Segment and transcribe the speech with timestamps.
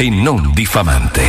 [0.00, 1.22] e non diffamante.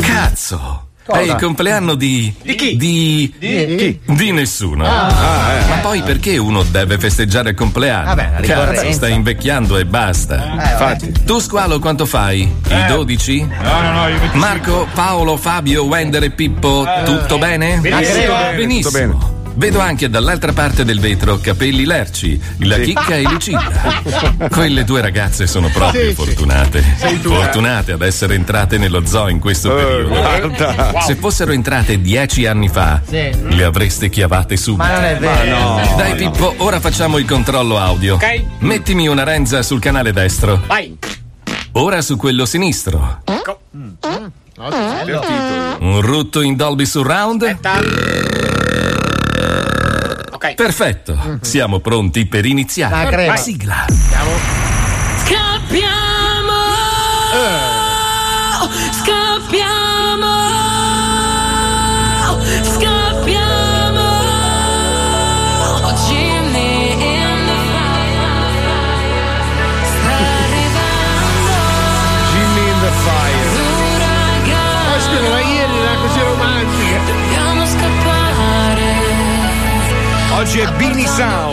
[0.00, 0.86] Cazzo!
[1.04, 2.32] È il compleanno di.
[2.40, 2.76] Di chi?
[2.78, 3.34] Di.
[3.38, 4.00] Di chi?
[4.14, 4.86] Di nessuno.
[4.86, 5.68] Ah, eh.
[5.68, 8.14] Ma poi perché uno deve festeggiare il compleanno?
[8.14, 10.42] Vabbè, la Cazzo, stai invecchiando e basta.
[10.54, 11.12] Infatti.
[11.22, 12.50] Tu, squalo, quanto fai?
[12.68, 13.40] I 12?
[13.42, 14.38] No, no, no, io 25.
[14.38, 17.76] Marco, Paolo, Fabio, Wender e Pippo, tutto bene?
[17.76, 18.34] Benissimo.
[18.56, 18.88] Benissimo.
[18.88, 19.33] Tutto bene.
[19.56, 22.82] Vedo anche dall'altra parte del vetro capelli lerci, la Sì.
[22.82, 24.02] chicca e Lucinda.
[24.50, 26.14] Quelle due ragazze sono proprio Sì, sì.
[26.14, 26.84] fortunate.
[27.22, 27.30] Tu.
[27.32, 30.08] Fortunate ad essere entrate nello zoo in questo periodo.
[30.08, 31.00] guarda.
[31.02, 33.30] Se fossero entrate dieci anni fa, Sì.
[33.48, 34.82] le avreste chiavate subito.
[34.82, 35.56] Ma non è vero.
[35.56, 35.96] Ma no.
[35.96, 38.14] Dai Pippo, ora facciamo il controllo audio.
[38.14, 38.42] Ok.
[38.58, 40.62] Mettimi una renza sul canale destro.
[40.66, 40.96] Vai.
[41.72, 43.22] Ora su quello sinistro.
[45.80, 47.58] Un rutto in Dolby Surround?
[50.44, 50.54] Ok.
[50.56, 51.38] Perfetto.
[51.40, 53.04] Siamo pronti per iniziare.
[53.04, 53.36] La crema.
[53.36, 53.86] Sigla.
[55.24, 56.52] Scappiamo!
[58.62, 58.70] Scappiamo!
[58.92, 59.93] Scappiamo!
[80.54, 81.43] Beanie Sound.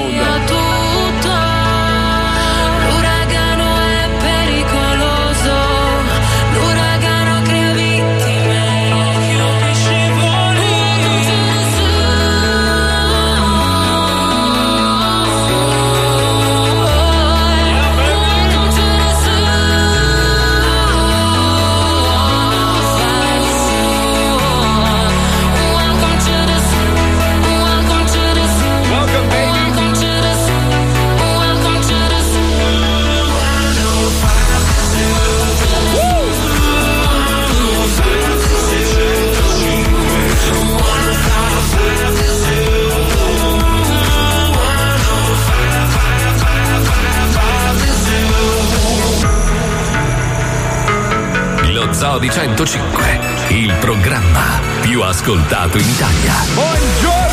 [52.11, 53.19] Lo Zoo di 105,
[53.51, 56.33] il programma più ascoltato in Italia.
[56.53, 57.30] Buongiorno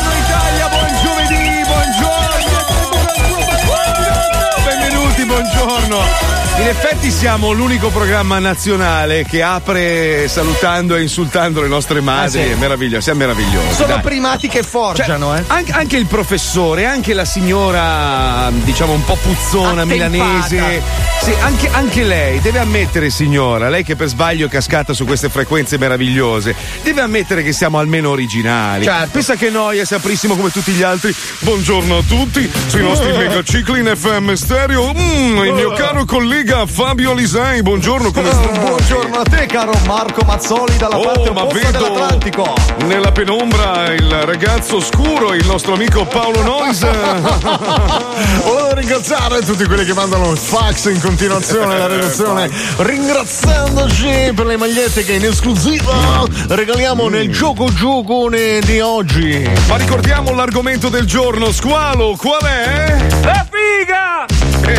[6.59, 12.41] In effetti siamo l'unico programma nazionale che apre salutando e insultando le nostre madri.
[12.41, 12.51] Ah, sì.
[12.51, 13.75] È meraviglioso, siamo meravigliosi.
[13.75, 14.01] Sono dai.
[14.01, 15.43] primati che forgiano, Cioè, eh.
[15.47, 20.09] anche, anche il professore, anche la signora, diciamo un po' puzzona, Attempata.
[20.09, 20.81] milanese.
[21.21, 25.29] Sì, anche, anche lei deve ammettere, signora, lei che per sbaglio è cascata su queste
[25.29, 26.53] frequenze meravigliose,
[26.83, 28.83] deve ammettere che siamo almeno originali.
[28.83, 29.09] Certo.
[29.13, 31.15] Pensa che noi se aprissimo come tutti gli altri.
[31.39, 34.93] Buongiorno a tutti, sui nostri megacicli in FM stereo.
[34.93, 38.47] Mm, il mio caro collega Fabio Lisei, buongiorno, come sta?
[38.59, 42.53] Buongiorno a te, caro Marco Mazzoli, dalla parte Oh, ma opposta vedo dell'Atlantico.
[42.85, 46.79] nella penombra il ragazzo scuro, il nostro amico Paolo Nois.
[48.43, 55.05] Volevo ringraziare tutti quelli che mandano fax in continuazione alla redazione, ringraziandoci per le magliette
[55.05, 59.49] che in esclusiva regaliamo nel gioco giocone di oggi.
[59.67, 62.97] Ma ricordiamo l'argomento del giorno, squalo, qual è?
[63.23, 64.25] La figa!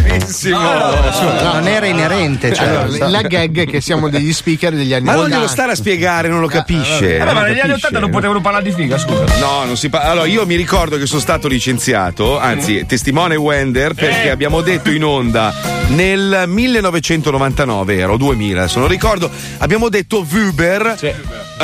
[0.01, 0.59] Benissimo.
[0.59, 5.05] No, non era inerente, cioè, Allora, la gag è che siamo degli speaker degli anni
[5.05, 5.37] Ma non 80.
[5.37, 7.19] glielo stare a spiegare, non lo capisce.
[7.19, 7.87] Vabbè, ma non negli anni capisce.
[7.87, 9.25] 80 non potevano parlare di figa, scusa.
[9.39, 10.11] No, non si parla.
[10.11, 15.04] Allora, io mi ricordo che sono stato licenziato, anzi, testimone Wender, perché abbiamo detto in
[15.04, 15.53] onda
[15.89, 20.97] nel 1999, ero 2000, se non ricordo, abbiamo detto Vuber,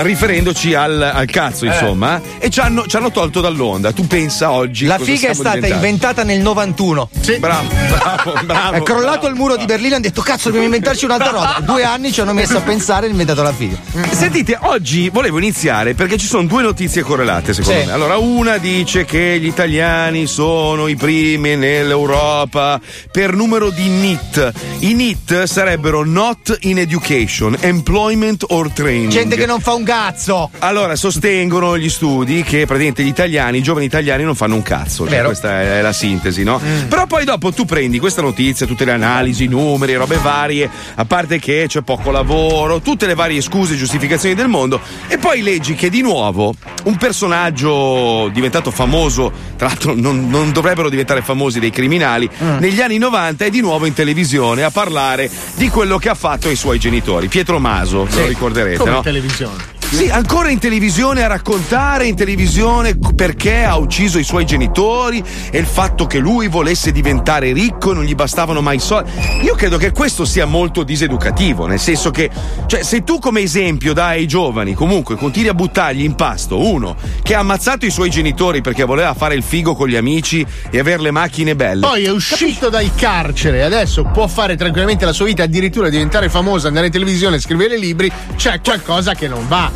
[0.03, 3.93] riferendoci al, al cazzo, insomma, e ci hanno, ci hanno tolto dall'onda.
[3.93, 4.87] Tu pensa oggi.
[4.87, 5.85] La cosa figa è stata diventati?
[5.85, 7.09] inventata nel 91.
[7.39, 8.77] Bravo, bravo, bravo.
[8.77, 11.59] È crollato il muro di Berlino e hanno detto cazzo dobbiamo inventarci un'altra roba.
[11.65, 13.77] Due anni ci hanno messo a pensare e inventato la figa.
[14.11, 17.87] Sentite, oggi volevo iniziare perché ci sono due notizie correlate, secondo Sì.
[17.87, 17.93] me.
[17.93, 24.53] Allora, una dice che gli italiani sono i primi nell'Europa per numero di NIT.
[24.81, 29.11] I NIT sarebbero Not in Education, Employment or Training.
[29.11, 30.51] Gente che non fa un cazzo!
[30.59, 35.09] Allora, sostengono gli studi che praticamente gli italiani, i giovani italiani non fanno un cazzo.
[35.09, 36.61] Cioè, questa è la sintesi, no?
[36.89, 41.05] Però poi dopo tu prendi questa notizia, tutte le analisi, i numeri, robe varie, a
[41.05, 45.41] parte che c'è poco lavoro, tutte le varie scuse e giustificazioni del mondo, e poi
[45.43, 46.53] leggi che di nuovo
[46.85, 52.29] un personaggio diventato famoso, tra l'altro non, non dovrebbero diventare famosi dei criminali,
[52.59, 56.49] negli anni 90 è di nuovo in televisione a parlare di quello che ha fatto
[56.49, 57.29] ai suoi genitori.
[57.29, 59.01] Pietro Maso, ve lo ricorderete, Come no?
[59.03, 59.76] televisione.
[59.89, 65.59] Sì, ancora in televisione a raccontare in televisione perché ha ucciso i suoi genitori e
[65.59, 69.11] il fatto che lui volesse diventare ricco e non gli bastavano mai i soldi.
[69.43, 72.29] Io credo che questo sia molto diseducativo, nel senso che,
[72.67, 76.97] cioè, se tu come esempio dai ai giovani comunque continui a buttargli in pasto uno
[77.23, 80.79] che ha ammazzato i suoi genitori perché voleva fare il figo con gli amici e
[80.79, 81.87] avere le macchine belle.
[81.87, 86.67] Poi è uscito dal carcere, adesso può fare tranquillamente la sua vita, addirittura diventare famoso,
[86.67, 89.76] andare in televisione, scrivere libri, c'è qualcosa che non va.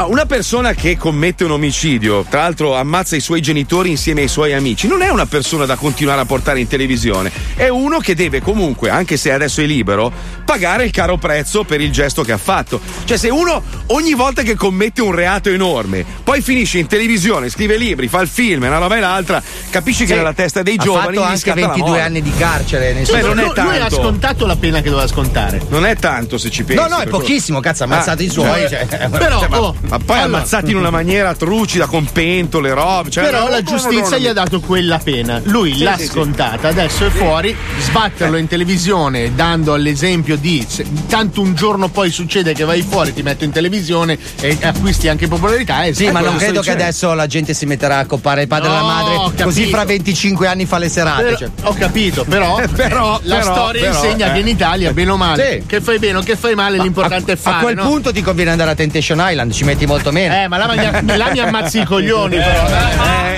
[0.00, 4.28] Ah, Una persona che commette un omicidio, tra l'altro ammazza i suoi genitori insieme ai
[4.28, 8.14] suoi amici, non è una persona da continuare a portare in televisione, è uno che
[8.14, 10.12] deve comunque, anche se adesso è libero,
[10.44, 12.80] pagare il caro prezzo per il gesto che ha fatto.
[13.04, 17.76] Cioè se uno ogni volta che commette un reato enorme, poi finisce in televisione, scrive
[17.76, 20.14] libri, fa il film, una roba e l'altra, capisci che Sì.
[20.14, 22.04] nella testa dei ha giovani fatto gli anche scatta la 22 morte.
[22.04, 22.92] anni di carcere.
[22.92, 23.96] nel Beh, non è lui, lui ha tanto.
[23.96, 25.60] scontato la pena che doveva scontare.
[25.70, 26.80] Non è tanto se ci pensi.
[26.80, 28.68] No, no, è pochissimo, cazzo, ha ammazzato Ah, i suoi.
[28.68, 32.72] cioè, cioè, Però, Cioè, oh, ma poi allora- ammazzati in una maniera trucida, con pentole,
[32.74, 33.10] robe.
[33.10, 35.40] Cioè, Però la giustizia gli ha dato quella pena.
[35.44, 36.08] Lui l'ha sì, sì.
[36.08, 37.56] scontata, adesso è fuori.
[37.80, 43.12] Sbatterlo in televisione dando l'esempio di se- tanto un giorno poi succede che vai fuori,
[43.14, 45.84] ti metto in televisione e acquisti anche popolarità.
[45.84, 48.68] E Sì, ma non credo che adesso la gente si metterà a coppare il padre
[48.68, 51.22] e la No, madre, così fra 25 anni fa le serate.
[51.22, 51.48] Però- cioè.
[51.62, 54.32] Ho capito, però, Però- la però- storia però, insegna eh.
[54.34, 55.66] che in Italia, bene o male, Sì.
[55.66, 57.56] che fai bene o che fai male, l'importante è fare.
[57.56, 57.86] a quel no?
[57.86, 60.34] punto ti conviene andare a Temptation Island, ci metti molto meno.
[60.34, 62.66] Eh, ma là, mi- là mi ammazzi i coglioni, però.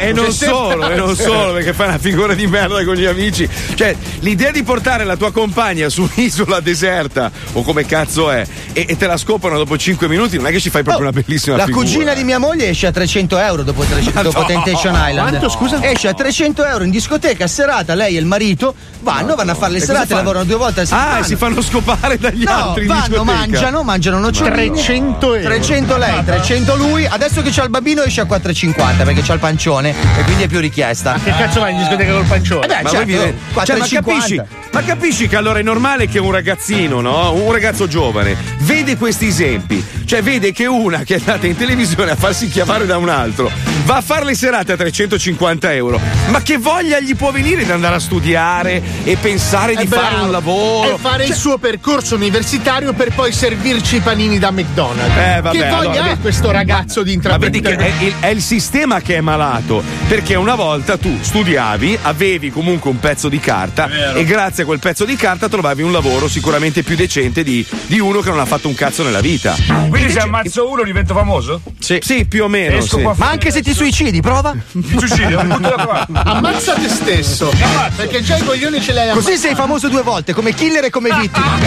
[0.00, 3.04] Eh, e non solo, e non solo, perché fai una figura di merda con gli
[3.04, 3.48] amici.
[3.74, 8.86] Cioè, l'idea di portare la tua compagna su un'isola deserta, o come cazzo è, e,
[8.88, 11.54] e te la scoprono dopo 5 minuti, non è che ci fai proprio una bellissima
[11.54, 11.84] Oh, La figura.
[11.84, 14.46] cugina di mia moglie esce a 300 euro dopo, 300 dopo no.
[14.46, 15.28] Temptation Island.
[15.38, 15.78] Quanto, scusa?
[15.82, 19.72] Esce a 300 euro in discoteca, serata, lei e il marito vanno, vanno a fare
[19.72, 21.12] le serate, lavorano due volte a settimana.
[21.14, 24.70] Ah, e si fanno scopare dagli No, altri in vanno, mangiano, mangiano nocciolini.
[24.72, 25.48] 300 euro.
[25.48, 27.06] 300 lei, 300 lui.
[27.06, 30.48] Adesso che c'ha il bambino esce a 4,50 perché c'ha il pancione e quindi è
[30.48, 31.18] più richiesta.
[31.22, 32.64] Che cazzo vai in discoteca col pancione?
[32.64, 33.34] Eh beh, Ma, certo, voi
[33.64, 33.92] cioè, ma 4,50.
[33.92, 37.32] capisci, ma capisci che allora è normale che un ragazzino, no?
[37.32, 42.10] Un ragazzo giovane, vede questi esempi, cioè vede che una che è andata in televisione
[42.10, 43.50] a farsi chiamare da un altro
[43.90, 47.72] va a fare le serate a 350 euro, ma che voglia gli può venire di
[47.72, 50.24] andare a studiare e pensare di fare bravo.
[50.24, 50.94] un lavoro?
[50.94, 55.16] E fare il suo percorso universitario per poi servirci i panini da McDonald's.
[55.16, 57.98] Eh, vabbè, che voglia allora, vedi- questo ragazzo di Ma vedi che intraprendere?
[57.98, 59.82] è il, è il sistema che è malato.
[60.08, 64.78] Perché una volta tu studiavi, avevi comunque un pezzo di carta e grazie a quel
[64.78, 68.44] pezzo di carta trovavi un lavoro sicuramente più decente di, di uno che non ha
[68.44, 69.56] fatto un cazzo nella vita.
[69.88, 71.60] Quindi se ammazzo uno divento famoso?
[71.78, 72.80] Sì, più o meno.
[72.80, 73.00] Sì.
[73.00, 74.54] Ma anche se ti suicidi, prova.
[75.60, 76.06] Da qua.
[76.12, 77.52] Ammazza te stesso.
[77.96, 81.10] Perché già i coglioni ce l'hai Così sei famoso due volte, come killer e come
[81.12, 81.58] vittima.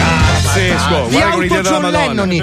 [0.42, 2.24] Pazzesco, guarda che un'idea della Madonna.
[2.24, 2.42] Lennoni.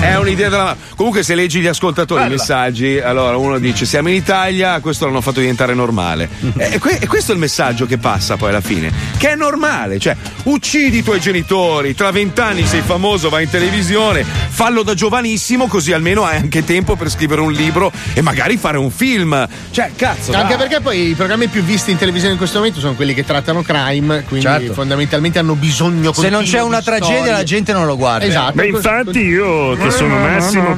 [0.00, 4.14] È un'idea della Comunque, se leggi gli ascoltatori i messaggi, allora uno dice: Siamo in
[4.16, 6.28] Italia, questo l'hanno fatto diventare normale.
[6.70, 8.92] E, que- e questo è il messaggio che passa poi alla fine.
[9.16, 14.24] Che è normale, cioè, uccidi i tuoi genitori, tra vent'anni sei famoso, vai in televisione,
[14.48, 18.76] fallo da giovanissimo, così almeno hai anche tempo per scrivere un libro e magari fare
[18.76, 19.46] un film.
[19.70, 20.32] Cioè, cazzo.
[20.32, 20.68] Anche dai.
[20.68, 23.62] perché poi i programmi più visti in televisione in questo momento sono quelli che trattano
[23.62, 24.72] crime, quindi Certo.
[24.74, 27.32] fondamentalmente hanno bisogno Se non c'è una di tragedia, storie.
[27.32, 28.26] la gente non lo guarda.
[28.26, 28.52] Esatto.
[28.54, 30.76] Beh, infatti io che sono Massimo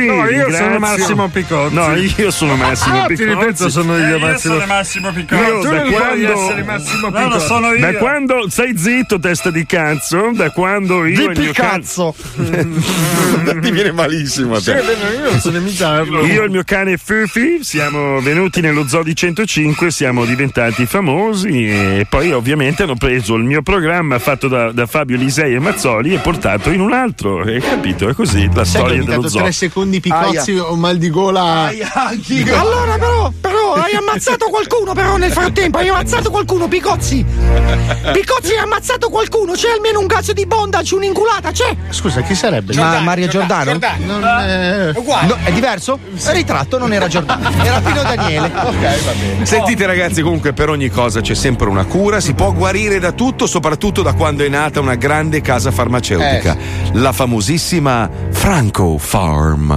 [0.00, 0.06] Picozzi.
[0.06, 1.74] No, io ringrazio- sono Massimo Picozzi.
[1.74, 3.28] No, io sono Massimo Ah, ti Picozzi.
[3.38, 4.54] ripeto, sono io, Eh, io Massimo.
[4.54, 5.42] sono Massimo Picozzi.
[5.42, 7.46] Io tu da non puoi quando- essere Massimo No, lo Picozzi.
[7.46, 7.80] sono io.
[7.80, 11.78] Da quando stai zitto, testa di cazzo, da quando io il Di mio cane.
[11.80, 12.14] Picasso.
[13.62, 14.82] Ti viene malissimo Sì, io
[15.30, 16.24] non so imitarlo.
[16.24, 21.66] Io e il mio cane Fufi siamo venuti nello zoo di 105, siamo diventati famosi
[21.68, 26.14] e poi ovviamente hanno preso il mio programma fatto da, da Fabio Lisei e Mazzoli
[26.14, 27.42] e portato in un altro.
[27.42, 28.08] Hai capito?
[28.08, 29.42] È così la Sai che ho storia dello zoo.
[29.42, 31.70] tre secondi Picozzi o mal di gola.
[32.58, 37.24] Allora, però, però, hai ammazzato qualcuno, però, nel frattempo, hai ammazzato qualcuno, Picozzi.
[38.24, 41.76] Cozzi ha ammazzato qualcuno, c'è almeno un cazzo di bondage, un'inculata, c'è!
[41.90, 42.74] Scusa, chi sarebbe?
[42.74, 43.78] Ma Maria Giordano?
[44.06, 44.92] Non, eh,
[45.26, 45.98] No, è diverso?
[46.14, 48.50] Il ritratto non era Giordano, era Pino Daniele.
[48.62, 49.44] Ok, va bene.
[49.44, 53.46] Sentite ragazzi, comunque per ogni cosa c'è sempre una cura, si può guarire da tutto,
[53.46, 56.56] soprattutto da quando è nata una grande casa farmaceutica,
[56.92, 59.71] la famosissima Franco Farm.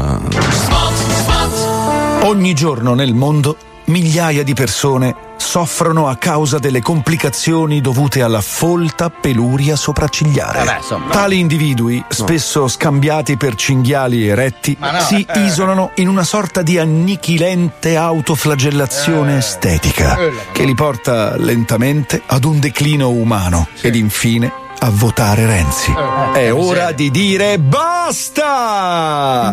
[2.23, 9.09] Ogni giorno nel mondo migliaia di persone soffrono a causa delle complicazioni dovute alla folta
[9.09, 10.59] peluria sopraccigliare.
[10.65, 11.11] Vabbè, insomma.
[11.11, 15.39] Tali individui, spesso scambiati per cinghiali eretti, Ma no, si eh.
[15.45, 20.17] isolano in una sorta di annichilente autoflagellazione estetica
[20.51, 25.91] che li porta lentamente ad un declino umano ed infine a votare Renzi.
[26.33, 29.51] È ora di dire basta!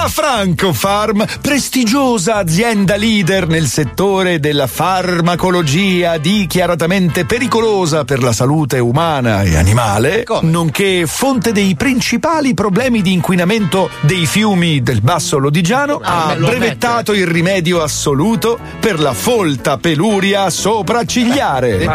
[0.00, 8.78] La Franco Farm, prestigiosa azienda leader nel settore della farmacologia dichiaratamente pericolosa per la salute
[8.78, 16.00] umana e animale, nonché fonte dei principali problemi di inquinamento dei fiumi del Basso Lodigiano,
[16.00, 21.86] ha brevettato il rimedio assoluto per la folta peluria sopraccigliare.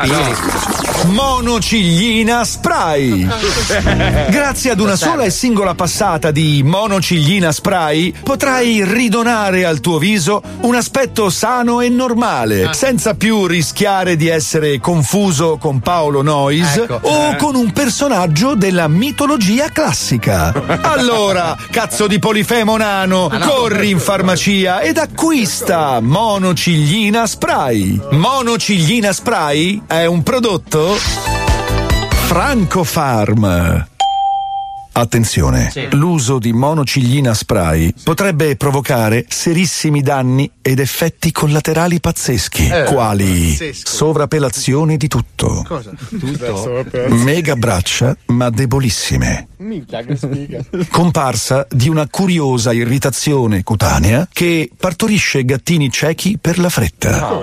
[1.05, 3.25] Monociglina Spray.
[4.29, 7.92] Grazie ad una sola e singola passata di monociglina spray
[8.23, 14.79] potrai ridonare al tuo viso un aspetto sano e normale, senza più rischiare di essere
[14.79, 16.99] confuso con Paolo Noyes Ecco.
[17.01, 20.51] o con un personaggio della mitologia classica.
[20.93, 27.99] Allora, cazzo di polifemo nano, corri in farmacia ed acquista monociglina spray.
[28.11, 30.95] Monociglina spray è un prodotto
[32.27, 33.91] Franco Farm.
[34.95, 44.95] Attenzione, l'uso di monociglina spray potrebbe provocare serissimi danni ed effetti collaterali pazzeschi, quali sovrappelazione
[44.97, 45.65] di tutto,
[47.09, 49.47] mega braccia ma debolissime,
[50.89, 57.41] comparsa di una curiosa irritazione cutanea che partorisce gattini ciechi per la fretta.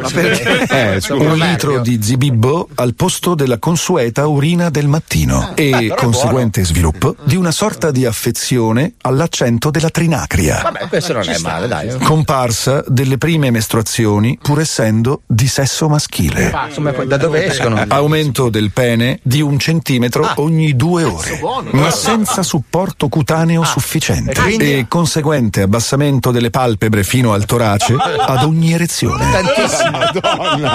[0.71, 1.15] Eh, scusa.
[1.15, 7.39] Un litro di zibibbo al posto della consueta urina del mattino e conseguente sviluppo di
[7.41, 10.61] una sorta di affezione all'accento della trinacria.
[10.63, 11.99] Vabbè, questo non è male, dai.
[12.01, 16.53] Comparsa delle prime mestruazioni pur essendo di sesso maschile.
[16.67, 17.83] Insomma, poi da dove escono?
[17.89, 24.85] Aumento del pene di un centimetro ogni due ore, ma senza supporto cutaneo sufficiente e
[24.87, 29.25] conseguente abbassamento delle palpebre fino al torace ad ogni erezione.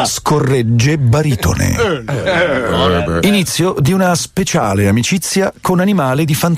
[0.06, 2.04] Scorregge baritone.
[3.22, 6.54] Inizio di una speciale amicizia con animale di fantasia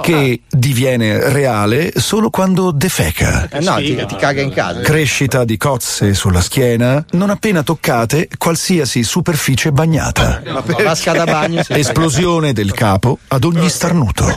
[0.00, 3.48] che diviene reale solo quando defeca.
[3.50, 4.80] Eh, no, ti, ti caga in casa.
[4.80, 10.42] Crescita di cozze sulla schiena non appena toccate qualsiasi superficie bagnata.
[10.82, 11.62] Vasca da bagno.
[11.66, 14.34] Esplosione del capo ad ogni starnuto.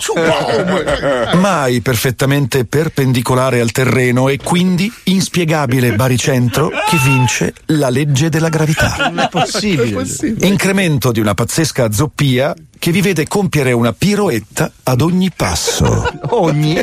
[1.36, 8.96] Mai perfettamente perpendicolare al terreno e quindi inspiegabile baricentro che vince la legge della gravità.
[9.00, 10.06] Non è possibile.
[10.40, 16.16] Incremento di una pazzesca zoppia che vi vede compiere una piroetta ad ogni passo.
[16.30, 16.80] Ogni.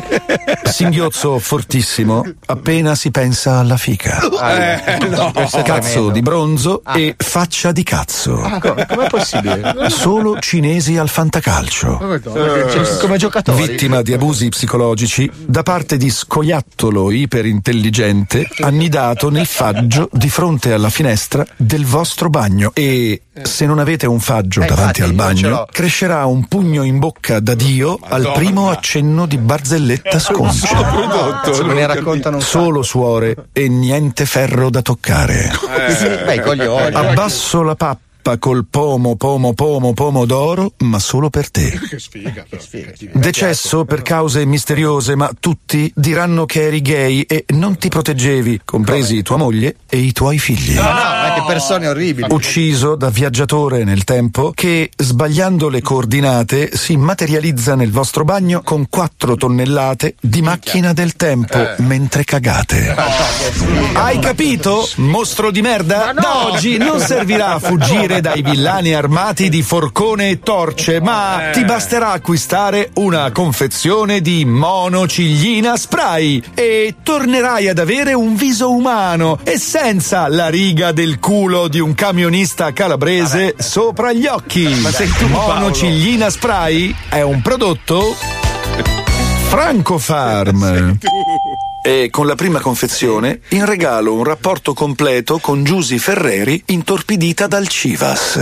[0.63, 4.19] Singhiozzo fortissimo appena si pensa alla fica.
[5.63, 8.35] Cazzo di bronzo e faccia di cazzo.
[8.35, 9.89] Com'è possibile?
[9.89, 12.21] Solo cinesi al fantacalcio.
[12.99, 13.67] Come giocatori.
[13.67, 20.89] Vittima di abusi psicologici da parte di scoiattolo iperintelligente annidato nel faggio di fronte alla
[20.89, 25.65] finestra del vostro bagno e se non avete un faggio Eh, davanti infatti, al bagno
[25.71, 31.43] crescerà un pugno in bocca da Dio al primo accenno di barzelletta sconcia.
[31.65, 35.51] Me ne raccontano Solo suore e niente ferro da toccare.
[36.25, 36.95] Beh, i coglioni.
[36.95, 38.04] Abbasso la pappa
[38.39, 41.79] col pomo, pomo, pomo, pomodoro, ma solo per te.
[43.13, 49.21] Decesso per cause misteriose, ma tutti diranno che eri gay e non ti proteggevi, compresi
[49.21, 50.73] tua moglie e i tuoi figli.
[50.73, 52.27] No, ma che persone orribili.
[52.29, 58.87] Ucciso da viaggiatore nel tempo che, sbagliando le coordinate, si materializza nel vostro bagno con
[58.89, 62.95] 4 tonnellate di macchina del tempo mentre cagate.
[63.93, 64.89] Hai capito?
[64.95, 66.11] Mostro di merda?
[66.13, 71.63] Da oggi non servirà a fuggire dai villani armati di forcone e torce, ma ti
[71.65, 79.57] basterà acquistare una confezione di monociglina spray e tornerai ad avere un viso umano e
[79.57, 84.67] senza la riga del culo di un camionista calabrese sopra gli occhi.
[84.81, 88.15] Ma sei tu, monociglina spray è un prodotto
[89.47, 90.97] Franco Farm.
[91.87, 97.67] E con la prima confezione in regalo un rapporto completo con Giusy Ferreri intorpidita dal
[97.67, 98.37] Civas.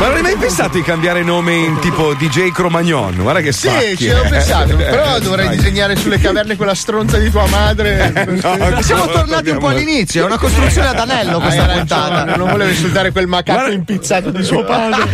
[0.00, 3.14] Ma non hai mai pensato di cambiare nome in tipo DJ Cromagnon?
[3.20, 4.28] Guarda che Sì, spacchi, ci ho eh.
[4.28, 5.56] pensato, però dovrei Dai.
[5.56, 8.10] disegnare sulle caverne quella stronza di tua madre.
[8.42, 11.78] no, Siamo no, tornati un po' abbiamo- all'inizio, è una costruzione ad anello questa ragione,
[11.86, 12.36] puntata.
[12.36, 15.04] Non volevo insultare quel macaco Guarda- impizzato di suo padre.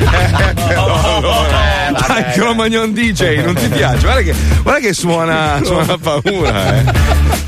[2.07, 3.99] Dai, Cromagnon DJ, non ti piace?
[4.01, 5.25] Guarda che, guarda che suona,
[5.65, 6.85] suona paura, eh.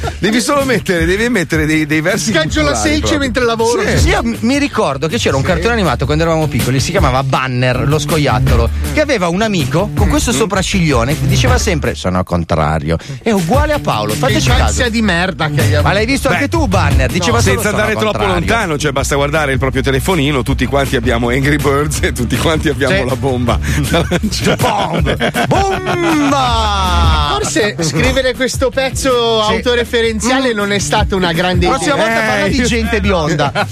[0.20, 2.32] Devi solo mettere, devi mettere dei, dei versi.
[2.32, 3.82] Scaggio la selce mentre lavoro.
[3.96, 4.08] Sì.
[4.08, 8.00] Io mi ricordo che c'era un cartone animato quando eravamo piccoli, si chiamava Banner, lo
[8.00, 12.96] scoiattolo, che aveva un amico con questo sopracciglione che diceva sempre sono al contrario.
[13.22, 14.88] È uguale a Paolo, Che fateci caso.
[14.88, 17.08] di merda che gli Ma l'hai visto anche tu, Banner?
[17.10, 18.34] Diceva solo Senza andare troppo contrario.
[18.34, 22.68] lontano, cioè basta guardare il proprio telefonino, tutti quanti abbiamo Angry Birds e tutti quanti
[22.68, 23.04] abbiamo Sì.
[23.08, 23.58] la bomba.
[23.88, 24.56] da lanciare.
[24.56, 25.46] Bomb!
[25.46, 27.36] Bomba!
[27.38, 29.52] Forse scrivere questo pezzo Sì.
[29.52, 30.06] autoreferenziale
[30.54, 32.06] non è stata una grande La prossima idea.
[32.06, 33.52] volta parla di io- gente bionda.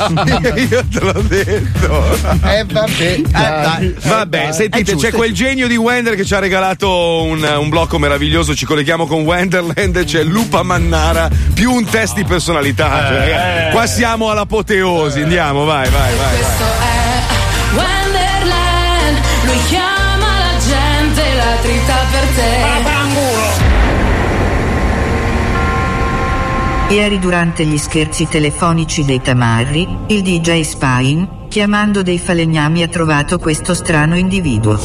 [0.71, 2.19] Io te l'ho detto.
[2.45, 3.95] Eh vabbè, dai.
[4.03, 5.09] Vabbè, È sentite, giusto.
[5.09, 8.55] c'è quel genio di Wender che ci ha regalato un, un blocco meraviglioso.
[8.55, 10.05] Ci colleghiamo con Wenderland.
[10.05, 13.07] C'è Lupa Mannara più un test di personalità.
[13.09, 15.21] Cioè, ragazzi, qua siamo all'apoteosi.
[15.23, 16.17] Andiamo, vai, vai, vai.
[16.17, 16.37] vai.
[16.37, 18.06] Questo è Wonderland,
[26.89, 33.41] Ieri durante gli scherzi telefonici dei tamarri, il DJ Spine, chiamando dei falegnami ha trovato
[33.41, 34.79] questo strano individuo.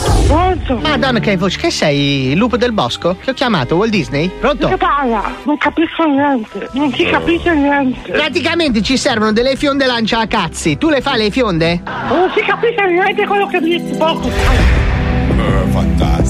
[0.81, 2.33] Madonna che voce, che sei?
[2.35, 3.17] Lupo del bosco?
[3.23, 3.75] Che ho chiamato?
[3.75, 4.29] Walt Disney?
[4.29, 4.67] Pronto?
[4.67, 5.31] Che parla?
[5.43, 8.11] Non capisco niente, non si capisce niente.
[8.11, 10.79] Praticamente ci servono delle fionde lancia a cazzi.
[10.79, 11.83] Tu le fai le fionde?
[11.85, 14.29] Non si capisce niente quello che dici poco.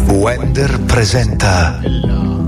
[0.10, 1.80] Wender presenta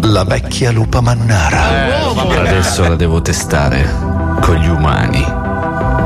[0.04, 2.08] la vecchia lupa mannara.
[2.08, 3.88] Adesso la devo testare
[4.42, 5.26] con gli umani.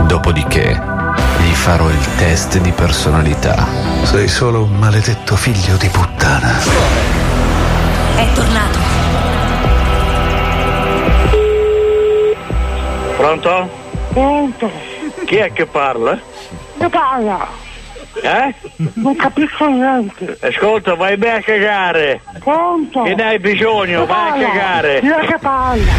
[0.05, 0.79] Dopodiché
[1.39, 3.67] gli farò il test di personalità.
[4.03, 6.59] Sei solo un maledetto figlio di puttana.
[8.15, 8.79] È tornato.
[13.17, 13.69] Pronto?
[14.13, 14.71] Pronto?
[15.25, 16.19] Chi è che parla?
[16.77, 17.66] Che parla?
[18.21, 18.55] Eh?
[18.95, 20.37] Non capisco niente.
[20.41, 22.21] Ascolta, vai bene a cagare.
[22.39, 23.03] Pronto?
[23.03, 24.05] Che ne hai bisogno?
[24.05, 24.99] Vai a cagare.
[24.99, 25.93] È che parla?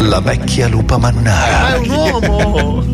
[0.00, 1.74] La vecchia lupa Ma mannara.
[1.74, 2.84] è un uomo!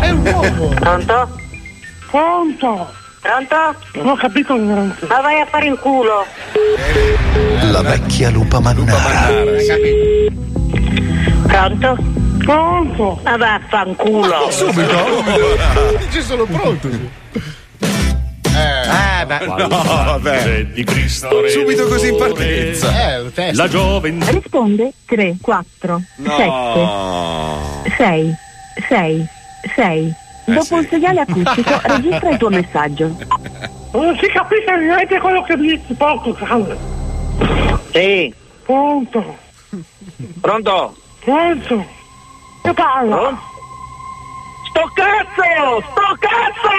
[0.00, 0.68] È un uomo!
[0.74, 1.28] Pronto?
[2.10, 2.90] Pronto?
[3.20, 3.76] Pronto?
[3.94, 5.06] Non ho capito niente.
[5.06, 6.26] Ma vai a fare in culo.
[7.70, 9.28] La vecchia lupa mannara.
[11.46, 12.21] Pronto?
[12.44, 13.20] Pronto?
[13.22, 14.50] Ma vaffanculo.
[14.50, 15.22] Subito?
[15.98, 16.88] Dice solo pronto.
[18.54, 19.46] Eh, beh.
[19.46, 20.64] No, vabbè.
[20.66, 21.48] Di Cristo.
[21.48, 23.14] Subito così in partenza.
[23.34, 23.54] Eh.
[23.54, 24.30] La gioventù.
[24.30, 27.82] Risponde 3, 4, No.
[27.86, 28.34] 7, 6,
[28.88, 29.26] 6,
[29.74, 30.14] 6.
[30.44, 30.74] Dopo sì.
[30.74, 33.16] il segnale acustico registra il tuo messaggio.
[33.92, 36.36] Non si capisce niente quello che dici poco.
[37.92, 38.34] Sì.
[38.64, 39.36] Pronto?
[40.40, 40.96] Pronto?
[41.20, 42.00] Pronto?
[42.62, 43.36] Che parla?
[44.70, 45.82] Sto cazzo!
[45.90, 46.70] Sto cazzo!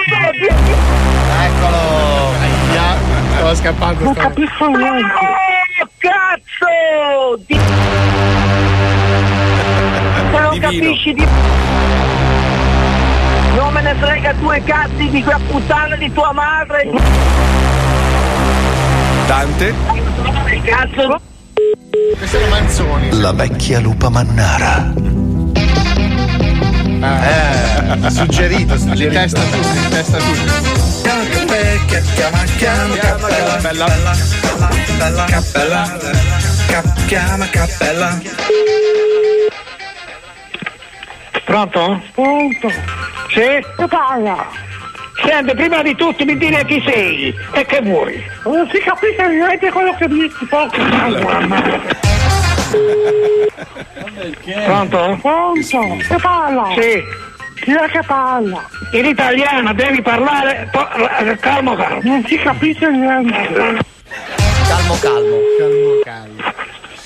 [1.42, 2.32] Eccolo.
[2.40, 2.96] Aia,
[3.34, 4.04] Stava scappando.
[4.04, 5.04] Non capisco niente.
[5.04, 7.42] Oh, cazzo!
[7.46, 7.54] Di...
[10.14, 10.70] Se non Divino.
[10.70, 11.26] capisci di...
[13.56, 16.90] Non me ne frega due cazzi di quella puttana di tua madre!
[19.26, 19.74] Tante.
[20.64, 21.20] Cazzo!
[22.16, 23.20] Questo era Manzoni.
[23.20, 24.92] La vecchia lupa mannara.
[27.02, 29.12] Eh, suggerito, suggerito.
[29.12, 30.74] testa tutti, di testa tutti.
[41.44, 42.02] Pronto?
[42.14, 42.70] Pronto?
[43.28, 43.40] Sì?
[43.76, 44.46] Che parla?
[45.24, 48.22] Senti, prima di tutto mi dire chi sei e che vuoi.
[48.44, 50.76] Non si capisce niente quello che dici poco.
[54.64, 55.18] Pronto?
[55.20, 55.96] Pronto?
[56.08, 56.74] Che parla?
[56.78, 57.02] Sì.
[57.60, 58.68] Chi è che parla?
[58.92, 60.68] In italiano devi parlare
[61.40, 62.00] calmo calmo.
[62.02, 63.82] Non si capisce niente.
[64.68, 65.36] Calmo, calmo.
[65.58, 66.52] Calmo, calmo.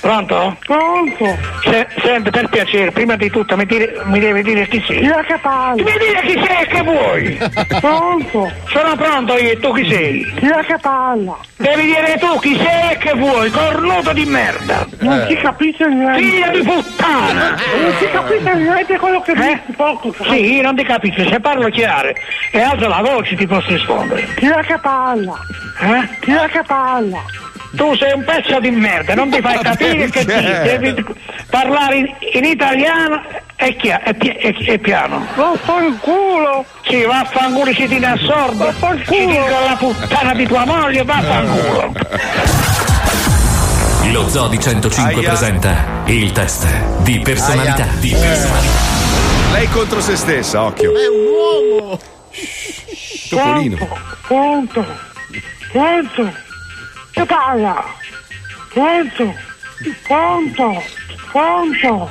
[0.00, 0.56] Pronto?
[0.64, 1.36] Pronto?
[1.64, 4.98] Se- senti, per piacere, prima di tutto mi, dire- mi devi dire chi sei.
[5.08, 5.82] È che parla?
[5.82, 7.38] Mi dire chi sei e che vuoi.
[7.80, 8.50] Pronto?
[8.68, 10.22] Sono pronto io e tu chi sei?
[10.40, 11.36] È che parla?
[11.56, 14.86] Devi dire tu chi sei e che vuoi, cornuto di merda.
[15.00, 16.18] Non si capisce niente.
[16.22, 17.48] Figlia di puttana.
[17.80, 19.34] Non si capisce niente quello che Eh?
[19.34, 20.14] dici poco.
[20.30, 22.12] Sì, io non ti capisco, se parlo chiaro
[22.52, 24.26] e alzo la voce ti posso rispondere.
[24.36, 25.34] Chi è che parla?
[25.80, 26.08] Eh?
[26.20, 27.18] Chi è che parla?
[27.76, 31.04] Tu sei un pezzo di merda, non ti fai capire che ti devi
[31.50, 33.22] parlare in, in italiano
[33.56, 35.26] e, chia- e pi- e- e piano.
[35.34, 36.64] Vaffanculo!
[36.88, 38.64] Sì, vaffanculo si ti assorbe.
[38.64, 39.04] Vaffanculo!
[39.18, 41.92] Ti dico la puttana di tua moglie, vaffanculo!
[44.12, 45.28] Lo Zoo di 105 Aia.
[45.28, 45.74] presenta
[46.06, 46.66] il test
[47.02, 47.74] di personalità.
[47.82, 47.88] Aia.
[47.98, 48.72] Di personalità.
[49.52, 50.92] Lei contro se stessa, occhio.
[50.92, 51.98] È un uomo!
[53.28, 53.88] Topolino.
[54.26, 54.86] Pronto?
[55.72, 56.32] Pronto?
[57.18, 57.84] Che parla?
[58.68, 59.34] Pronto?
[60.06, 60.82] Pronto?
[61.32, 62.10] Pronto?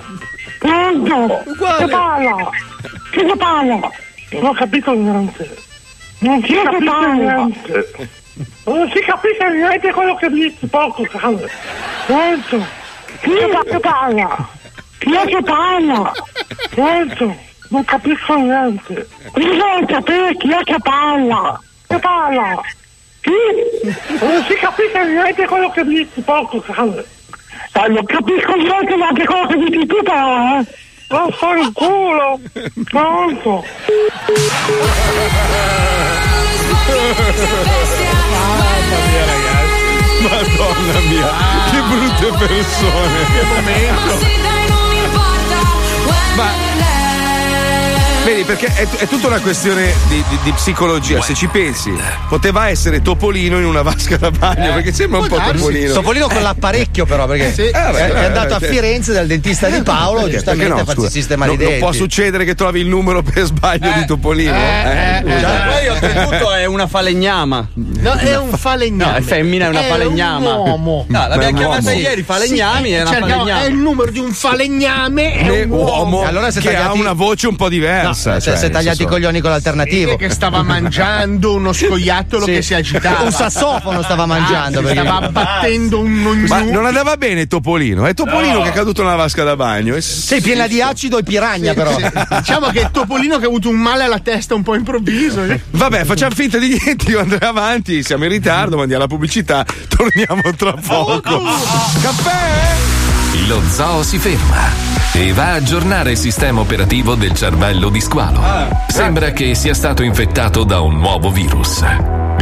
[0.60, 1.44] Pronto?
[1.78, 2.50] Che parla?
[3.12, 3.92] Che parla?
[4.32, 5.58] Non ho capito niente.
[6.20, 8.10] Non si capisce niente.
[8.66, 11.48] Non si capisce niente quello che dici, poco cane.
[12.06, 12.66] Pronto?
[13.22, 13.32] Chi
[13.70, 14.50] che parla?
[14.98, 16.12] Chi è che parla?
[16.72, 17.38] Pronto?
[17.70, 19.08] Non capisco niente.
[19.34, 21.62] Bisogna sapere chi è che parla.
[21.88, 22.62] Che parla?
[23.28, 23.88] Chi?
[24.22, 27.04] Non si capisce niente quello che dici, poco cane.
[27.74, 30.66] Eh, non capisco niente neanche quello che dici tu però, eh.
[31.10, 32.40] Vaffanculo.
[32.90, 33.66] Pronto?
[40.22, 41.32] Madonna mia,
[41.72, 43.26] che brutte persone.
[43.34, 44.28] Che momento.
[48.28, 51.22] Vedi, perché è, è tutta una questione di, di- di psicologia.
[51.22, 51.94] Se ci pensi,
[52.28, 55.94] poteva essere Topolino in una vasca da bagno, perché sembra un po' Topolino.
[55.94, 57.62] Topolino con l'apparecchio, però, perché Sì.
[57.62, 60.94] Eh, beh, è, andato a eh, Firenze dal dentista di Paolo, Perché- giustamente perché a
[60.94, 64.06] no, farsi sistemare Non- i non può succedere che trovi il numero per sbaglio di
[64.06, 64.54] Topolino?
[64.54, 65.50] Eh, scusa.
[65.72, 67.68] Poi oltretutto è una falegnama.
[67.76, 69.12] No, è un falegname.
[69.12, 70.54] No, è femmina, è una È falegnama.
[70.56, 71.06] un uomo.
[71.08, 73.62] No, l'abbiamo chiamata ieri falegnami, Sì, è una cerchiamo- falegnama.
[73.64, 75.32] È il numero di un falegname.
[75.34, 76.24] È un uomo.
[76.26, 78.16] Allora se che ha una voce un po' diversa.
[78.26, 80.16] No, cioè, se, se nel tagliati i coglioni con l'alternativo.
[80.16, 82.52] che stava mangiando uno scoiattolo Sì.
[82.54, 83.22] che si agitava.
[83.24, 84.80] Un sassofono stava mangiando.
[84.80, 89.04] Ah, perché- stava battendo un, Ma non andava bene Topolino, è Topolino che è caduto
[89.04, 89.96] nella vasca da bagno.
[89.96, 91.96] E Sei piena di acido e piragna, però.
[91.98, 92.06] Sì,
[92.38, 95.44] Diciamo che è Topolino che ha avuto un male alla testa un po' improvviso.
[95.44, 95.60] eh.
[95.72, 100.42] Vabbè, facciamo finta di niente, io andrei avanti, siamo in ritardo, mandiamo la pubblicità, torniamo
[100.56, 101.42] tra poco.
[102.02, 102.97] Caffè!
[103.46, 104.72] Lo zoo si ferma
[105.14, 108.42] e va a aggiornare il sistema operativo del cervello di squalo.
[108.88, 111.84] Sembra che sia stato infettato da un nuovo virus.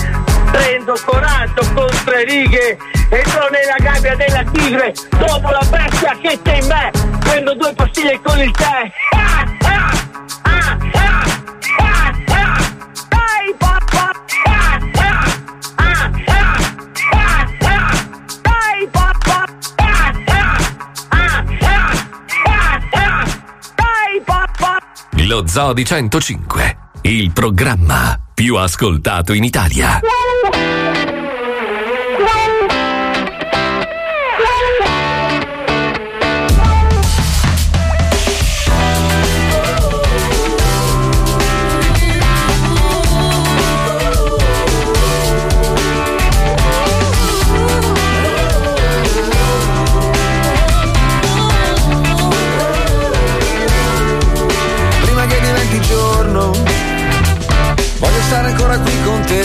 [0.51, 2.79] prendo coraggio con tre righe,
[3.11, 8.21] entro nella gabbia della tigre, dopo la bestia che c'è in me, prendo due pastiglie
[8.23, 8.91] con il tè.
[9.35, 9.47] Ah,
[25.27, 26.77] Lo zoo di 105.
[27.03, 30.01] Il programma più ascoltato in Italia.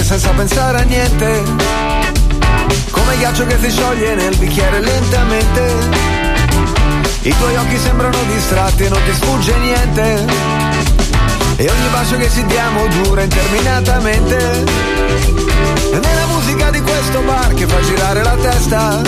[0.04, 1.44] Senza pensare a niente.
[2.92, 5.76] Come ghiaccio che si scioglie nel bicchiere lentamente.
[7.22, 10.26] I tuoi occhi sembrano distratti e non ti sfugge niente.
[11.56, 14.64] E ogni bacio che ci diamo dura interminatamente.
[15.94, 19.02] E nella musica di questo bar che fa girare la testa.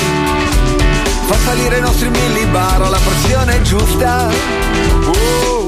[1.25, 4.27] Fa salire i nostri millibar alla pressione giusta.
[5.05, 5.67] Oh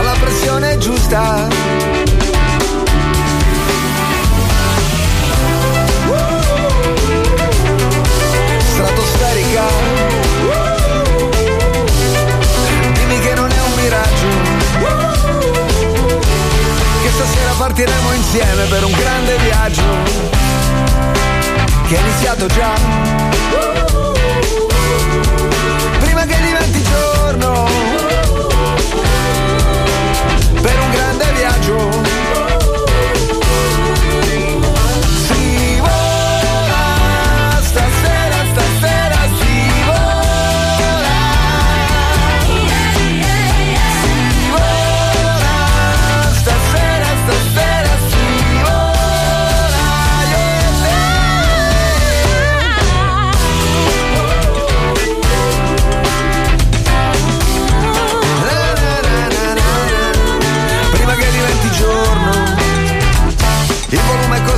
[0.00, 1.99] alla pressione giusta.
[9.50, 9.66] Stratosferica.
[12.94, 14.28] Dimmi che non è un miraggio.
[17.02, 19.82] Che stasera partiremo insieme per un grande viaggio.
[21.88, 23.19] Che è iniziato già.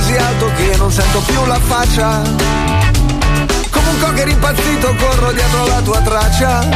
[0.03, 2.21] Così alto che non sento più la faccia.
[3.69, 6.67] Come un cocker impazzito corro dietro la tua traccia.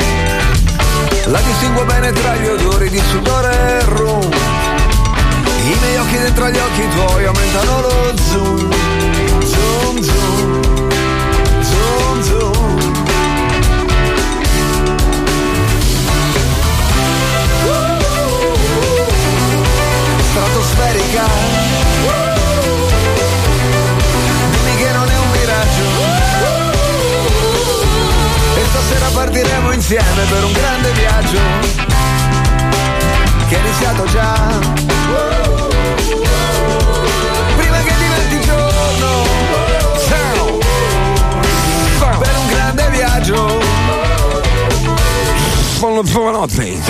[1.25, 4.29] La distingo bene tra gli odori di sudore e rum.
[5.63, 8.73] I miei occhi dentro gli occhi tuoi aumentano lo zoom.
[9.43, 10.61] Zoom, zoom.
[11.61, 12.95] Zoom, zoom.
[20.29, 21.66] Stratosferica.
[28.87, 31.39] Stasera partiremo insieme per un grande viaggio.
[33.49, 34.33] Che è iniziato già.
[37.57, 39.23] Prima che diventi giorno.
[40.07, 40.57] Ciao.
[42.17, 43.59] Per un grande viaggio.
[45.79, 46.81] Buon giovanotti.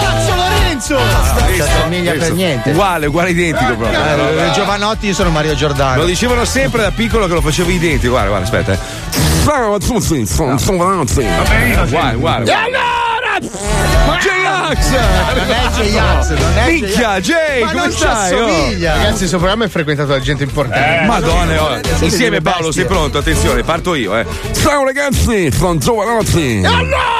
[0.00, 0.94] Cazzo Lorenzo!
[0.98, 2.70] Non somiglia per niente.
[2.70, 3.98] Uguale, uguale identico proprio.
[4.00, 5.98] Eh, Giovanotti, io sono Mario Giordano.
[5.98, 8.10] Lo dicevano sempre da piccolo che lo facevo identico.
[8.12, 8.72] Guarda, guarda, aspetta.
[8.72, 8.99] eh.
[9.52, 11.26] Ciao a tutti, sono Giovanotti.
[11.84, 12.44] Uguale, uguale.
[14.20, 14.90] J-Ax!
[15.34, 18.32] Non è J-Ax, non è Minchia, Jay, Ma come stai?
[18.32, 18.44] oh?
[18.46, 18.92] assomiglia.
[18.94, 21.04] Ragazzi, questo programma è frequentato da gente importante.
[21.04, 21.80] Madonna, oh.
[21.98, 23.18] insieme Paolo, sei pronto?
[23.18, 24.24] Attenzione, parto io, eh.
[24.52, 26.60] Ciao ragazzi, sono Giovanotti.
[26.60, 27.19] E allora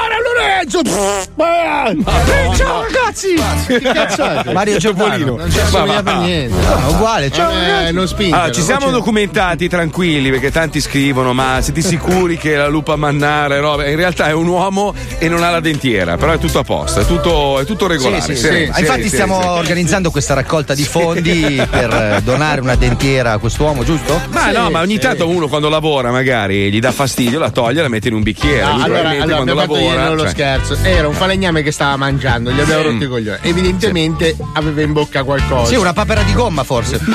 [0.61, 0.79] Lorenzo!
[0.79, 3.33] Eh, Ciao ragazzi!
[3.65, 4.53] Che cazzo è?
[4.53, 5.35] Mario Giordano.
[5.37, 6.55] Non ci assomiglia per niente.
[6.55, 8.37] No, uguale, ciao Eh, non spingere.
[8.37, 13.59] Allora, ci siamo documentati tranquilli perché tanti scrivono: Ma siete sicuri che la lupa mannare?
[13.59, 13.87] Roba?
[13.87, 16.99] In realtà è un uomo e non ha la dentiera, però è tutto a posto,
[16.99, 18.21] è tutto, è tutto regolare.
[18.21, 18.61] Sì, sì, sì.
[18.63, 23.83] Infatti sereno, stiamo organizzando questa raccolta di fondi per eh, donare una dentiera a quest'uomo,
[23.83, 24.21] giusto?
[24.29, 27.87] Ma no, ma ogni tanto uno quando lavora magari gli dà fastidio, la toglie, la
[27.89, 28.61] mette in un bicchiere.
[28.61, 30.17] No, allora, allora quando lavora.
[30.17, 30.77] cioè- scherzo.
[30.83, 33.39] Era un falegname che stava mangiando, gli abbiamo rotto i coglioni.
[33.41, 35.67] Evidentemente aveva in bocca qualcosa.
[35.67, 36.99] Sì, una papera di gomma forse.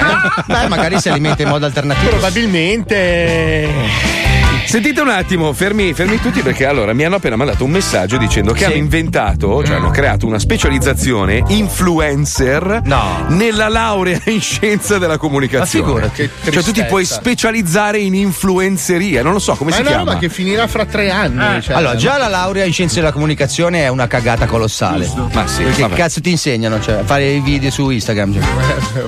[0.47, 2.11] Beh, magari si alimenta in modo alternativo.
[2.11, 4.36] Probabilmente.
[4.67, 8.53] Sentite un attimo, fermi, fermi tutti perché allora mi hanno appena mandato un messaggio dicendo
[8.53, 8.65] che Sì.
[8.65, 13.25] hanno inventato, cioè hanno creato una specializzazione influencer No.
[13.29, 15.85] nella laurea in scienza della comunicazione.
[16.03, 16.31] Ma figurati.
[16.43, 19.91] Che Cioè tu ti puoi specializzare in influenzeria, non lo so come Ma si una
[19.91, 20.05] chiama.
[20.11, 21.63] roba che finirà fra tre anni.
[21.63, 22.19] cioè, Allora, già no?
[22.19, 25.11] la laurea in scienze della comunicazione è una cagata colossale.
[25.33, 25.95] Ma sì, Perché vabbè.
[25.95, 26.81] cazzo ti insegnano?
[26.81, 28.33] Cioè, a fare i video su Instagram.
[28.35, 29.05] cioè.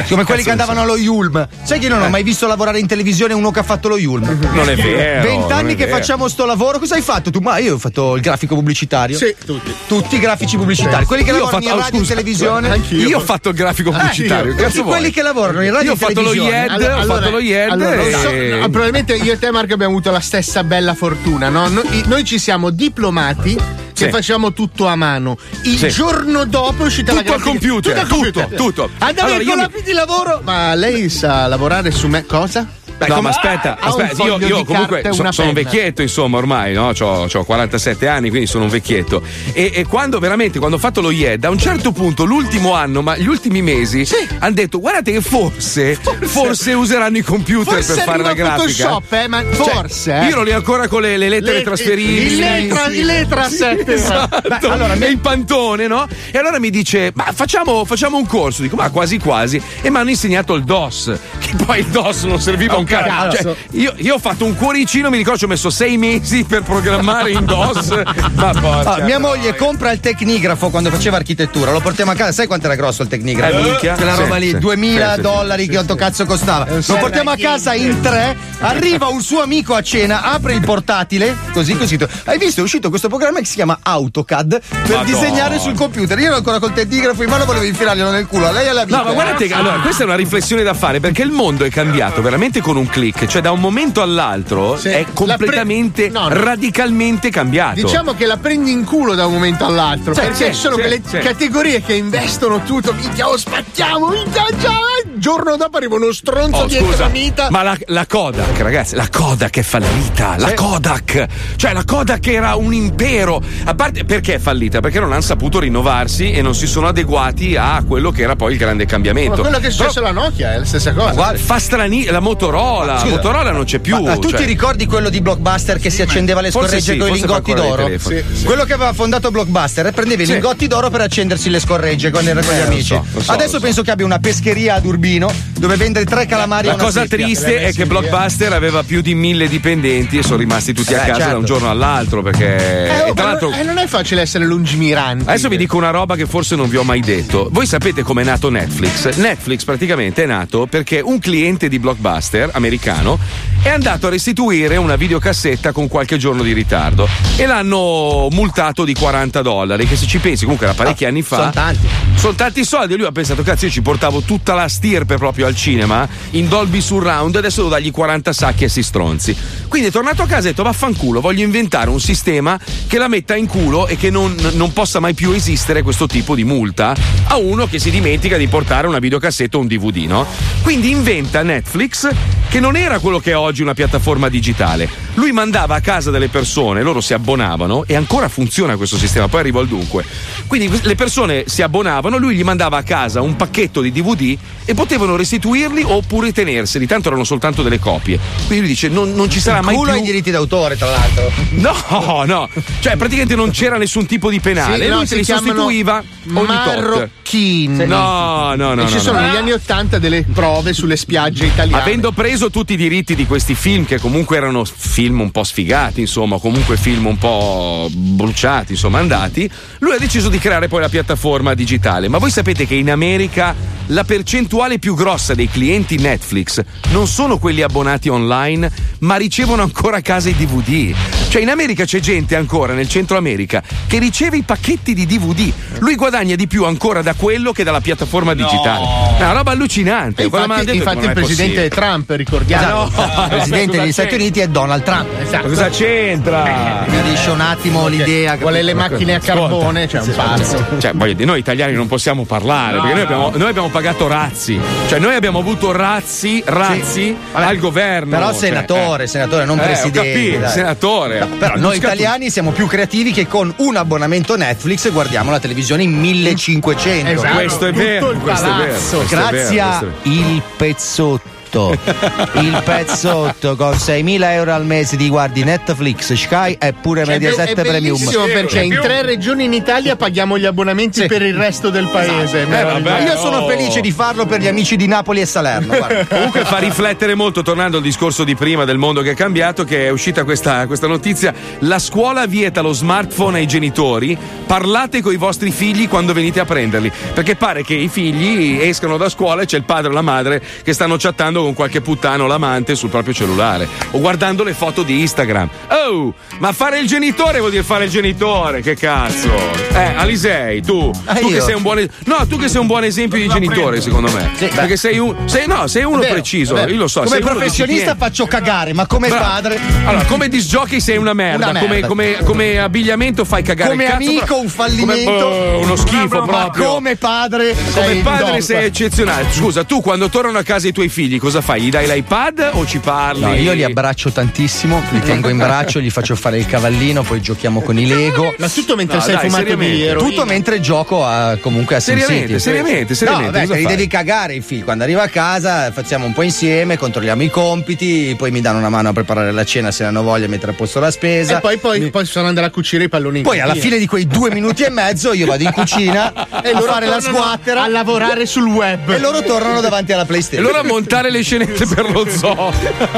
[0.08, 1.46] Come quelli che andavano allo Yulm.
[1.62, 2.06] Sai che io non Eh.
[2.06, 4.38] ho mai visto lavorare in televisione uno che ha fatto lo Yulm?
[4.52, 4.93] Non è vero.
[4.96, 5.96] Non Vent'anni che vero.
[5.96, 7.40] facciamo sto lavoro, cosa hai fatto tu?
[7.40, 9.16] Ma io ho fatto il grafico pubblicitario.
[9.16, 9.72] Sì, tutti.
[9.86, 11.04] Tutti i grafici pubblicitari.
[11.04, 12.70] Quelli che Io lavorano fatto- in oh, radio e scusa, televisione.
[12.70, 13.08] anch'io.
[13.08, 14.52] Io ho fatto il grafico pubblicitario.
[14.52, 14.56] io.
[14.56, 16.66] cazzo Tutti quelli che lavorano in radio Io ho e fatto lo televisione.
[16.66, 19.92] IED, ho fatto lo IED allora, e- so- no, probabilmente io e te Marco abbiamo
[19.92, 21.68] avuto la stessa bella fortuna, no?
[21.68, 23.58] Noi, noi ci siamo diplomati
[23.94, 24.10] che Sì.
[24.10, 25.38] facciamo tutto a mano.
[25.62, 25.88] Il Sì.
[25.88, 28.58] giorno dopo è uscita la Tutto al grafica- computer, tutto al tutto, computer.
[28.58, 28.90] tutto.
[28.98, 30.40] Andiamo Allora, ai io mi- di lavoro.
[30.42, 32.66] Ma lei sa lavorare su me cosa?
[32.96, 36.74] Beh, no, ma aspetta, un aspetta, io, io comunque so- sono un vecchietto, insomma, ormai,
[36.74, 36.92] no?
[36.96, 39.20] Ho 47 anni, quindi sono un vecchietto.
[39.52, 43.02] E, e quando veramente, quando ho fatto lo IED, a un certo punto, l'ultimo anno,
[43.02, 44.06] ma gli ultimi mesi,
[44.38, 48.86] hanno detto: guardate che forse, forse, useranno i computer Forse per fare la grafica.
[48.86, 50.12] Photoshop, eh, ma Cioè, forse.
[50.14, 50.22] eh.
[50.26, 52.26] Io ero lì ancora con le, le lettere Le- trasferibili.
[52.26, 53.56] il letra- il letra Sì.
[53.86, 54.48] Esatto.
[54.48, 56.06] Beh, allora, il pantone, no?
[56.30, 58.62] E allora mi dice: Ma facciamo, facciamo un corso.
[58.62, 59.60] Dico, ma quasi quasi.
[59.82, 61.12] E mi hanno insegnato il DOS.
[61.38, 63.36] Che poi il DOS non serviva Oh, un cazzo.
[63.42, 66.62] Cioè, io, io ho fatto un cuoricino, mi ricordo, ci ho messo sei mesi per
[66.62, 68.02] programmare in DOS.
[68.34, 68.94] ma porca.
[68.94, 72.66] Ah, mia moglie compra il tecnigrafo quando faceva architettura, lo portiamo a casa, sai quanto
[72.66, 73.58] era grosso il tecnigrafo?
[73.58, 73.94] Eh, minchia.
[73.94, 74.58] Quella Sì, roba lì, sì.
[74.58, 75.94] 2000 Sì, sì, dollari, sì, che sì.
[75.94, 76.66] cazzo costava.
[76.68, 81.36] Lo portiamo a casa in tre, arriva un suo amico a cena, apre il portatile,
[81.52, 81.98] così così.
[82.24, 82.60] Hai visto?
[82.60, 85.02] È uscito questo programma che si chiama AutoCAD per Madonna.
[85.04, 86.18] disegnare sul computer.
[86.18, 88.46] Io ero ancora col tecnigrafo in mano, volevo infilarglielo nel culo.
[88.46, 88.98] A lei alla vita.
[88.98, 91.70] No, ma guardate, che- allora, questa è una riflessione da fare perché il mondo è
[91.70, 94.88] cambiato veramente con un click, cioè da un momento all'altro Sì.
[94.88, 96.34] è La completamente, pre- no, no.
[96.42, 97.74] radicalmente cambiato.
[97.80, 100.14] Diciamo che la prendi in culo da un momento all'altro.
[100.14, 101.18] Sì, perché ci sono sì, quelle sì.
[101.18, 102.92] categorie che investono tutto.
[102.92, 104.70] Minchia, oh, spacchiamo, minchia, già.
[105.12, 107.50] Il giorno dopo arriva uno stronzo Oh, dietro scusa, la mita.
[107.50, 110.34] ma la, la Kodak, ragazzi, la Kodak è fallita.
[110.38, 113.40] La Kodak, cioè la Kodak era un impero.
[113.66, 114.80] A parte perché è fallita?
[114.80, 118.52] Perché non hanno saputo rinnovarsi e non si sono adeguati a quello che era poi
[118.52, 119.40] il grande Ma cambiamento.
[119.40, 121.12] quello che è successo alla Nokia è la stessa cosa.
[121.12, 122.98] Guarda, fa strani la Motorola.
[122.98, 123.94] Scusa, Motorola non c'è più.
[124.00, 126.96] Ma, ma tu cioè- ti ricordi quello di Blockbuster che si accendeva le scorregge sì,
[126.98, 127.88] con i lingotti d'oro?
[127.98, 128.44] Sì, sì.
[128.44, 130.32] Quello che aveva fondato Blockbuster prendeva i Sì.
[130.32, 132.84] lingotti d'oro per accendersi le scorregge quando era con gli Eh, lo amici.
[132.84, 133.64] so, lo so, Adesso lo so.
[133.64, 137.00] penso che abbia una pescheria ad Urbino dove vendere tre calamari a La una cosa
[137.00, 137.24] seppia.
[137.24, 141.06] triste è che Blockbuster aveva più di mille dipendenti e sono rimasti tutti a Eh,
[141.06, 141.30] casa certo.
[141.32, 142.56] da un giorno all'altro perché.
[142.56, 143.52] Eh, oh, e tra ma l'altro.
[143.58, 145.28] Eh, non è facile essere lungimiranti.
[145.28, 147.48] Adesso vi dico una roba che forse non vi ho mai detto.
[147.50, 149.16] Voi sapete com'è nato Netflix?
[149.16, 153.18] Netflix praticamente è nato perché un cliente di Blockbuster americano
[153.62, 158.92] è andato a restituire una videocassetta con qualche giorno di ritardo e l'hanno multato di
[158.94, 161.36] 40 dollari, che se ci pensi comunque era parecchi anni fa.
[161.36, 161.88] sono tanti.
[162.14, 165.46] Sono tanti soldi e lui ha pensato, cazzo, io ci portavo tutta la stirpe proprio
[165.46, 169.36] al cinema in Dolby Surround, adesso devo dargli 40 sacchi a sti stronzi.
[169.68, 173.08] Quindi è tornato a casa e ha detto, vaffanculo, voglio inventare un sistema che la
[173.08, 176.94] metta in culo e che non, non possa mai più esistere questo tipo di multa
[177.26, 180.26] a uno che si dimentica di portare una videocassetta o un DVD, no?
[180.62, 182.08] Quindi inventa Netflix
[182.48, 184.88] che non era quello che è oggi una piattaforma digitale.
[185.14, 189.40] Lui mandava a casa delle persone, loro si abbonavano e ancora funziona questo sistema, poi
[189.40, 190.04] arrivo al dunque.
[190.46, 194.74] Quindi le persone si abbonavano, lui gli mandava a casa un pacchetto di DVD e
[194.74, 198.18] potevano restituirli oppure tenerseli, tanto erano soltanto delle copie.
[198.46, 200.00] Quindi lui dice non, non ci sarà mai culo più...
[200.00, 201.30] ai diritti d'autore, tra l'altro.
[201.50, 202.48] No, no,
[202.80, 204.76] cioè praticamente non c'era nessun tipo di penale.
[204.76, 206.02] Sì, e no, lui si te li sostituiva
[206.34, 206.46] ogni tot.
[206.46, 207.86] marrocchini.
[207.86, 208.82] No, no, no.
[208.82, 209.26] e ci no, sono no.
[209.26, 211.82] negli anni Ottanta delle prove sulle spiagge italiane.
[211.82, 216.00] Avendo preso tutti i diritti di questi film, che comunque erano film un po' sfigati,
[216.00, 220.88] insomma, comunque film un po' bruciati, insomma, andati, lui ha deciso di creare poi la
[220.88, 222.08] piattaforma digitale.
[222.08, 223.54] Ma voi sapete che in America
[223.88, 228.70] la percentuale più grossa dei clienti Netflix non sono quelli abbonati online,
[229.00, 231.23] ma ricevono ancora a casa i DVD.
[231.34, 235.52] Cioè, in America c'è gente ancora, nel centro America, che riceve i pacchetti di DVD.
[235.80, 238.84] Lui guadagna di più ancora da quello che dalla piattaforma digitale.
[239.18, 240.22] È una roba allucinante.
[240.22, 241.68] E infatti, detto, infatti il presidente possibile.
[241.70, 242.86] Trump, ricordiamo.
[242.86, 243.22] Esatto.
[243.22, 245.08] Il presidente degli Stati Uniti è Donald Trump.
[245.20, 245.48] Esatto.
[245.48, 246.84] Cosa c'entra?
[246.88, 248.36] Capisce un attimo l'idea.
[248.36, 250.64] Vuole le macchine a carbone, cioè un pazzo.
[250.78, 253.12] Cioè, voglio dire, noi italiani non possiamo parlare No, perché noi no.
[253.12, 254.56] abbiamo, noi abbiamo pagato razzi.
[254.86, 258.10] Cioè, noi abbiamo avuto razzi, razzi al governo.
[258.16, 259.06] Però cioè, senatore, eh.
[259.08, 260.12] senatore, non Eh, ho presidente.
[260.12, 260.50] capito, dai.
[260.52, 261.22] senatore.
[261.26, 265.82] No, però noi italiani siamo più creativi che con un abbonamento Netflix guardiamo la televisione
[265.82, 267.10] in 1500.
[267.10, 270.08] Esatto, Questo è tutto vero, il questo è vero, questo è Grazie vero, questo è
[270.08, 271.42] il pezzotto.
[271.54, 277.50] Il pezzotto con 6.000 euro al mese di guardi Netflix, Sky e pure Cioè, Mediaset
[277.50, 277.96] è Premium.
[278.32, 282.42] perché in tre regioni in Italia paghiamo gli abbonamenti per il resto del paese.
[282.42, 283.02] Eh, Meraviglioso.
[283.02, 283.48] Io sono oh.
[283.48, 285.76] felice di farlo per gli amici di Napoli e Salerno.
[286.08, 289.86] Comunque fa riflettere molto, tornando al discorso di prima del mondo che è cambiato, che
[289.86, 291.32] è uscita questa, questa notizia.
[291.60, 296.44] La scuola vieta lo smartphone ai genitori, parlate con i vostri figli quando venite a
[296.44, 296.90] prenderli.
[297.14, 300.42] Perché pare che i figli escano da scuola e c'è il padre o la madre
[300.64, 303.68] che stanno chattando con qualche puttano l'amante sul proprio cellulare.
[303.92, 305.48] O guardando le foto di Instagram.
[305.68, 309.30] Oh, ma fare il genitore vuol dire fare il genitore, che cazzo.
[309.72, 312.84] Eh, Alisei, tu, Ah, tu che sei un buon No, tu che sei un buon
[312.84, 314.30] esempio di genitore, secondo me.
[314.38, 315.14] Perché sei un.
[315.26, 317.02] Sei, no, sei uno vero, preciso, io lo so.
[317.02, 319.24] Come professionista faccio cagare, ma come Bravo.
[319.24, 319.60] padre.
[319.84, 321.48] Allora, come disjockey sei una merda.
[321.50, 321.86] Una Come, merda.
[321.88, 325.10] come- come abbigliamento fai cagare Come cazzo, amico però- un fallimento.
[325.10, 326.64] come- oh, uno schifo Ma proprio.
[326.68, 327.54] come padre.
[327.54, 329.26] Come sei padre sei eccezionale.
[329.30, 331.62] Scusa, tu quando tornano a casa i tuoi figli, cosa fai?
[331.62, 333.20] Gli dai l'iPad o ci parli?
[333.20, 337.20] No, io li abbraccio tantissimo, li tengo in braccio, gli faccio fare il cavallino, poi
[337.20, 338.34] giochiamo con i Lego.
[338.38, 339.84] Ma tutto mentre No, sei dai, fumato di seriamente.
[339.86, 340.08] eroina.
[340.08, 342.38] Tutto mentre gioco a, comunque a Seriamente, City.
[342.40, 344.64] seriamente, seriamente, No, beh, cosa li devi cagare i figli.
[344.64, 348.68] Quando arriva a casa facciamo un po' insieme, controlliamo i compiti, poi mi danno una
[348.68, 351.38] mano a preparare la cena se hanno voglia, mettere a posto la spesa.
[351.38, 354.06] E poi, poi, poi sono andare a cucire i palloni Poi alla fine di quei
[354.06, 357.62] due minuti e mezzo io vado in cucina E a loro fare la tornano sguattera
[357.62, 358.88] a lavorare sul web.
[358.90, 360.44] e loro tornano davanti alla E PlayStation.
[360.44, 362.52] loro a montare le scenette per lo zoo.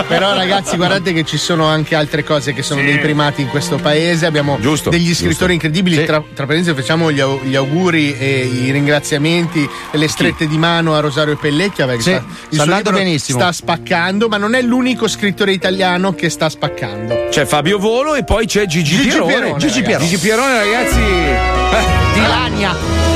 [0.08, 3.76] Però ragazzi guardate che ci sono anche altre cose che sono dei primati in questo
[3.76, 5.24] paese, abbiamo Giusto, degli giusto.
[5.24, 10.46] scrittori incredibili, tra, tra parentesi facciamo gli, gli auguri e i ringraziamenti e le strette
[10.46, 13.38] di mano a Rosario Pellecchia perché Sì, sta, sta andando benissimo.
[13.38, 17.26] sta spaccando, ma non è l'unico scrittore italiano che sta spaccando.
[17.30, 19.32] C'è Fabio Volo e poi c'è Gigi, Gigi Pierone.
[19.34, 19.82] Pierone, Gigi.
[19.82, 20.04] Pierone.
[20.06, 20.98] Gigi Pierone, ragazzi.
[20.98, 23.15] Eh, Dilania.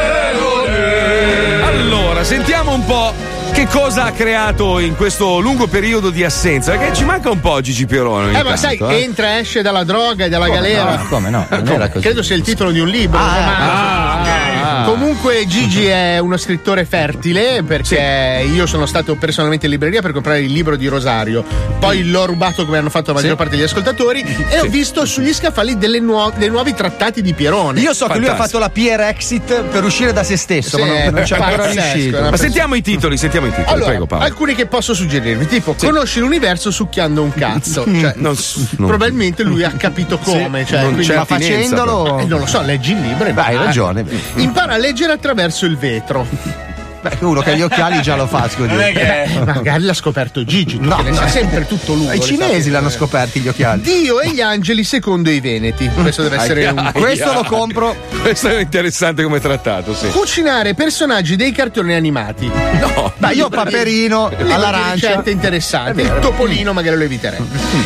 [1.71, 3.13] Allora, sentiamo un po'
[3.53, 6.75] che cosa ha creato in questo lungo periodo di assenza.
[6.75, 8.37] Perché ci manca un po' Gigi Pierone.
[8.37, 9.03] Eh, ma sai, tanto, eh.
[9.03, 10.95] entra e esce dalla droga e dalla Come galera.
[10.97, 11.99] no, come no, così.
[12.01, 13.17] Credo sia il titolo di un libro.
[13.17, 13.39] romanzo.
[13.49, 14.50] Ah, ah,
[14.85, 20.41] Comunque Gigi è uno scrittore fertile perché io sono stato personalmente in libreria per comprare
[20.41, 21.43] il libro di Rosario,
[21.79, 25.33] poi l'ho rubato come hanno fatto la maggior parte degli ascoltatori e ho visto sugli
[25.33, 27.79] scaffali delle nuo- dei nuovi trattati di Pierone.
[27.79, 30.85] Io so che lui ha fatto la PR Exit per uscire da se stesso, ma
[30.85, 32.21] non, non c'è ancora pazzesco, riuscito.
[32.29, 33.67] Ma sentiamo i titoli, sentiamo i titoli.
[33.69, 34.25] Allora, Prego, Paolo.
[34.25, 37.83] alcuni che posso suggerirvi, tipo conosci l'universo succhiando un cazzo.
[37.83, 38.35] Cioè, Non-
[38.77, 40.65] non- probabilmente lui ha capito come.
[40.65, 42.19] cioè, non quindi- ma facendolo.
[42.19, 43.65] Eh, non lo so, leggi il libro e Beh, hai vai.
[43.65, 44.05] ragione.
[44.35, 46.70] Impara leggere attraverso il vetro.
[47.01, 48.69] Beh, uno che ha gli occhiali già lo fa, scusi.
[49.45, 51.15] Magari l'ha scoperto Gigi, tu No, che ne no.
[51.15, 52.15] sa sempre tutto lui.
[52.15, 53.81] I cinesi l'hanno scoperti gli occhiali.
[53.81, 55.89] Dio e gli angeli secondo i veneti.
[55.89, 56.91] Questo deve essere un.
[56.93, 57.95] Questo lo compro.
[58.21, 60.07] Questo è interessante come trattato, sì.
[60.09, 62.45] Cucinare personaggi dei cartoni animati.
[62.79, 63.13] No.
[63.17, 65.07] Beh, io paperino all'arancia.
[65.09, 66.07] Ricette interessanti.
[66.21, 67.39] Topolino magari lo eviterei.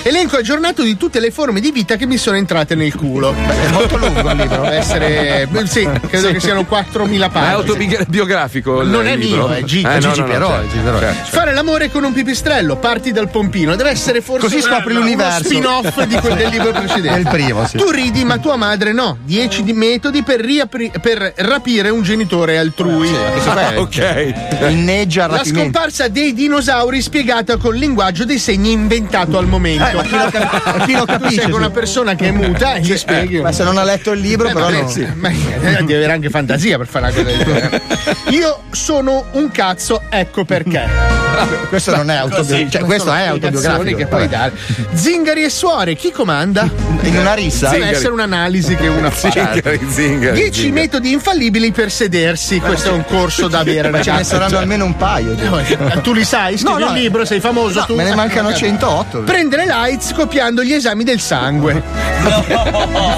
[0.03, 3.33] Elenco aggiornato di tutte le forme di vita che mi sono entrate nel culo.
[3.33, 4.61] È molto lungo il libro.
[4.63, 5.47] Deve essere.
[5.65, 6.33] Sì, credo Sì.
[6.33, 7.51] che siano 4.000 Ma è pagine.
[7.53, 9.85] autobiografico il Non è mio, è Gigi.
[9.87, 10.99] Eh, no, Gigi no, no, Pierò, certo, Gigi Pierò.
[10.99, 11.29] certo.
[11.35, 15.43] Fare l'amore con un pipistrello, parti dal pompino, deve essere forse Così scopri uno l'universo.
[15.45, 17.13] spin-off di quel del libro precedente.
[17.23, 17.77] Del primo, sì.
[17.77, 19.17] Tu ridi, ma tua madre no.
[19.23, 23.09] 10 di metodi per, riapri- per rapire un genitore altrui.
[23.55, 24.33] Ah, ok.
[24.69, 29.85] Inneggia al La scomparsa dei dinosauri spiegata col linguaggio dei segni inventato al momento.
[29.87, 31.51] Eh, ma chi lo cap- chi lo Tu capisce, sei sì.
[31.51, 33.39] una persona che è muta e gli spieghi.
[33.41, 34.89] Ma se non ha letto il libro, Eh, però ma, no.
[34.89, 35.35] sì, ma eh,
[35.79, 37.81] devi avere anche fantasia per fare una cosa del genere.
[38.29, 38.94] Io sono
[39.33, 41.23] un cazzo, ecco perché.
[41.69, 42.69] Questo non è autobiografico.
[42.71, 43.97] Cioè, questo è autobiografico.
[43.97, 44.53] che puoi dare.
[44.93, 46.69] Zingari e suore, chi comanda?
[47.01, 47.69] In una rissa?
[47.69, 49.29] Deve essere un'analisi che uno fa.
[49.31, 50.71] Zingari, zingari, 10 zingari.
[50.71, 52.59] metodi infallibili per sedersi.
[52.59, 53.89] Questo è un corso da avere.
[53.95, 55.35] Ma ce ne saranno Cioè, almeno un paio.
[55.37, 57.95] eh, Tu li sai, scrivi No, no, un libro, sei famoso no, tu.
[57.95, 59.19] me ne mancano 108.
[59.19, 61.81] Prendere lights copiando gli esami del sangue.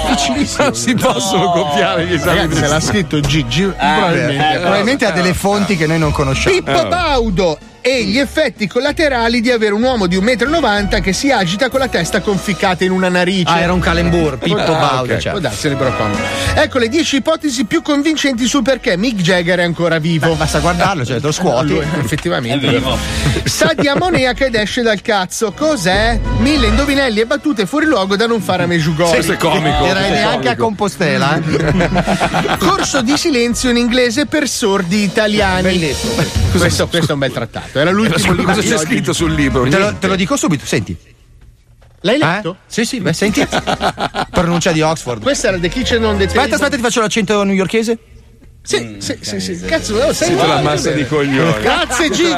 [0.06, 0.64] Difficilissimo.
[0.64, 2.86] Non si possono copiare gli esami Ragazzi, del se l'ha sangue.
[3.00, 4.54] scritto Gigi, probabilmente.
[4.54, 6.54] Eh, probabilmente ha delle fonti che noi non conosciamo.
[6.54, 7.58] Pippo Baudo
[7.88, 11.80] e gli effetti collaterali di avere un uomo di 1,90 m che si agita con
[11.80, 13.50] la testa conficcata in una narice.
[13.50, 15.14] Ah, era un calembour, Pippo Ah, Baudo.
[15.14, 15.18] ok.
[15.18, 15.32] cioè.
[15.40, 16.18] Può comodo.
[16.54, 20.34] Ecco le 10 ipotesi più convincenti sul perché Mick Jagger è ancora vivo.
[20.34, 21.68] Basta guardarlo, cioè te lo scuoti.
[21.68, 22.82] Lui, effettivamente.
[23.44, 25.52] Sa di ammoniaca ed esce dal cazzo.
[25.52, 26.18] Cos'è?
[26.38, 29.10] Mille indovinelli e battute fuori luogo da non fare a Meggiugori.
[29.10, 29.84] Questo è comico.
[29.84, 31.36] Direi neanche a Compostela.
[31.40, 32.56] eh.
[32.58, 35.62] Corso di silenzio in inglese per sordi italiani.
[35.62, 36.12] Bellissimo.
[36.58, 37.77] Questo, questo è un bel trattato.
[37.80, 38.84] Era l'ultimo libro Cosa c'è oggi.
[38.84, 39.68] scritto sul libro?
[39.68, 40.96] Te lo, te lo dico subito, senti.
[42.02, 42.18] L'hai Eh?
[42.18, 42.56] letto?
[42.66, 43.44] Sì, sì, beh, senti.
[44.30, 45.22] Pronuncia di Oxford.
[45.22, 46.40] Questa era The Kitchen on the Table.
[46.40, 47.98] Aspetta, aspetta, ti faccio l'accento newyorchese.
[48.68, 49.64] Sì, sì, sì, sì.
[49.64, 51.62] Cazzo, oh, sei Siete la massa di coglioni.
[51.62, 52.36] Grazie Gigi.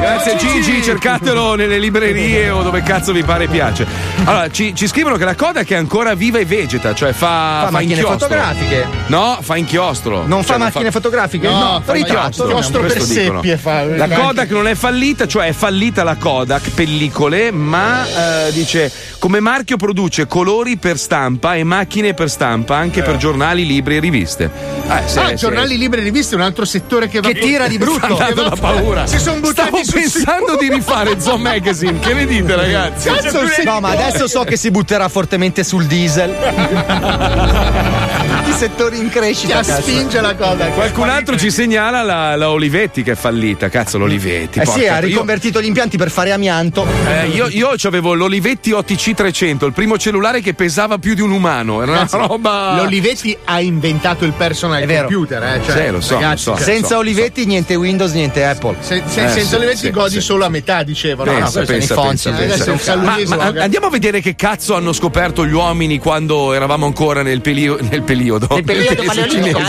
[0.00, 3.86] Grazie Gigi, cercatelo nelle librerie o dove cazzo vi pare e piace.
[4.24, 7.70] Allora, ci, ci scrivono che la Kodak è ancora viva e vegeta, cioè fa, Fa
[7.70, 8.28] macchine inchiostro.
[8.28, 8.86] fotografiche.
[9.08, 10.24] No, fa inchiostro.
[10.26, 11.48] Non Cioè, fa macchine fotografiche?
[11.50, 12.44] No, fa ritratto.
[12.44, 13.56] inchiostro per seppie.
[13.58, 18.06] Fa, La Kodak non è fallita, cioè è fallita la Kodak pellicole, ma
[18.46, 23.66] eh, dice come marchio produce colori per stampa e macchine per stampa anche per giornali,
[23.66, 24.50] libri e riviste.
[24.88, 27.38] Eh, se- Ah, se- giornali libri e riviste è un altro settore che va Che
[27.38, 28.14] tira di brutto.
[28.14, 29.06] Sta dando la paura.
[29.06, 31.98] Si sono buttati Stavo pensando di rifare Zoo Magazine.
[31.98, 33.08] Che ne dite, ragazzi?
[33.08, 36.34] Cazzo, se- No, ma adesso so che si butterà fortemente sul diesel.
[38.38, 39.60] Tutti i settori in Ti crescita.
[39.62, 39.82] cazzo.
[39.82, 40.66] spinge la cosa.
[40.66, 43.68] Qualcun altro ci segnala la, la Olivetti che è fallita.
[43.68, 44.60] Cazzo, l'Olivetti.
[44.60, 46.86] Eh sì, ha riconvertito gli impianti per fare amianto.
[47.32, 51.20] Io, eh, io, io avevo l'Olivetti OTC 300, il primo cellulare che pesava più di
[51.20, 51.82] un umano.
[51.82, 52.74] Era una Ragazzi, roba.
[52.76, 55.60] L'Olivetti ha inventato il personal computer, eh?
[55.64, 56.64] Cioè, Sì, lo so, ragazzi, lo so.
[56.64, 58.76] cioè, Senza Olivetti, niente Windows, niente Apple.
[58.80, 60.20] se- se- Eh, senza sì, Olivetti sì, godi sì.
[60.20, 61.32] solo a metà, dicevano.
[61.32, 62.30] Pensa, no, pensa, pensa,
[62.64, 62.96] pensa.
[62.96, 67.40] Ma, ma andiamo a vedere che cazzo hanno scoperto gli uomini quando eravamo ancora nel,
[67.40, 68.46] pelio- nel periodo.
[68.50, 69.60] Nel periodo paleolitico.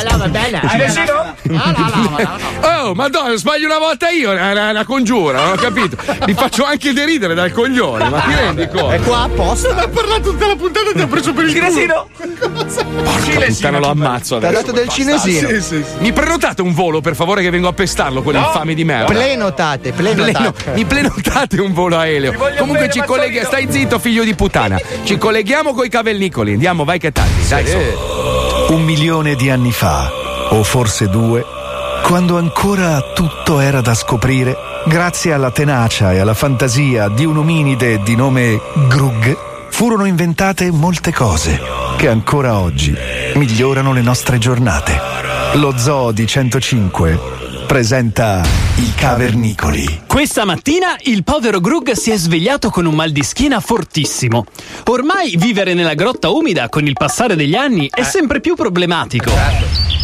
[2.62, 5.98] Oh, madonna, sbaglio una volta io, è una, una congiura, non ho capito.
[6.26, 8.92] Mi faccio anche deridere dal coglione, ma ti rendi conto?
[8.92, 9.76] È qua apposta.
[9.76, 12.08] Ha parlato tutta la puntata e ti ha preso per il culo.
[12.18, 14.66] Porca puttana, lo ammazzo Ti ha adesso.
[14.66, 15.48] dato del cinesino.
[15.50, 15.84] Sì, sì, sì.
[16.00, 19.06] Mi prenotate un volo, per favore, che vengo a pestarlo, quell'infame di merda.
[19.12, 20.72] Plenotate, Pleno- plenotate.
[20.74, 22.34] mi prenotate un volo aereo.
[22.58, 23.48] Comunque ci colleghiamo.
[23.48, 24.80] Stai zitto, figlio di puttana.
[25.04, 26.54] Ci colleghiamo coi cavernicoli.
[26.54, 27.48] Andiamo, vai che tardi.
[27.48, 27.78] Dai, su.
[28.74, 30.12] Un milione di anni fa,
[30.50, 31.44] o forse due,
[32.04, 34.56] quando ancora tutto era da scoprire,
[34.90, 39.38] grazie alla tenacia e alla fantasia di un ominide di nome Grug,
[39.70, 41.62] furono inventate molte cose
[41.96, 42.96] che ancora oggi
[43.36, 45.00] migliorano le nostre giornate.
[45.54, 47.20] Lo Zoo di 105
[47.68, 48.42] presenta
[48.78, 50.02] i cavernicoli.
[50.08, 54.46] Questa mattina il povero Grug si è svegliato con un mal di schiena fortissimo.
[54.86, 59.99] Ormai vivere nella grotta umida con il passare degli anni è sempre più problematico.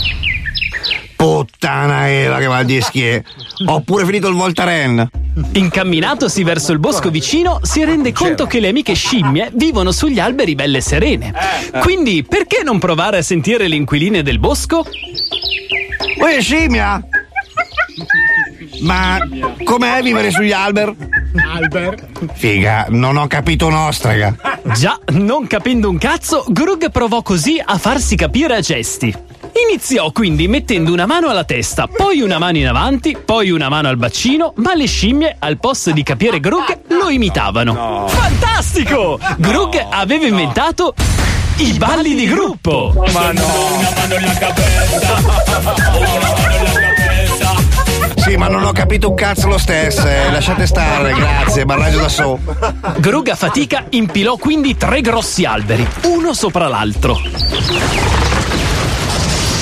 [1.25, 3.19] Puttana era che mal di schiè.
[3.65, 5.09] Ho pure finito il Voltaren.
[5.53, 10.53] Incamminatosi verso il bosco vicino, si rende conto che le amiche scimmie vivono sugli alberi
[10.53, 11.33] belle serene.
[11.81, 14.85] Quindi, perché non provare a sentire le inquiline del bosco?
[16.19, 17.03] Uè, scimmia!
[18.81, 19.17] Ma
[19.63, 20.95] com'è vivere sugli alberi?
[21.55, 22.33] Albert.
[22.33, 24.61] Figa, non ho capito un'ostraga.
[24.75, 29.33] Già, non capendo un cazzo, Grug provò così a farsi capire a gesti.
[29.69, 33.87] Iniziò quindi mettendo una mano alla testa, poi una mano in avanti, poi una mano
[33.87, 38.05] al bacino, ma le scimmie, al posto di capire Grug, lo imitavano.
[38.07, 39.17] Fantastico!
[39.37, 40.93] Grug aveva inventato
[41.57, 42.93] i balli di gruppo.
[43.13, 43.43] Ma no.
[48.17, 50.05] Sì, ma non ho capito un cazzo lo stesso.
[50.07, 50.31] eh.
[50.31, 52.39] Lasciate stare, grazie, barraggio da so.
[52.97, 57.21] Grug a fatica impilò quindi tre grossi alberi, uno sopra l'altro.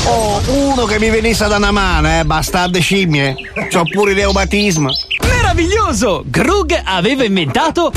[0.05, 3.35] Oh, uno che mi venisse da una mano, eh, bastarde scimmie.
[3.71, 4.89] C'ho pure il reumatismo.
[5.25, 6.23] Meraviglioso!
[6.25, 7.91] Grug aveva inventato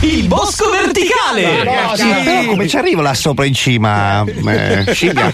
[0.00, 1.96] il bosco verticale!
[1.96, 4.24] Sì, però come ci arrivo là sopra in cima?
[4.24, 5.32] Eh, scimmia.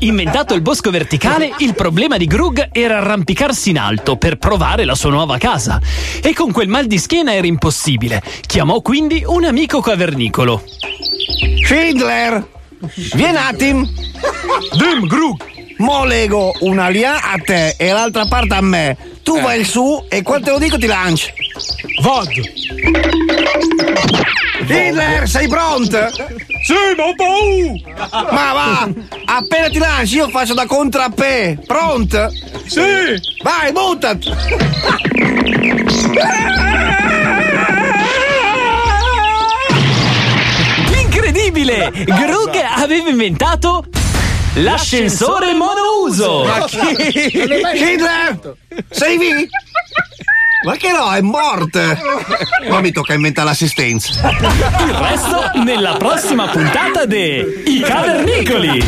[0.00, 4.96] Inventato il bosco verticale, il problema di Grug era arrampicarsi in alto per provare la
[4.96, 5.80] sua nuova casa.
[6.20, 8.20] E con quel mal di schiena era impossibile.
[8.44, 10.64] Chiamò quindi un amico cavernicolo.
[11.64, 12.48] Schindler!
[13.14, 13.88] Vieni un attimo!
[14.76, 15.50] Dim, Grug!
[15.78, 18.96] Mo lego una lia a te e l'altra parte a me.
[19.22, 21.32] Tu vai su e quando te lo dico ti lanci.
[22.02, 22.28] Vod.
[24.60, 26.08] Hitler, sei pronto?
[26.64, 27.72] Sì, ma ho paura.
[28.32, 28.88] Ma va!
[29.24, 31.58] Appena ti lanci io faccio da contrappè.
[31.66, 32.30] Pronto?
[32.66, 32.80] Sì.
[33.42, 34.30] Vai, buttati!
[41.62, 41.90] Incredibile!
[42.04, 43.84] Grug aveva inventato
[44.54, 46.44] l'ascensore monouso!
[46.44, 46.78] Ma chi?
[47.08, 48.56] Hitler!
[48.90, 49.40] Sei vivo?
[50.64, 51.80] Ma che no, è morto!
[52.70, 54.28] Ma mi tocca inventare l'assistenza.
[54.30, 58.84] Il resto nella prossima puntata de I Cavernicoli!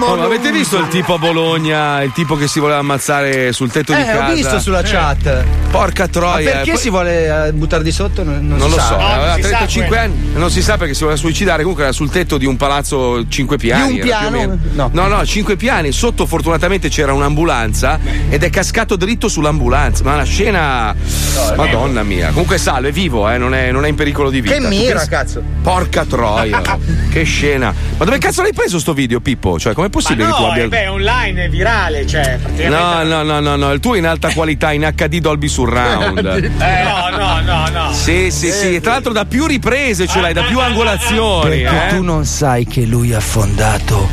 [0.00, 3.72] Oh, ma avete visto il tipo a Bologna, il tipo che si voleva ammazzare sul
[3.72, 4.28] tetto di Eh, casa?
[4.30, 5.44] ho visto sulla chat.
[5.70, 6.50] Porca Ma troia.
[6.52, 8.22] perché Poi- si vuole eh, buttare di sotto?
[8.22, 8.86] Non, non Non si lo sa.
[8.88, 10.02] so, aveva si sa 35 quello.
[10.02, 13.26] anni, non si sa perché si voleva suicidare, comunque era sul tetto di un palazzo
[13.26, 13.94] 5 piani.
[13.94, 14.58] Di un era più o piano?
[14.72, 14.90] meno.
[14.92, 15.06] No.
[15.08, 17.98] no, 5 piani, sotto fortunatamente c'era un'ambulanza
[18.28, 20.51] ed è cascato dritto sull'ambulanza, ma una scena...
[20.58, 24.40] Madonna mia, comunque è salvo, è vivo, eh, non, è, non è in pericolo di
[24.40, 24.54] vita.
[24.54, 25.42] Che mira, pensi- cazzo.
[25.62, 26.60] Porca troia,
[27.10, 27.74] che scena.
[27.96, 29.58] Ma dove cazzo l'hai preso sto video, Pippo?
[29.58, 30.64] Cioè, com'è possibile che tu no, abbia...
[30.64, 32.38] eh, beh, online è virale, cioè.
[32.68, 36.20] No, no, no, no, no, il tuo è in alta qualità, in HD Dolby Surround.
[36.62, 37.92] Eh, no, no, no, no.
[37.92, 41.62] Sì, sì, sì, e tra l'altro da più riprese ce l'hai, da più angolazioni.
[41.62, 41.88] Perché eh.
[41.96, 44.08] tu non sai che lui ha fondato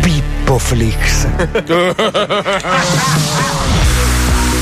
[0.00, 1.26] Pippo Flix.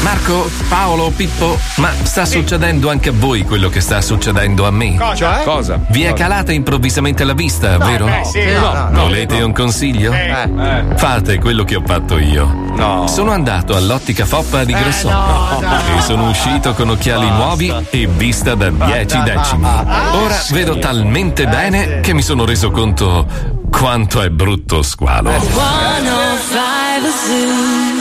[0.09, 4.97] Marco, Paolo, Pippo, ma sta succedendo anche a voi quello che sta succedendo a me?
[4.97, 5.15] Cosa?
[5.15, 5.45] Cioè?
[5.45, 5.81] Cosa?
[5.89, 8.07] Vi è calata improvvisamente la vista, vero?
[8.07, 9.03] beh, sì, no, no, no.
[9.03, 10.11] Volete un consiglio?
[10.15, 10.95] Eh.
[10.97, 12.51] Fate quello che ho fatto io.
[12.75, 13.07] No.
[13.07, 15.61] Sono andato all'ottica Foppa di Grossono
[15.99, 19.67] e sono uscito con occhiali nuovi e vista da 10 decimi.
[19.67, 23.27] Ora vedo talmente bene che mi sono reso conto
[23.71, 25.33] quanto è brutto squalo.
[25.33, 27.98] 105 Zoo.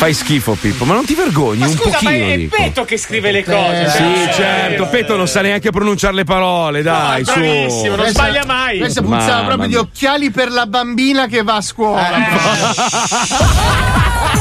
[0.00, 2.26] Fai schifo, Pippo, ma non ti vergogni un Scusa, ma pochino?
[2.26, 2.56] è dico.
[2.56, 3.86] Petto che scrive le cose.
[3.90, 7.32] Sì, cioè, certo, Petto non sa neanche pronunciare le parole, dai, su.
[7.34, 8.78] bravissimo, non sbaglia mai.
[8.78, 9.80] Questa puzzava Mamma proprio di mia.
[9.82, 12.16] occhiali per la bambina che va a scuola.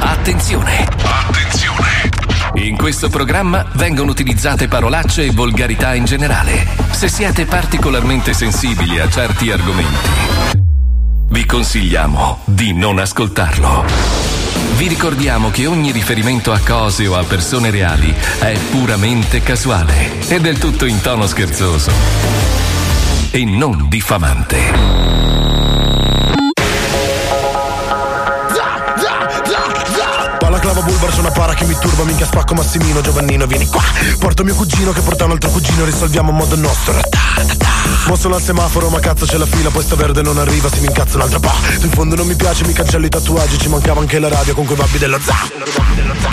[0.00, 0.86] Attenzione!
[1.02, 2.10] Attenzione!
[2.56, 6.66] In questo programma vengono utilizzate parolacce e volgarità in generale.
[6.90, 10.64] Se siete particolarmente sensibili a certi argomenti,
[11.36, 13.84] vi consigliamo di non ascoltarlo.
[14.78, 20.40] Vi ricordiamo che ogni riferimento a cose o a persone reali è puramente casuale e
[20.40, 21.90] del tutto in tono scherzoso
[23.32, 25.55] e non diffamante.
[30.86, 33.82] Bulbar su una para che mi turba Minchia spacco Massimino Giovannino vieni qua.
[34.18, 37.00] Porto mio cugino che porta un altro cugino Risolviamo a modo nostro.
[38.06, 40.80] Mo sono al semaforo ma cazzo c'è la fila Poi sta verde non arriva se
[40.80, 43.58] mi incazzo un altro po' Tu in fondo non mi piace mi cancello i tatuaggi
[43.58, 45.34] Ci mancava anche la radio con quei babbi dello za.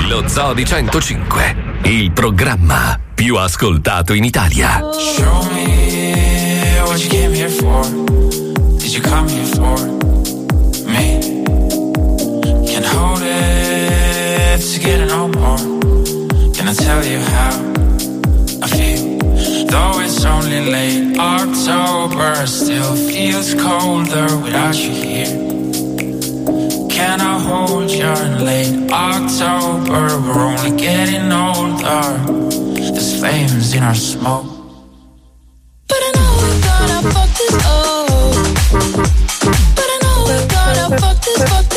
[0.08, 4.82] Lo Zoo di 105, il programma più ascoltato in Italia.
[5.16, 7.86] Show me what you came here for.
[8.78, 10.03] Did you come here for
[14.54, 15.58] it together no more.
[16.54, 17.54] Can I tell you how
[18.62, 19.18] I feel?
[19.68, 25.34] Though it's only late October, still feels colder without you here.
[26.89, 30.01] Can I hold you in late October?
[30.22, 32.04] We're only getting older.
[32.93, 34.45] There's flames in our smoke.
[35.88, 38.08] But I know we gotta fuck this up.
[39.78, 41.72] But I know we gotta fuck this,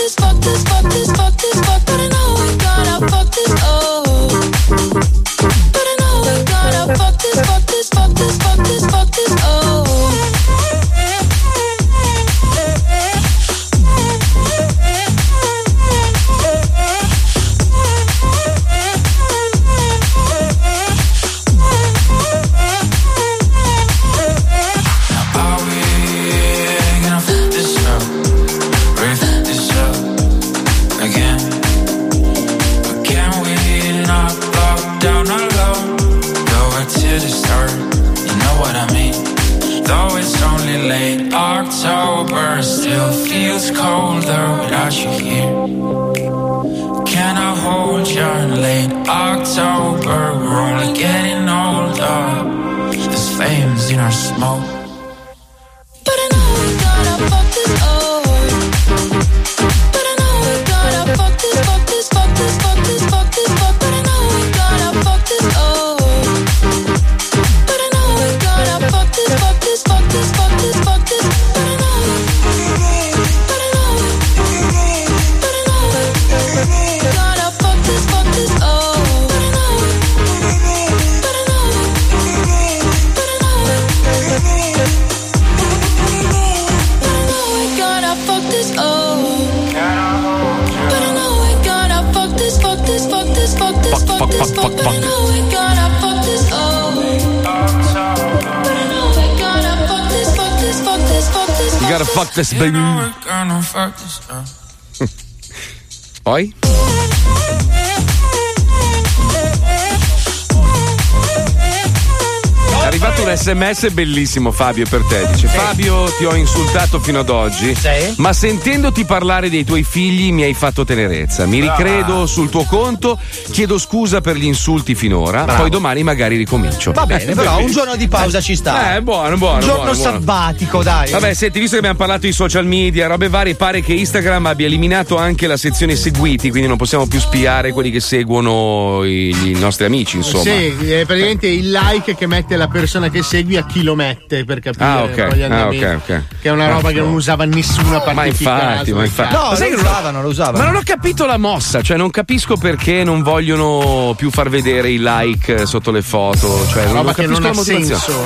[113.47, 115.25] sms bellissimo Fabio per te.
[115.31, 117.77] Dice Fabio ti ho insultato fino ad oggi,
[118.17, 121.47] ma sentendoti parlare dei tuoi figli mi hai fatto tenerezza.
[121.47, 123.17] Mi ricredo sul tuo conto,
[123.57, 125.61] chiedo scusa per gli insulti finora, Bravo.
[125.63, 126.93] poi domani magari ricomincio.
[126.93, 128.97] Va bene, però un giorno di pausa ci sta.
[128.97, 129.55] Eh, buono, buono.
[129.55, 130.11] Un giorno buono, buono.
[130.13, 131.11] sabbatico, dai.
[131.11, 134.67] Vabbè, senti, visto che abbiamo parlato di social media, robe varie, pare che Instagram abbia
[134.67, 139.57] eliminato anche la sezione seguiti, quindi non possiamo più spiare quelli che seguono i, i
[139.59, 140.43] nostri amici, insomma.
[140.43, 144.45] Sì, è praticamente il like che mette la persona che segui a chi lo mette
[144.45, 145.35] per capire Ah, un po' ok.
[145.35, 145.83] gli Ah, andamenti.
[145.85, 146.23] ok, ok.
[146.43, 147.05] Che è una roba Ah, che no.
[147.07, 148.13] non usava nessuna partita.
[148.13, 149.35] Ma infatti, ma infatti.
[149.35, 150.59] No, Sai lo che non- usavano, lo usavano.
[150.59, 154.91] Ma non ho capito la mossa, cioè non capisco perché non vogliono più far vedere
[154.91, 156.67] i like sotto le foto.
[156.69, 157.85] Cioè, non, non capisco non la motivazione.
[157.85, 158.23] senso.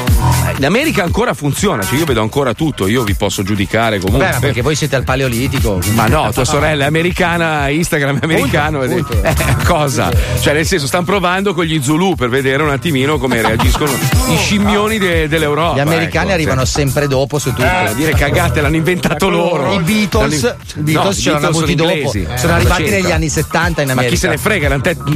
[0.49, 4.29] Eh, In America ancora funziona, cioè io vedo ancora tutto, io vi posso giudicare comunque.
[4.31, 5.79] Beh, perché voi siete al paleolitico.
[5.93, 8.79] Ma no, tua sorella è americana, Instagram è americano.
[8.81, 9.19] Punto, punto.
[9.31, 10.11] Eh, cosa?
[10.41, 13.91] Cioè, nel senso, stanno provando con gli Zulu per vedere un attimino come reagiscono
[14.29, 15.77] i scimmioni de- dell'Europa.
[15.77, 16.69] Gli americani ecco, arrivano cioè.
[16.71, 17.63] sempre dopo su tutto.
[17.63, 19.75] Eh, dire cagate, l'hanno inventato loro.
[19.75, 21.93] I Beatles, Beatles No, ce l'hanno Beatles avuti sono dopo.
[22.17, 22.29] inglesi.
[22.41, 24.15] Sono Eh, arrivati negli anni 70 in Ma America.
[24.15, 24.69] chi se ne frega,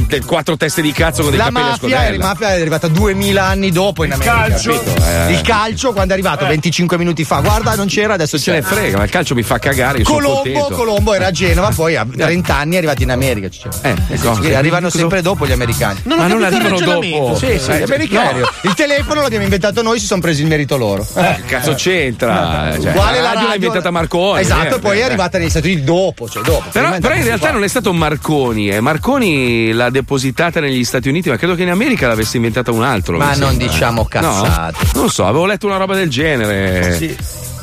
[0.07, 2.87] te- quattro teste di cazzo con dei La capelli a mafia, la mafia è arrivata
[2.87, 4.35] 2000 anni dopo in America.
[4.35, 4.71] calcio?
[4.71, 5.05] capito?
[5.05, 5.31] Eh.
[5.33, 7.39] Il calcio quando è arrivato 25 minuti fa.
[7.41, 8.53] Guarda, non c'era, adesso c'è.
[8.53, 10.03] ne frega, ma il calcio mi fa cagare.
[10.03, 10.67] Colombo.
[10.71, 13.49] Colombo era a Genova, poi a 30 anni è arrivato in America.
[13.49, 13.71] Cioè.
[13.81, 16.01] Eh, che arrivano sempre dopo gli americani.
[16.03, 17.35] Non Ma non arrivano dopo.
[17.35, 18.39] Sì, sì, Eh, gli americani.
[18.39, 18.49] no.
[18.61, 21.05] Il telefono l'abbiamo inventato noi, si sono presi il merito loro.
[21.13, 22.73] Che cazzo c'entra?
[22.79, 24.41] Cioè, Uguale la radio l'ha inventata Marconi.
[24.41, 26.69] Esatto, eh, poi eh, è arrivata negli Stati Uniti dopo, cioè dopo.
[26.71, 28.79] Però, in realtà non è stato Marconi, eh.
[28.79, 33.17] Marconi l'ha depositata negli Stati Uniti, ma credo che in America l'avesse inventata un altro.
[33.17, 33.67] Ma non sembra.
[33.67, 34.77] diciamo cazzate.
[34.93, 34.99] No?
[35.01, 36.95] Non so, avevo letto una roba del genere.
[36.95, 37.15] Sì.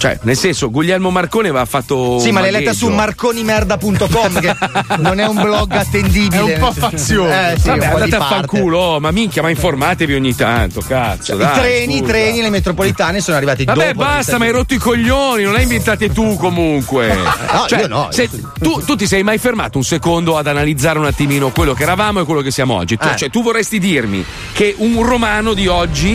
[0.03, 2.18] Cioè, nel senso, Guglielmo Marconi aveva fatto.
[2.18, 4.53] Sì, ma l'hai letta su marconimerda.com che
[4.98, 6.38] non è un blog attendibile.
[6.38, 7.30] È un po' fazioso.
[7.30, 10.34] Eh, sì, Vabbè, un po' di andate a fanculo, oh, ma minchia, ma informatevi ogni
[10.34, 11.34] tanto, cazzo.
[11.34, 12.11] I dai, treni, i scusa.
[12.11, 13.98] treni, le metropolitane sono arrivati Vabbè, dopo.
[14.05, 17.14] basta, ma hai rotto i coglioni, non le hai inventate tu comunque.
[17.53, 18.28] No, Cioè, io no, se-
[18.59, 22.20] tu, tu ti sei mai fermato un secondo ad analizzare un attimino quello che eravamo
[22.20, 22.96] e quello che siamo oggi?
[22.96, 23.16] Tu- Eh.
[23.16, 26.14] Cioè, tu vorresti dirmi che un romano di oggi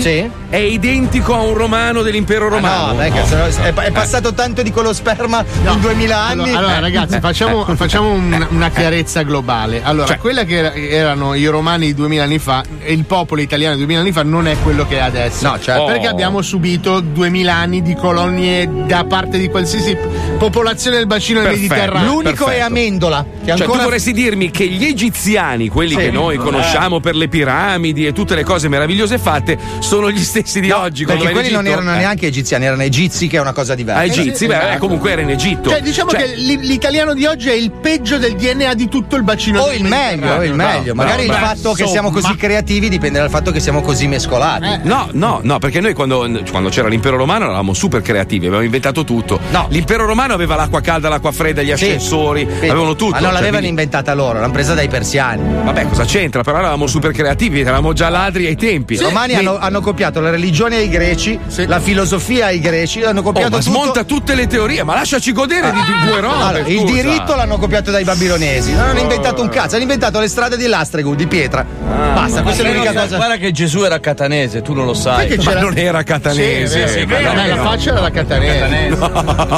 [0.50, 2.88] è identico a un romano dell'impero romano?
[2.88, 6.42] No, dai, cazzo, no, è, è passato tanto di quello sperma in 2000 anni.
[6.50, 9.82] Allora, allora, ragazzi, facciamo, facciamo un- una chiarezza globale.
[9.84, 13.42] Allora, Cioè- quella che era- erano i romani di 2000 anni fa e il popolo
[13.42, 15.48] italiano di 2000 anni fa non è quello che è adesso.
[15.50, 15.86] No, certo.
[15.86, 16.12] Perché Oh.
[16.12, 19.98] abbiamo subito 2000 anni di colonie da parte di qualsiasi
[20.38, 21.74] popolazione del bacino del Perfetto.
[21.74, 22.12] Mediterraneo.
[22.12, 22.66] L'unico è perfetto.
[22.68, 23.26] Amendola.
[23.40, 25.98] Che Cioè, ancora tu vorresti dirmi che gli egiziani, quelli Sì.
[25.98, 26.40] che noi Eh.
[26.40, 31.04] conosciamo per le piramidi e tutte le cose meravigliose fatte, sono gli stessi di oggi.
[31.06, 31.98] quando Perché quelli non erano Eh.
[31.98, 34.02] neanche egiziani, erano egizi, che è una cosa cosa diversa.
[34.02, 35.70] Ah, egizi, beh, eh, comunque era in Egitto.
[35.70, 39.16] Cioè, diciamo Cioè, che l'i- l'italiano di oggi è il peggio del DNA di tutto
[39.18, 40.96] il bacino O del il meglio, o il meglio.
[40.96, 44.80] Magari il fatto che siamo così creativi dipende dal fatto che siamo così mescolati.
[44.84, 49.04] No, no, no, perché noi quando, quando c'era l'impero romano eravamo super creativi, avevamo inventato
[49.04, 49.40] tutto.
[49.70, 52.70] L'impero romano aveva l'acqua calda, l'acqua fredda, gli ascensori, Sì.
[52.70, 53.12] avevano tutto.
[53.12, 55.44] Ma non cioè, l'avevano quindi- inventata loro, l'hanno presa dai persiani.
[55.64, 56.44] Vabbè, cosa c'entra?
[56.44, 58.94] Però eravamo super creativi, eravamo già ladri ai tempi.
[58.94, 63.24] I romani hanno, hanno copiato la religione ai greci, la filosofia ai greci, hanno Oh,
[63.24, 63.82] copiato ma tutto.
[63.82, 66.44] smonta tutte le teorie, ma lasciaci godere di di due robe.
[66.44, 70.28] Allora, il diritto l'hanno copiato dai babilonesi, non hanno inventato un cazzo, hanno inventato le
[70.28, 71.64] strade di Lastregu, di pietra.
[71.64, 73.16] Basta, questa è l'unica cosa.
[73.16, 75.38] Guarda che Gesù era catanese, tu non lo sai.
[75.38, 76.88] C'era- non era catanese.
[76.88, 77.64] Sì, ma vero, no, eh, la no.
[77.64, 78.90] faccia era da catanese.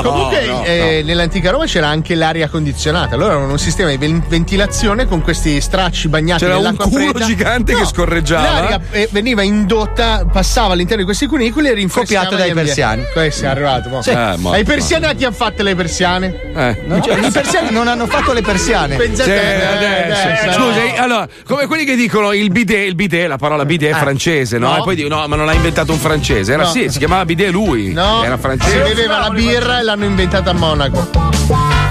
[0.01, 3.15] Comunque, no, eh, nell'antica Roma c'era anche l'aria condizionata.
[3.15, 7.09] Allora avevano un sistema di ven- ventilazione con questi stracci bagnati C'era un nell'acqua culo
[7.09, 7.25] fredda.
[7.25, 8.43] gigante che scorreggiava.
[8.59, 13.03] L'aria eh, veniva indotta, passava all'interno di questi cunicoli e rinfrescava Copiato dai persiani.
[13.11, 13.88] Questo è arrivato.
[13.89, 14.01] Mo.
[14.01, 14.11] Sì.
[14.11, 16.33] Eh, mo- Ai persiani a chi hanno fatte le persiane?
[16.55, 16.81] Eh.
[16.85, 18.95] Non c'è- I persiani non hanno fatto le persiane.
[18.95, 20.27] Pensate Sì, eh, adesso.
[20.27, 20.93] adesso, Scusa, no.
[21.03, 23.99] allora, come quelli che dicono il bidet, il bidet, la parola bidet è Eh.
[23.99, 24.69] francese, no?
[24.71, 24.77] No.
[24.77, 26.53] E poi dicono, no, ma non l'ha inventato un francese.
[26.53, 26.69] Era No.
[26.69, 27.91] sì, si chiamava bidet lui.
[27.93, 28.79] No, Era si francese.
[28.83, 31.07] beveva la birra e l'hanno inventata a Monaco.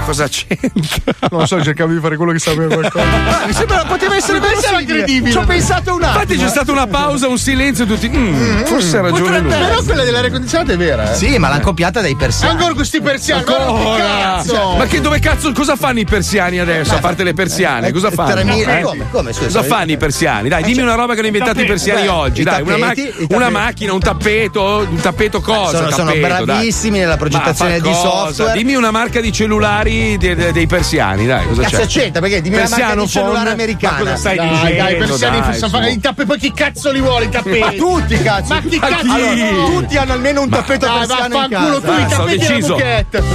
[0.09, 1.13] Cosa c'entra?
[1.29, 3.05] Non so, cercavo di fare quello che sapeva qualcosa.
[3.45, 4.85] Mi sembra poteva essere possibile.
[4.85, 5.31] credibile.
[5.31, 6.21] Ci ho pensato un attimo.
[6.21, 8.09] Infatti c'è stata una pausa, un silenzio, tutti.
[8.09, 9.49] "Mm, forse ha ragione lui.
[9.51, 11.15] Però quella dell'aria condizionata è vera, eh.
[11.15, 12.53] Sì, ma l'hanno copiata dai persiani.
[12.55, 13.97] Ancora questi persiani, ma che Ancora?
[14.03, 14.75] cazzo!
[14.77, 16.95] Ma che dove cazzo cosa fanno i persiani adesso?
[16.95, 18.31] A parte le persiane, cosa fanno?
[18.31, 18.81] 3000 Eh?
[18.81, 19.05] come?
[19.11, 19.45] Come, scusa?
[19.45, 20.49] Cosa fanno i persiani?
[20.49, 22.41] Dai, dimmi una roba che hanno inventato i persiani Beh, oggi.
[22.41, 23.27] i Dai, una, tappeti.
[23.29, 25.77] una macchina, un tappeto, un tappeto cosa?
[25.77, 26.45] Sono, sono tappeto, dai.
[26.45, 27.99] bravissimi nella progettazione Ma di cosa?
[27.99, 28.57] software.
[28.57, 31.85] Dimmi una marca di cellulari de- de- dei persiani, dai, cosa Cazzo c'è?
[31.87, 32.21] c'entra?
[32.21, 33.93] Perché dimmi la marca Persiano di cellulare americana.
[33.97, 34.75] Ma cosa stai Dai, dicendo?
[34.83, 37.59] dai, i persiani dai, i tappeti, poi chi cazzo li vuole i tappeti?
[37.59, 38.53] Ma tutti cazzo!
[38.53, 39.11] Ma chi Ma cazzo?
[39.11, 41.93] Allora, tutti hanno almeno un tappeto Dai, persiano in vaffanculo casa.
[41.93, 42.77] tu, i tappeti deciso.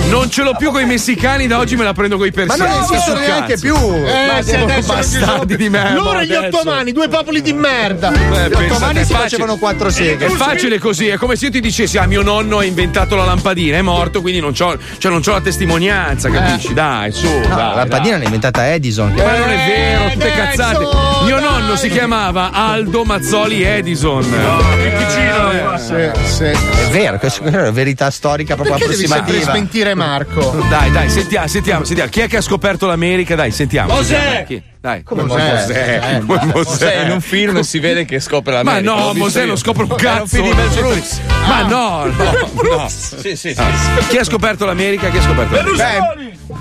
[0.09, 2.45] Non ce l'ho più con i messicani, da oggi me la prendo con i Ma
[2.45, 2.71] persiani.
[2.71, 3.75] non esistono neanche più.
[3.77, 8.13] Eh, Ma adesso sono bastardi di merda, Loro e gli ottomani, due popoli di merda.
[8.13, 10.27] Eh, Gli ottomani si facevano quattro seghe.
[10.27, 13.25] È facile così, è come se io ti dicessi: Ah, mio nonno ha inventato la
[13.25, 16.75] lampadina, è morto, quindi non c'ho, cioè non c'ho la testimonianza, capisci?
[16.75, 17.27] Dai, su.
[17.27, 19.13] No, dai, la lampadina l'ha inventata Edison.
[19.13, 20.79] Ma non è vero, tutte Eh, cazzate.
[21.25, 21.45] Mio dai.
[21.45, 24.23] nonno si chiamava Aldo Mazzoli Edison.
[24.23, 25.43] che vicino.
[25.79, 26.45] Sì, sì.
[26.45, 29.51] È vero, questa è una verità storica proprio Perché devi approssimativa.
[29.53, 30.51] smentire Marco?
[30.69, 32.11] Dai, dai, sentiamo, sentiamo, sentiamo.
[32.11, 33.35] Chi è che ha scoperto l'America?
[33.35, 33.95] Dai, sentiamo.
[33.95, 34.45] Mosè!
[34.47, 34.73] sentiamo.
[34.85, 35.03] Dai.
[35.03, 35.51] Come Mosè?
[35.51, 36.23] Mosè?
[36.27, 36.53] Come Mosè?
[36.53, 38.95] Mosè, in un film si vede che scopre Ma l'America.
[38.95, 40.21] no, Mosè non scopre un cazzo.
[40.21, 41.21] un film di Mel Brooks.
[41.49, 42.89] Ma no, no, no.
[42.91, 43.63] Sì, sì, sì.
[44.11, 45.09] Chi ha scoperto l'America?
[45.09, 46.15] Chi ha scoperto l'America?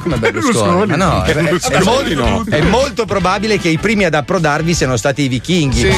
[0.04, 0.86] Come Berlusconi?
[0.86, 2.46] Ma no, è, è Berlusconi molto, no.
[2.50, 5.80] è molto probabile che i primi ad approdarvi siano stati i vichinghi.
[5.82, 5.98] Sì.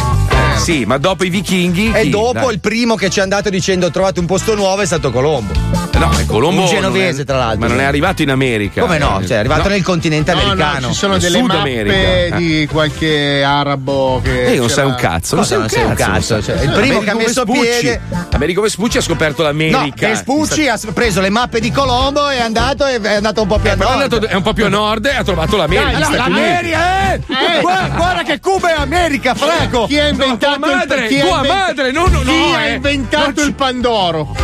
[0.57, 1.91] Sì, ma dopo i vichinghi.
[1.93, 2.09] E chi?
[2.09, 2.53] dopo Dai.
[2.53, 5.84] il primo che ci è andato dicendo trovate un posto nuovo è stato Colombo.
[5.97, 6.61] No, è Colombo.
[6.61, 7.59] Un genovese, è- tra l'altro.
[7.59, 8.81] Ma non è arrivato in America.
[8.81, 9.19] Come no?
[9.21, 9.69] Eh, Cioè, è arrivato no.
[9.69, 10.79] nel continente No, americano.
[10.81, 12.35] no, ci sono delle Sud mappe America.
[12.37, 14.53] di qualche arabo che.
[14.53, 16.41] Eh, non sai un cazzo, non Cosa sei un non sei un cazzo.
[16.43, 17.79] Cioè, il primo che ha Amerigo messo Vespucci.
[17.79, 20.07] piede- Amerigo Vespucci ha scoperto No, l'America.
[20.07, 23.69] Vespucci ha preso le mappe di Colombo e è andato, è andato un po' più
[23.69, 24.13] a Eh, però è, nord.
[24.13, 25.97] andato- è un po' più a nord e ha trovato l'America.
[25.99, 27.13] Dai, l'America, eh!
[27.15, 27.61] Eh.
[27.61, 29.85] Guarda, guarda che Cuba è America, Franco!
[29.85, 32.65] Chi ha inventato tua madre, il chi ha tua madre, no, no, Chi no, ha
[32.65, 32.73] eh.
[32.73, 34.35] inventato il Pandoro?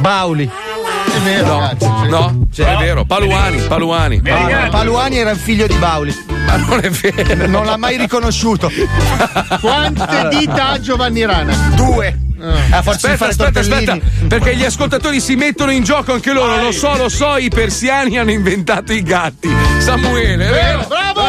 [0.00, 0.48] Bauli.
[1.28, 2.08] Vero, No, ragazzi.
[2.08, 3.04] no, è vero.
[3.04, 4.20] Paluani, Paluani.
[4.28, 6.14] Ah, Paluani era il figlio di Bauli.
[6.46, 7.46] Ma non è vero.
[7.46, 8.70] Non l'ha mai riconosciuto.
[9.60, 11.54] Quante dita ha Giovanni Rana?
[11.74, 12.18] Due.
[12.70, 13.98] A forza di Aspetta, aspetta, aspetta,
[14.28, 16.56] perché gli ascoltatori si mettono in gioco anche loro.
[16.62, 19.50] Lo so, lo so, i persiani hanno inventato i gatti.
[19.78, 20.86] Samuele, è vero?
[20.86, 21.20] Bravo!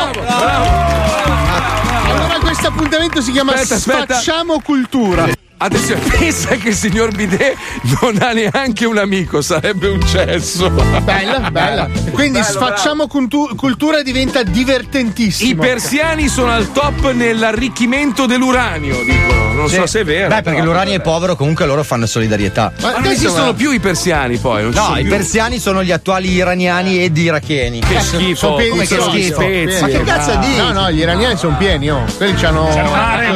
[2.11, 4.13] Allora questo appuntamento si chiama Aspetta, aspetta.
[4.19, 5.27] Sfacciamo cultura.
[5.61, 7.53] Attenzione, pensa che il signor Bidet
[8.01, 10.69] non ha neanche un amico, sarebbe un cesso.
[10.69, 11.89] Bella, bella.
[12.11, 15.61] Quindi sfacciamo cultu- cultura diventa I divertentissimo.
[15.61, 19.47] persiani sono al top nell'arricchimento dell'uranio, dicono.
[19.53, 20.27] Non so se è vero.
[20.29, 21.09] Beh, perché però, l'uranio è vabbè.
[21.09, 22.71] povero, comunque loro fanno solidarietà.
[22.79, 24.61] Ma non esistono più i persiani poi.
[24.63, 25.09] Non ci No, sono i più.
[25.11, 27.81] persiani sono gli attuali iraniani ed iracheni.
[27.81, 28.35] Che schifo.
[28.35, 29.33] Sono pieni Come di che schifo?
[29.33, 29.79] sono pieni.
[29.81, 30.55] Ma che cazzo No, dici?
[30.57, 32.05] No, no, gli iraniani sono pieni, oh.
[32.15, 32.69] Quelli hanno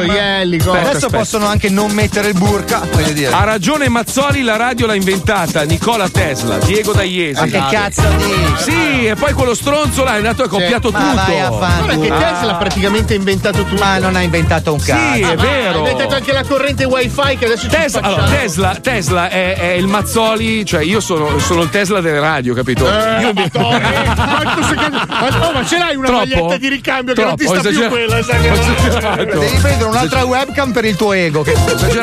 [0.04, 0.84] gli elicotteri.
[0.86, 1.16] Adesso aspetta.
[1.18, 3.32] possono anche non mettere il burka, voglio dire.
[3.34, 7.40] Ha ragione Mazzoli, la radio l'ha inventata Nicola Tesla, Diego D'Aiesi.
[7.40, 8.70] Ma che cazzo dici?
[8.70, 11.14] Sì, e poi quello stronzo là è andato e ha copiato Ma tutto.
[11.16, 12.06] vai a Guarda che.
[12.08, 13.82] Tesla ha praticamente inventato tutto.
[13.82, 15.14] Ma non ha inventato un cazzo.
[15.14, 15.74] Sì, è Ah, vero.
[15.74, 18.22] Ha inventato anche la corrente wifi che adesso ci Tesla, facciamo.
[18.22, 22.54] allora, Tesla, Tesla è, è il Mazzoli, cioè io sono, sono il Tesla delle radio,
[22.54, 22.86] capito?
[22.86, 26.20] Eh, io Madonna, quanto ma, oh, ma ce l'hai una Troppo?
[26.26, 29.24] maglietta di ricambio Troppo, che non ti sta più quella, sai che-.
[29.34, 31.40] Devi prendere un'altra webcam per il tuo ego.
[31.40, 31.44] Ho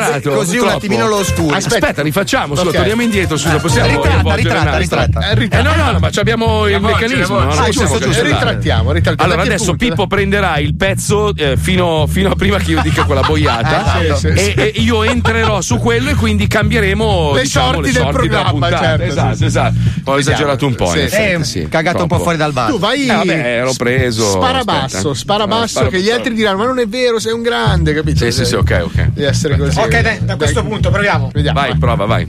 [0.02, 0.30] esagerato.
[0.36, 1.54] così un attimino lo oscuri.
[1.56, 2.74] Aspetta, rifacciamo, scusa, Ok.
[2.76, 4.78] torniamo indietro, scusa, Eh, possiamo ritratta, ritratta, nastro?
[4.78, 5.30] ritratta.
[5.30, 7.50] Eh, Eh, no, no, no, ma ci abbiamo il meccanismo, no?
[7.50, 9.32] Ah, giusto, giusto, ritrattiamo, ritrattiamo.
[9.32, 9.84] Allora adesso punto?
[9.86, 14.14] Pippo prenderà il pezzo eh, fino, fino a prima che io dica quella boiata Eh,
[14.16, 17.92] sì, sì, e, e io entrerò su quello e quindi cambieremo Le diciamo, sorti le
[17.92, 19.44] del sorti della programma, certo, esatto, sì, sì.
[19.44, 19.74] esatto.
[20.04, 22.70] Ho esagerato un po', Sì, effetti, Eh, sì, cagato un po' fuori dal bar.
[22.70, 23.04] Tu vai.
[23.04, 24.30] Eh, vabbè, ero preso.
[24.30, 24.78] Spara aspetta.
[24.80, 27.42] basso, spara Eh, basso, spara- che gli altri diranno: Ma non è vero, sei un
[27.42, 28.24] grande, capito?
[28.24, 28.94] Sì, sì, sì, ok, ok.
[29.12, 29.78] Devi essere così.
[29.92, 31.30] Ok, dai, da questo punto proviamo.
[31.32, 31.60] Vediamo.
[31.60, 32.26] Vai, prova, vai.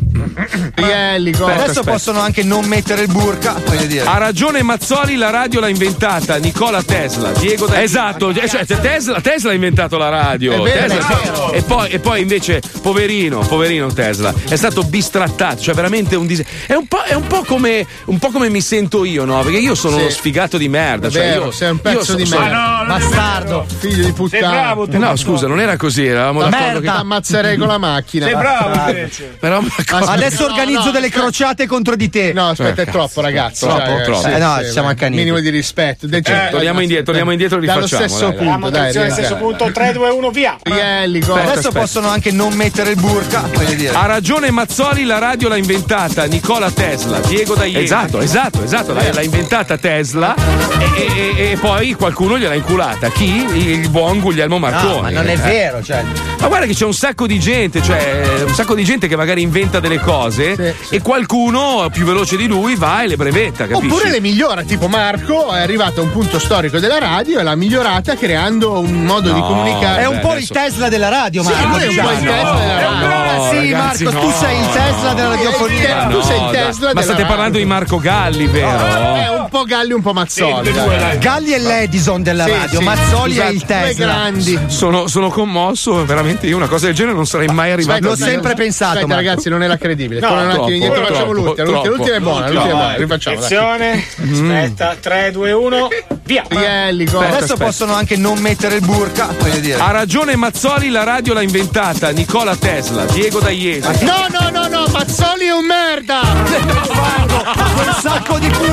[0.75, 1.31] Rielli?
[1.31, 1.91] Aspetta, Adesso aspetta.
[1.91, 3.55] possono anche non mettere il burka.
[4.03, 7.31] Ha ragione Mazzoli, la radio l'ha inventata Nikola Tesla.
[7.31, 10.53] Diego da Esatto, eh, cioè, Tesla, Tesla ha inventato la radio.
[10.53, 11.51] È vero, Tesla- è vero.
[11.53, 16.43] E, poi, e poi invece, poverino, poverino Tesla, è stato bistrattato, cioè veramente un dis-
[16.67, 19.41] è, un po', è un po' come un po' come mi sento io, no?
[19.41, 20.01] Perché io sono Sì.
[20.03, 21.09] uno sfigato di merda.
[21.09, 22.83] Cioè vero, io, sei un pezzo so- di sono- merda.
[22.87, 23.65] Bastardo.
[23.79, 24.75] Figlio di puttana.
[24.91, 28.25] Eh no, scusa, non era così, eravamo d'accordo Merda, che ammazzerei con la macchina.
[28.25, 29.37] Sei bravo invece.
[29.39, 32.33] d'accordo- Adesso organizzo no, delle crociate contro di te.
[32.33, 33.21] No, aspetta, Eh, è troppo, cazzo.
[33.21, 33.65] ragazzi.
[33.65, 34.27] Troppo, Cioè, troppo.
[34.27, 35.17] Eh, no, sì, siamo accaniti.
[35.17, 36.07] Minimo di rispetto.
[36.07, 36.49] Decente.
[36.51, 38.47] torniamo indietro, torniamo indietro e Dallo rifacciamo, stesso dai, dai.
[38.47, 39.11] punto, dai.
[39.11, 40.57] Stesso punto, 3, 2, 1, via.
[40.61, 41.17] Rielli?
[41.19, 41.37] Adesso
[41.67, 41.79] aspetta.
[41.79, 43.95] possono anche non mettere il burka, voglio dire.
[43.95, 49.11] Ha ragione Mazzoli, la radio l'ha inventata Nicola Tesla, Diego da Esatto, esatto, esatto, l'ha,
[49.13, 53.09] l'ha inventata Tesla e, e- e- e poi qualcuno gliel'ha inculata.
[53.09, 53.45] Chi?
[53.71, 54.93] Il buon Guglielmo Marconi.
[54.95, 55.37] No, ma non è Eh.
[55.37, 56.03] vero, cioè.
[56.39, 59.41] Ma guarda che c'è un sacco di gente, cioè un sacco di gente che magari
[59.41, 63.85] inventa delle cose e qualcuno più veloce di lui va e le brevetta, capisci?
[63.91, 67.55] Oppure le migliora, tipo Marco è arrivato a un punto storico della radio e l'ha
[67.55, 70.01] migliorata creando un modo di No, comunicare.
[70.03, 71.67] È un beh, po' adesso- il Tesla della radio, Sì, Marco.
[71.67, 72.07] lui è un diciamo.
[72.07, 72.97] po' il Tesla della radio.
[73.43, 74.33] po'- sì, ragazzi, Marco, tu no.
[74.33, 76.07] sei il Tesla della radiofonia.
[76.09, 76.91] tu sei il No, Tesla.
[76.93, 77.25] Ma state radio.
[77.27, 78.85] parlando di Marco Galli, vero?
[79.15, 80.71] È un po' Galli, un po' Mazzoli.
[81.19, 84.67] Galli è l'Edison della Sì, radio, sì, Mazzoli scusate, è il due Tesla.
[84.67, 88.15] Sono, sono commosso, veramente io una cosa del genere non sarei mai arrivato L'ho a
[88.15, 88.29] dire.
[88.29, 89.23] sempre pensato, Aspetta, Marco.
[89.27, 90.19] ragazzi, non era credibile.
[90.19, 91.67] No, Torna un attimo troppo, indietro, troppo, facciamo l'ultima.
[91.67, 91.95] L'ultima, troppo.
[91.95, 93.13] l'ultima è buona, l'ultima è buona.
[93.15, 95.87] Attenzione, aspetta, 3, 2, 1,
[96.23, 96.43] via.
[96.47, 97.17] Rielli, cosa?
[97.17, 97.63] Aspetta, Adesso aspetta.
[97.69, 99.29] possono anche non mettere il burka.
[99.77, 104.03] Ha ragione Mazzoli, la radio l'ha inventata Nicola Tesla, Diego da Iesi.
[104.05, 106.21] No, no, no, no, Mazzoli è un merda!
[106.21, 108.71] Un sacco di pulci.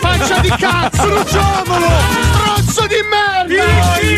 [0.00, 1.02] Faccia di cazzo!
[1.08, 1.86] Bruciamolo!
[2.32, 4.11] Stronzo di merda!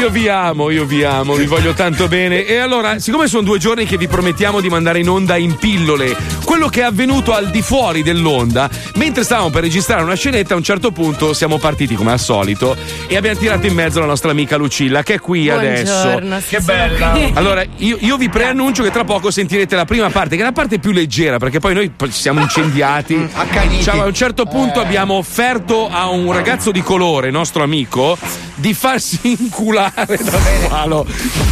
[0.00, 2.46] Io vi amo, io vi amo, vi voglio tanto bene.
[2.46, 6.16] E allora, siccome sono due giorni che vi promettiamo di mandare in onda in pillole
[6.42, 10.56] quello che è avvenuto al di fuori dell'onda, mentre stavamo per registrare una scenetta, a
[10.56, 12.76] un certo punto siamo partiti come al solito
[13.06, 15.92] e abbiamo tirato in mezzo la nostra amica Lucilla, che è qui adesso.
[15.92, 17.10] Buongiorno, sì, Che bella.
[17.10, 17.30] qui.
[17.34, 20.52] Allora, io, io vi preannuncio che tra poco sentirete la prima parte, che è la
[20.52, 23.28] parte più leggera, perché poi noi ci siamo incendiati.
[23.32, 23.76] Accaniti.
[23.76, 28.16] Diciamo, a un certo punto abbiamo offerto a un ragazzo di colore, nostro amico,
[28.54, 31.06] di farsi inculare da squalo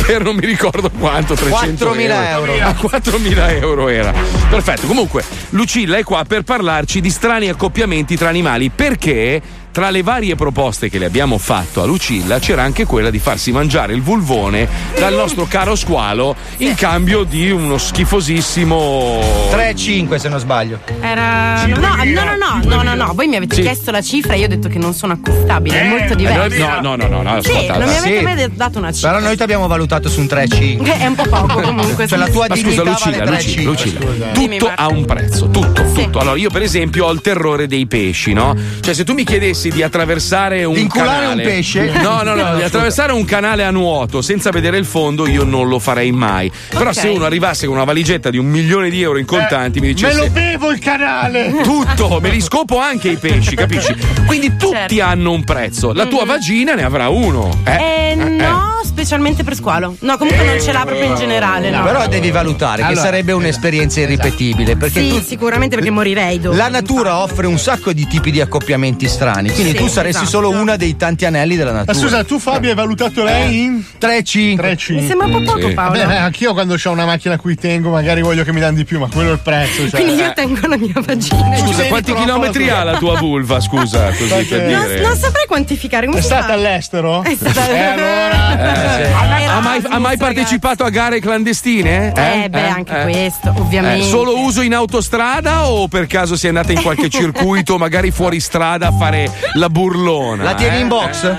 [0.06, 2.52] per non mi ricordo quanto, 300 4.000 euro.
[2.54, 4.12] A 4.000 euro era.
[4.48, 9.40] Perfetto, comunque Lucilla è qua per parlarci di strani accoppiamenti tra animali, perché
[9.72, 13.52] tra le varie proposte che le abbiamo fatto a Lucilla c'era anche quella di farsi
[13.52, 19.20] mangiare il vulvone dal nostro caro squalo in cambio di uno schifosissimo
[19.52, 20.80] 3-5 se non sbaglio.
[21.00, 21.66] Era.
[21.66, 23.12] No, no, no, no, no, no, no.
[23.14, 23.62] Voi mi avete Sì.
[23.62, 26.58] chiesto la cifra e io ho detto che non sono acquistabile, è molto diverso.
[26.58, 28.22] No, no, no, no, no, Sì, ascolta, non mi avete Sì.
[28.24, 29.10] mai dato una cifra.
[29.12, 30.82] Però noi ti abbiamo valutato su un 3-5.
[30.98, 32.06] È un po' poco comunque.
[32.06, 33.64] Cioè la tua Ma scusa dignità Lucilla, vale Lucilla, 3-5.
[33.64, 34.82] Lucilla, Dimmi, tutto Marco.
[34.82, 36.18] ha un prezzo, tutto, tutto.
[36.18, 38.54] Allora io per esempio ho il terrore dei pesci, no?
[38.80, 41.90] Cioè se tu mi chiedessi di attraversare un Di inculare canale un pesce?
[42.00, 45.68] No, no, no, di attraversare un canale a nuoto senza vedere il fondo io non
[45.68, 46.50] lo farei mai.
[46.70, 46.94] Però Ok.
[46.94, 49.92] se uno arrivasse con una valigetta di un milione di euro in contanti mi Me
[49.94, 51.52] dicesse lo bevo il canale!
[51.62, 53.94] tutto, me li scopo anche i pesci, capisci?
[54.26, 55.02] Quindi tutti Certo.
[55.02, 55.92] hanno un prezzo.
[55.92, 57.50] La tua vagina ne avrà uno.
[57.64, 59.96] Eh, no, specialmente per squalo.
[60.00, 61.70] No, comunque non ce l'ha proprio in generale.
[61.70, 61.82] No.
[61.82, 64.76] Però devi valutare che Allora, sarebbe un'esperienza irripetibile.
[64.76, 66.56] Perché Sì, tu- sicuramente perché morirei dopo.
[66.56, 69.47] la natura offre un sacco di tipi di accoppiamenti strani.
[69.52, 70.28] Quindi Sì, tu saresti esatto.
[70.44, 71.98] solo una dei tanti anelli della Ma natura.
[71.98, 74.56] scusa, tu Fabio hai valutato lei in 3-5.
[74.56, 74.94] 3,5?
[74.94, 75.74] Mi sembra un po' poco, Sì.
[75.74, 75.98] Paolo.
[75.98, 78.84] Vabbè, anch'io quando ho una macchina a cui tengo, magari voglio che mi danno di
[78.84, 79.88] più, ma quello è il prezzo.
[79.88, 80.00] Cioè.
[80.02, 81.56] Quindi io tengo la mia vagina.
[81.56, 83.60] Scusa, quanti chilometri ha la tua vulva?
[83.60, 85.00] Scusa, così per Perché- Non, dire.
[85.00, 86.06] non saprei quantificare.
[86.06, 86.52] Come È si stata fa?
[86.52, 87.22] all'estero?
[87.22, 88.36] È stata- Eh, allora.
[88.98, 92.12] Eh, Ha mai, ha mai partecipato a gare clandestine?
[92.14, 94.04] Eh, beh, anche questo, ovviamente.
[94.04, 98.40] Eh, solo uso in autostrada o per caso sei andata in qualche circuito, magari fuori
[98.40, 100.42] strada a fare la burlona?
[100.42, 100.80] La tieni eh?
[100.80, 101.36] in box?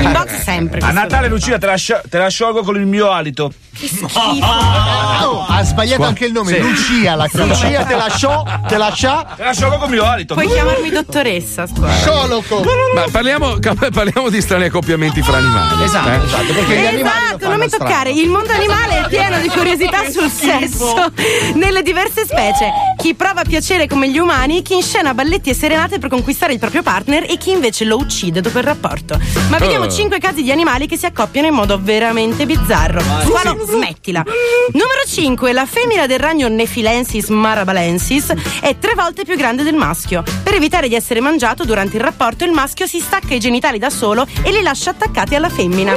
[0.00, 0.80] In box sempre.
[0.80, 3.52] A Natale, Lucia, te la, scio- te la sciolgo con il mio alito.
[4.12, 6.60] Oh, ha sbagliato anche il nome, Sì.
[6.60, 7.28] Lucia la.
[7.32, 9.34] Lucia te lasciò, te lascia.
[9.36, 10.34] Te la sciolgo con il mio alito.
[10.34, 11.66] Puoi chiamarmi dottoressa.
[11.66, 12.62] Scioloco.
[12.94, 15.84] Ma parliamo, parliamo di strani accoppiamenti fra animali.
[15.84, 16.24] Esatto, eh?
[16.24, 18.10] esatto, perché Esatto, non mi toccare.
[18.10, 21.10] Il mondo animale è pieno di curiosità sul sesso
[21.54, 22.70] nelle diverse specie.
[22.98, 26.82] Chi prova piacere come gli umani, chi inscena balletti e serenate per conquistare il proprio
[26.82, 29.18] partner e chi invece lo uccide dopo il rapporto.
[29.48, 29.90] Ma vediamo Eh.
[29.90, 33.00] 5 casi di animali che si accoppiano in modo veramente bizzarro.
[33.24, 34.22] Squalo, smettila.
[34.72, 35.52] Numero 5.
[35.52, 40.22] La femmina del ragno Nephilensis marabalensis è tre volte più grande del maschio.
[40.42, 43.88] Per evitare di essere mangiato durante il rapporto, il maschio si stacca i genitali da
[43.88, 45.92] solo e li lascia attaccati alla femmina.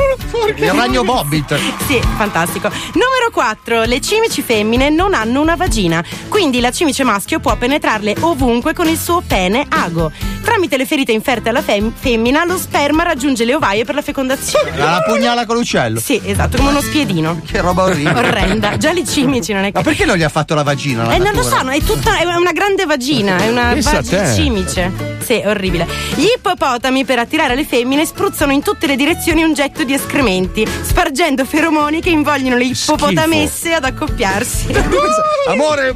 [0.58, 1.58] Il ragno Bobbit.
[1.86, 2.70] Sì, fantastico.
[2.94, 3.84] Numero 4.
[3.84, 8.88] Le cimici femmine non hanno una vagina, quindi la cimice maschio può penetrarle ovunque con
[8.88, 10.12] il suo pene ago.
[10.44, 14.78] Tramite le ferite inferte alla fem- femmina, lo sperma raggiunge le ovaie per la fecondazione.
[14.78, 16.00] La pugnala con l'uccello.
[16.00, 17.42] Sì, esatto, come uno spiedino.
[17.44, 18.12] Che roba orribile.
[18.12, 18.78] Orrenda.
[18.78, 19.78] Già le cimici non è che.
[19.80, 21.04] Ma perché non gli ha fatto la vagina?
[21.08, 21.58] la Eh, non lo natura?
[21.58, 25.14] so, no, è tutta è una grande vagina, è una vagina cimice.
[25.26, 25.88] Sì, orribile.
[26.14, 30.68] Gli ippopotami per attirare le femmine spruzzano in tutte le direzioni un getto di escrementi,
[30.84, 34.68] spargendo feromoni che invogliono le ippopotamesse ad accoppiarsi.
[35.50, 35.96] Amore,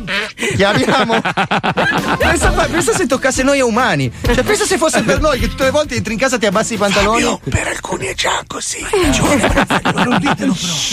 [0.56, 1.22] chiamiamo.
[2.18, 4.12] pensa, pensa se toccasse noi umani.
[4.24, 6.74] Cioè, pensa se fosse per noi che tutte le volte entri in casa ti abbassi
[6.74, 7.40] i pantaloni.
[7.50, 8.86] per alcuni è già così.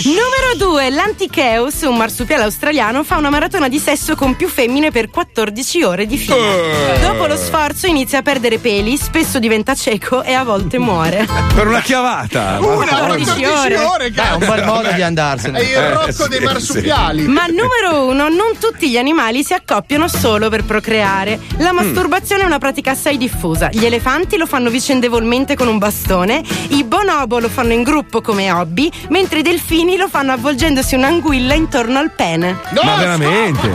[0.05, 0.91] Numero 2.
[0.91, 6.07] L'Anticheus, un marsupiale australiano, fa una maratona di sesso con più femmine per 14 ore
[6.07, 6.37] di fila.
[6.37, 6.99] Eh.
[7.01, 11.27] Dopo lo sforzo inizia a perdere peli, spesso diventa cieco e a volte muore.
[11.55, 12.59] Per una chiavata.
[12.61, 14.11] Una, Ma- 14 ore.
[14.11, 15.59] Beh, è un bel modo di andarsene.
[15.59, 16.45] È il Eh, rocco sì, dei sì.
[16.45, 17.27] marsupiali.
[17.27, 21.39] Ma numero uno, non tutti gli animali si accoppiano solo per procreare.
[21.59, 23.69] La masturbazione è una pratica assai diffusa.
[23.71, 28.51] Gli elefanti lo fanno vicendevolmente con un bastone, i bonobo lo fanno in gruppo come
[28.51, 32.57] hobby, mentre i delfini lo fanno avvolgendosi un'anguilla intorno al pene.
[32.83, 33.69] Ma veramente?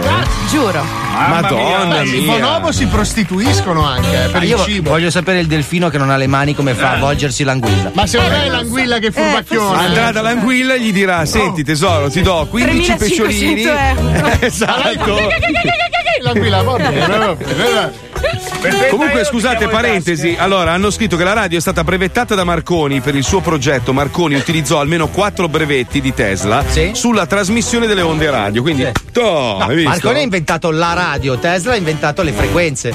[0.49, 0.83] Giuro.
[1.11, 2.31] Madonna Beh, I mia.
[2.39, 4.89] bonobo si prostituiscono anche eh, per Ah, il io cibo.
[4.89, 7.91] voglio sapere il delfino che non ha le mani come fa a avvolgersi l'anguilla.
[7.93, 9.77] Ma secondo me è l'anguilla che furbacchiona.
[9.79, 13.61] Andrà dall'anguilla e gli dirà: Senti, tesoro, ti do 15 pesciolini.
[13.63, 14.37] 3500 euro.
[14.39, 15.19] esatto.
[16.21, 18.09] L'anguilla, va bene, va bene.
[18.89, 20.35] Comunque, scusate, parentesi.
[20.37, 23.93] Allora, hanno scritto che la radio è stata brevettata da Marconi per il suo progetto.
[23.93, 28.61] Marconi utilizzò almeno quattro brevetti di Tesla sulla trasmissione delle onde radio.
[28.61, 29.89] Quindi, toh, No, hai visto?
[29.89, 32.93] Marconi ha inventato la radio, Tesla ha inventato le frequenze.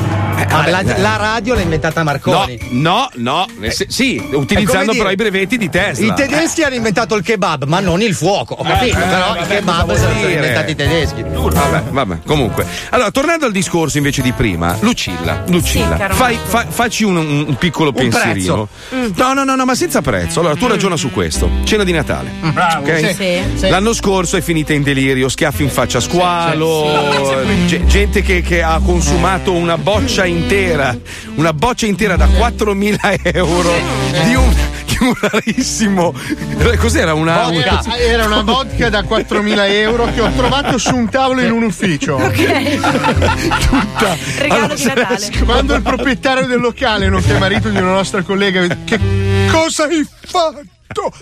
[0.49, 1.01] Ma la, eh.
[1.01, 2.59] la radio l'ha inventata Marconi.
[2.70, 6.07] No, no, nel se- sì, utilizzando dire- però i brevetti di Tesla.
[6.07, 8.55] I tedeschi hanno inventato il kebab, ma non il fuoco.
[8.55, 10.33] Ho capito, Eh, però vabbè, il kebab sono dire?
[10.35, 11.22] inventati i tedeschi.
[11.22, 12.66] Vabbè, vabbè, comunque.
[12.91, 14.77] Allora, tornando al discorso invece di prima,
[15.17, 18.69] Lucilla, Lucilla, Sì, fai, fa- facci un, un piccolo pensierino.
[18.91, 19.12] prezzo.
[19.17, 20.41] No, no, no, no, ma senza prezzo.
[20.41, 21.49] Allora, tu ragiona su questo.
[21.64, 22.31] Cena di Natale.
[22.53, 22.99] Bravo, ok?
[22.99, 23.69] sì, sì, sì.
[23.69, 26.87] L'anno scorso è finita in delirio, schiaffi in faccia a squalo,
[27.67, 30.97] ge- gente che, che ha consumato una boccia intera,
[31.37, 33.71] una boccia intera da 4.000 euro
[34.25, 34.55] di un,
[34.87, 36.14] di un rarissimo.
[36.78, 37.43] Cos'era una.
[37.49, 37.80] Vodka.
[37.84, 41.62] una- Era una vodka da 4.000 euro che ho trovato su un tavolo in un
[41.64, 42.16] ufficio.
[43.68, 44.16] Tutta.
[44.39, 45.30] Regalo di Natale.
[45.45, 48.99] Quando il proprietario del locale, nonché marito di una nostra collega, che
[49.51, 50.62] cosa hai fatto?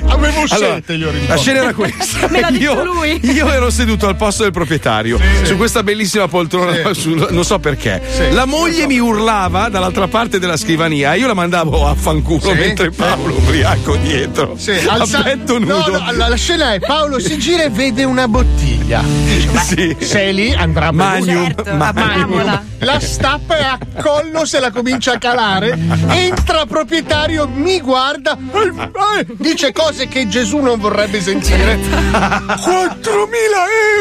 [0.09, 2.29] Avevo Allora, sete, gli la scena era questa.
[2.31, 3.19] Me l'ha detto io, lui.
[3.23, 8.01] io ero seduto al posto del proprietario su questa bellissima poltrona, sul- non so perché.
[8.33, 12.59] la moglie mi urlava dall'altra parte della scrivania io la mandavo a fanculo Sì.
[12.59, 14.55] mentre Paolo ubriaco dietro.
[14.57, 15.99] Sì, a alza- petto No, nudo.
[15.99, 19.03] no, la, la scena è Paolo si gira e vede una bottiglia.
[19.03, 19.97] Dice, "Beh, Sì.
[20.05, 21.21] Sei lì, andrà bene.
[21.21, 22.63] Magnum, Certo, Magnum.
[22.79, 25.77] La stappa e a collo se la comincia a calare.
[26.11, 31.79] Entra proprietario, mi guarda, eh, eh, dice cose che Gesù non vorrebbe sentire.
[31.79, 32.59] 4.000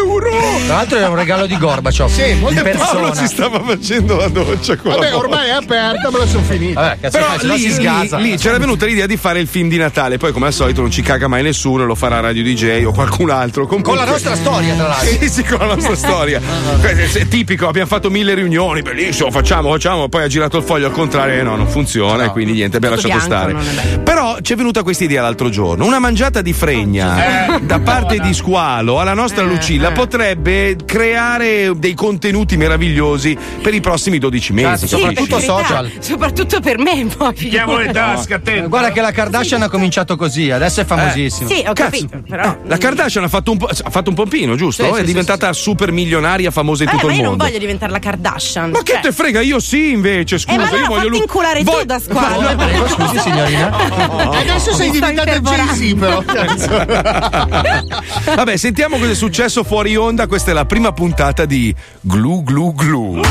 [0.03, 0.31] euro!
[0.65, 2.09] Tra l'altro era un regalo di Gorbaciov.
[2.09, 6.17] Sì, in Paolo si stava facendo la doccia con la Vabbè, ormai è aperta, me
[6.17, 6.81] la sono finita.
[6.81, 8.17] Vabbè, cazzo, Però no lì, si lì- sgasa.
[8.17, 10.89] lì c'era venuta l'idea di fare il film di Natale, poi come al solito non
[10.89, 13.67] ci caga mai nessuno, lo farà Radio DJ o qualcun altro.
[13.67, 15.07] Comunque- Con la nostra storia, tra l'altro.
[15.19, 16.41] Sì, sì, con la nostra storia.
[16.81, 20.93] È tipico, abbiamo fatto mille riunioni, bellissimo, facciamo, facciamo, poi ha girato il foglio al
[20.93, 23.93] contrario e no, non funziona e quindi niente, abbiamo lasciato bianco, stare.
[23.93, 23.99] è.
[23.99, 28.33] Però ci è venuta questa idea l'altro giorno, una mangiata di fregna da parte di
[28.33, 34.87] Squalo alla nostra Lucilla potrebbe creare dei contenuti meravigliosi per i prossimi 12 mesi.
[34.87, 37.33] Sì, per carità, Soprattutto per me, poi.
[37.33, 38.69] Chiamo le tasche, attento.
[38.69, 41.49] Guarda che la Kardashian ha cominciato così, adesso è famosissima.
[41.49, 42.57] Sì, ho capito, però.
[42.65, 44.83] La Kardashian ha fatto un, po- ha fatto un pompino, giusto?
[44.83, 47.45] Sì, è sì, diventata super milionaria, famosa in Eh, tutto ma il io non mondo.
[47.45, 48.69] voglio diventare la Kardashian.
[48.71, 49.41] Ma che Cioè, te frega?
[49.41, 50.37] Io sì, invece.
[50.37, 51.07] Scusa, Eh, ma allora io voglio.
[51.09, 52.41] lu- inculare tu Voglio- da squalo.
[52.43, 53.71] Ma no, Prego, scusi, signorina.
[54.43, 54.99] Adesso sei Mi
[55.39, 56.21] diventata Jay-Z, però.
[58.35, 60.27] Vabbè, sentiamo cosa è successo fuori onda.
[60.27, 63.21] Questa è la prima puntata di Glu Glu Glu.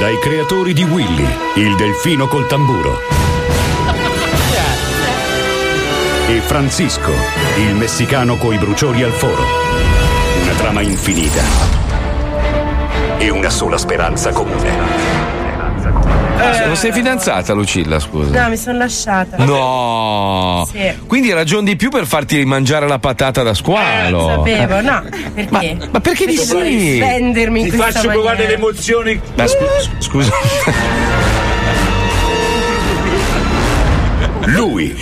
[0.00, 2.98] dai creatori di Willy, il delfino col tamburo.
[6.26, 7.12] E Francisco,
[7.58, 9.44] il messicano coi bruciori al foro.
[10.42, 11.89] Una trama infinita.
[13.22, 14.68] E una sola speranza comune.
[16.40, 18.42] Eh, non sei fidanzata, Lucilla, scusa?
[18.42, 19.36] No, mi sono lasciata.
[19.44, 20.66] No!
[20.72, 20.90] Sì.
[21.06, 24.26] Quindi ragion di più per farti mangiare la patata da squalo.
[24.26, 25.02] Sapevo, no.
[25.34, 25.76] Perché?
[25.90, 26.62] Ma, perché di sì?
[26.62, 28.48] difendermi in Ti faccio provare maniera?
[28.48, 29.20] le emozioni.
[29.34, 30.30] Ma scu- scusa.
[34.46, 34.96] Lui.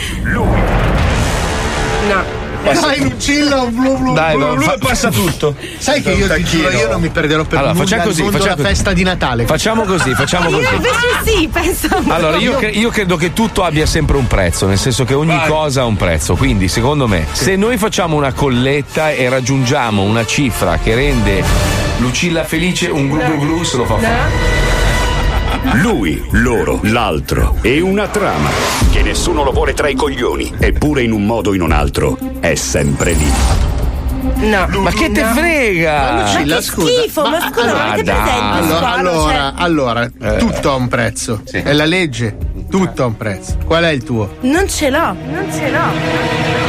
[2.60, 2.72] No.
[2.80, 4.14] Dai, Lucilla, blu blu.
[4.14, 5.54] Dai, blu, blu, fa- e passa tutto.
[5.78, 8.56] Sai che io ti giuro, io non mi perderò per Allora, nulla così, mondo facciamo
[8.56, 8.68] la così.
[8.68, 9.46] festa di Natale.
[9.46, 10.74] Facciamo così, facciamo Io così.
[10.74, 12.12] invece sì, pensavo.
[12.12, 15.38] Allora, io, cre- io credo che tutto abbia sempre un prezzo, nel senso che ogni
[15.46, 16.34] cosa ha un prezzo.
[16.34, 21.42] Quindi, secondo me, se noi facciamo una colletta e raggiungiamo una cifra che rende
[21.98, 24.87] Lucilla felice, un glu glu glu se lo fa fare.
[25.82, 28.48] Lui, loro, l'altro e una trama
[28.90, 32.16] che nessuno lo vuole tra i coglioni, eppure in un modo o in un altro
[32.40, 33.30] è sempre lì.
[34.36, 34.66] No.
[34.80, 36.12] Ma che te frega?
[36.12, 36.92] Ma Lucilla, che scusa.
[36.92, 38.16] schifo, ma scusa, allora, ma avete dai.
[38.22, 41.42] presente Allora, squalo, allora, cioè- allora, tutto ha un prezzo.
[41.50, 42.36] È la legge.
[42.70, 43.56] Tutto ha un prezzo.
[43.64, 44.36] Qual è il tuo?
[44.40, 46.67] Non ce l'ho, non ce l'ho.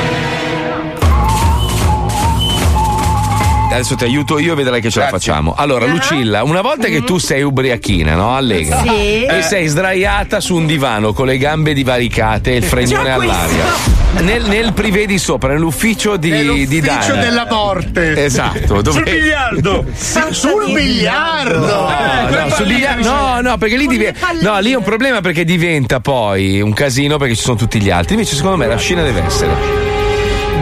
[3.71, 5.53] Adesso ti aiuto io e vedrai che ce la facciamo.
[5.55, 8.35] Allora, Lucilla, una volta che tu sei ubriachina, no?
[8.35, 8.81] Allegra.
[8.81, 9.23] Sì.
[9.25, 12.99] E sei sdraiata su un divano con le gambe divaricate e il questo.
[12.99, 13.97] all'aria.
[14.21, 16.97] Nel, nel privé di sopra, nell'ufficio di, di Dan.
[16.97, 18.25] Ufficio della morte.
[18.25, 18.91] Esatto, dove...
[18.91, 19.85] Sul biliardo.
[19.93, 21.59] Sì, sul biliardo.
[21.59, 24.31] No, no, sul biliardo- no, no, perché lì diventa.
[24.41, 27.91] No, lì è un problema perché diventa poi un casino perché ci sono tutti gli
[27.91, 28.15] altri.
[28.15, 29.98] Invece, secondo me, la scena deve essere.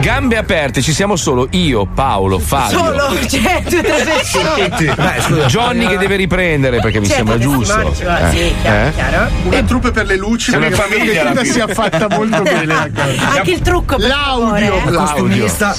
[0.00, 2.78] Gambe aperte, ci siamo solo io, Paolo, Fabio.
[2.78, 5.46] Solo, cioè, due persone.
[5.46, 7.94] Johnny che deve riprendere perché mi Certo sembra si giusto.
[7.94, 8.54] sì, Eh?
[8.62, 8.92] chiaro, Eh?
[8.94, 9.28] chiaro.
[9.42, 10.52] Una truppe per le luci.
[10.52, 11.74] È una perché famiglia, tutta sia fine.
[11.74, 12.64] fatta molto bene.
[12.64, 12.88] la.
[13.34, 14.46] Anche il trucco per L'audio.
[14.46, 14.92] favore, eh.
[14.94, 15.76] Costumista,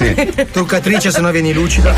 [0.52, 1.94] truccatrice, se no vieni lucida.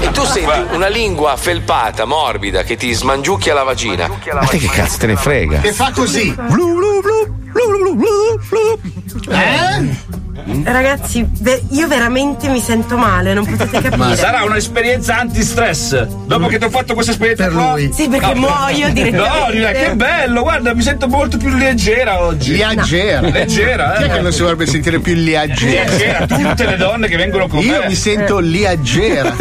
[0.00, 4.08] E tu senti una lingua felpata, morbida, che ti smangiucchia la vagina.
[4.08, 5.60] Ma te che cazzo te ne frega?
[5.60, 6.32] Che fa così.
[6.34, 9.32] Blu, blu, blu, blu, blu, blu, blu.
[9.32, 10.20] Eh?
[10.64, 14.16] Ragazzi, ve- io veramente mi sento male, non potete capire.
[14.16, 16.06] Sarà un'esperienza anti-stress.
[16.26, 17.90] Dopo che ti ho fatto questa esperienza Per qua- lui.
[17.92, 19.58] Sì, perché No, muoio direttamente.
[19.58, 22.52] No, che bello, guarda, mi sento molto più leggera oggi.
[22.54, 23.20] Liagera.
[23.28, 24.06] Leggera, Chi eh.
[24.06, 25.84] è che non si vorrebbe sentire più liagera?
[25.90, 27.88] Leggera, tutte le donne che vengono con Io me.
[27.88, 29.34] mi sento liagera.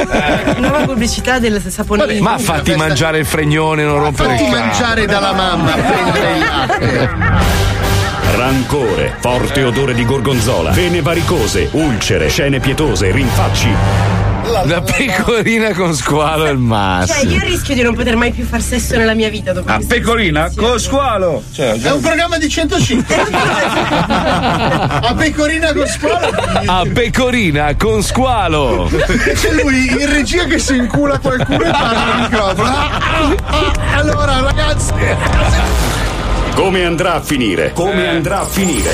[0.57, 2.19] Nuova pubblicità del sapone.
[2.19, 4.59] Ma fatti mangiare il fregnone, non rompere Fatti il cazzo.
[4.65, 7.89] mangiare dalla mamma, prendere il latte.
[8.35, 13.69] Rancore, forte odore di gorgonzola, vene varicose, ulcere, scene pietose, rinfacci.
[14.65, 17.31] La pecorina con squalo è il Cioè, massimo.
[17.31, 19.93] io rischio di non poter mai più far sesso nella mia vita dopo A questa
[19.93, 21.43] pecorina con squalo.
[21.53, 23.15] Cioè, È un programma di 105.
[23.15, 26.29] A pecorina con scuola.
[26.65, 28.89] A pecorina con squalo.
[29.35, 32.67] C'è lui in regia che si incula qualcuno e parla al microfono.
[32.67, 33.97] Ah, ah, ah.
[33.97, 34.93] Allora, ragazzi.
[36.55, 37.71] Come andrà a finire?
[37.73, 38.93] Come andrà a finire?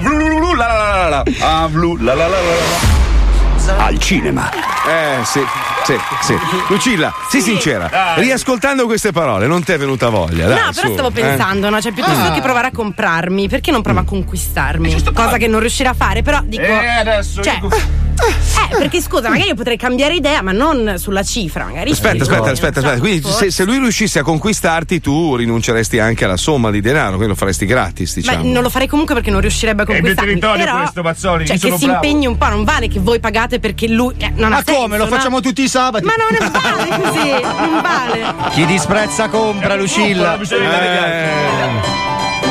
[0.00, 1.68] Blu, blu, blu, la, la, la, la, la.
[1.68, 3.84] Blu, la, la, la, la, la.
[3.84, 4.50] Al cinema.
[4.52, 5.40] Eh, sì,
[5.84, 6.36] sì, sì.
[6.68, 7.88] Lucilla, sii sincera.
[7.90, 8.22] Dai.
[8.24, 10.46] Riascoltando queste parole, non ti è venuta voglia.
[10.46, 11.12] Dai, no, però su, stavo eh.
[11.12, 11.80] pensando, no?
[11.80, 12.32] Cioè, piuttosto Ah.
[12.32, 15.02] che provare a comprarmi, perché non prova a conquistarmi?
[15.12, 16.62] Cosa che non riuscirà a fare, però dico.
[16.62, 21.22] Eh, adesso Cioè, io- eh, perché scusa, magari io potrei cambiare idea, ma non sulla
[21.22, 21.90] cifra, magari.
[21.90, 22.98] Aspetta, aspetta, no, aspetta, aspetta.
[23.00, 27.28] Quindi se, se lui riuscisse a conquistarti, tu rinunceresti anche alla somma di denaro, quindi
[27.28, 28.52] lo faresti gratis, Beh, diciamo.
[28.52, 30.28] non lo farei comunque perché non riuscirebbe a È conquistarmi.
[30.38, 32.04] territorio però, questo, Mazzoli, Cioè, io che si bravo.
[32.04, 34.14] impegni un po', non vale che voi pagate perché lui.
[34.18, 34.96] eh, non Ma ha senso, come?
[34.98, 35.10] Lo no?
[35.10, 36.04] facciamo tutti i sabati?
[36.04, 38.34] Ma non vale così, non vale.
[38.50, 40.36] Chi disprezza compra, Lucilla.
[40.36, 41.88] Dare gli altri.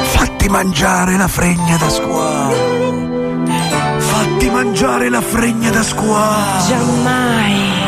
[0.05, 3.45] Fatti mangiare la fregna da squalo.
[3.99, 6.65] Fatti mangiare la fregna da squalo.
[6.67, 7.80] Giammai.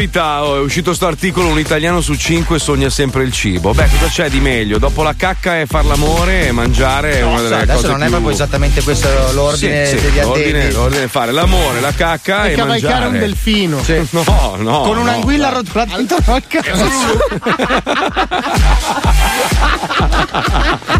[0.00, 3.74] Novità, oh, è uscito sto articolo, un italiano su cinque sogna sempre il cibo.
[3.74, 4.78] Beh, cosa c'è di meglio?
[4.78, 7.98] Dopo la cacca è far l'amore e mangiare è No, una delle adesso cose non
[7.98, 11.92] è più- proprio esattamente questo l'ordine Sì, sì, degli l'ordine, l'ordine è fare l'amore, la
[11.92, 13.06] cacca E e, cavalcare mangiare.
[13.06, 13.82] un delfino.
[14.10, 14.80] No, no.
[14.80, 15.52] Con no, un'anguilla dai.
[15.52, 16.40] arrotolata dentro la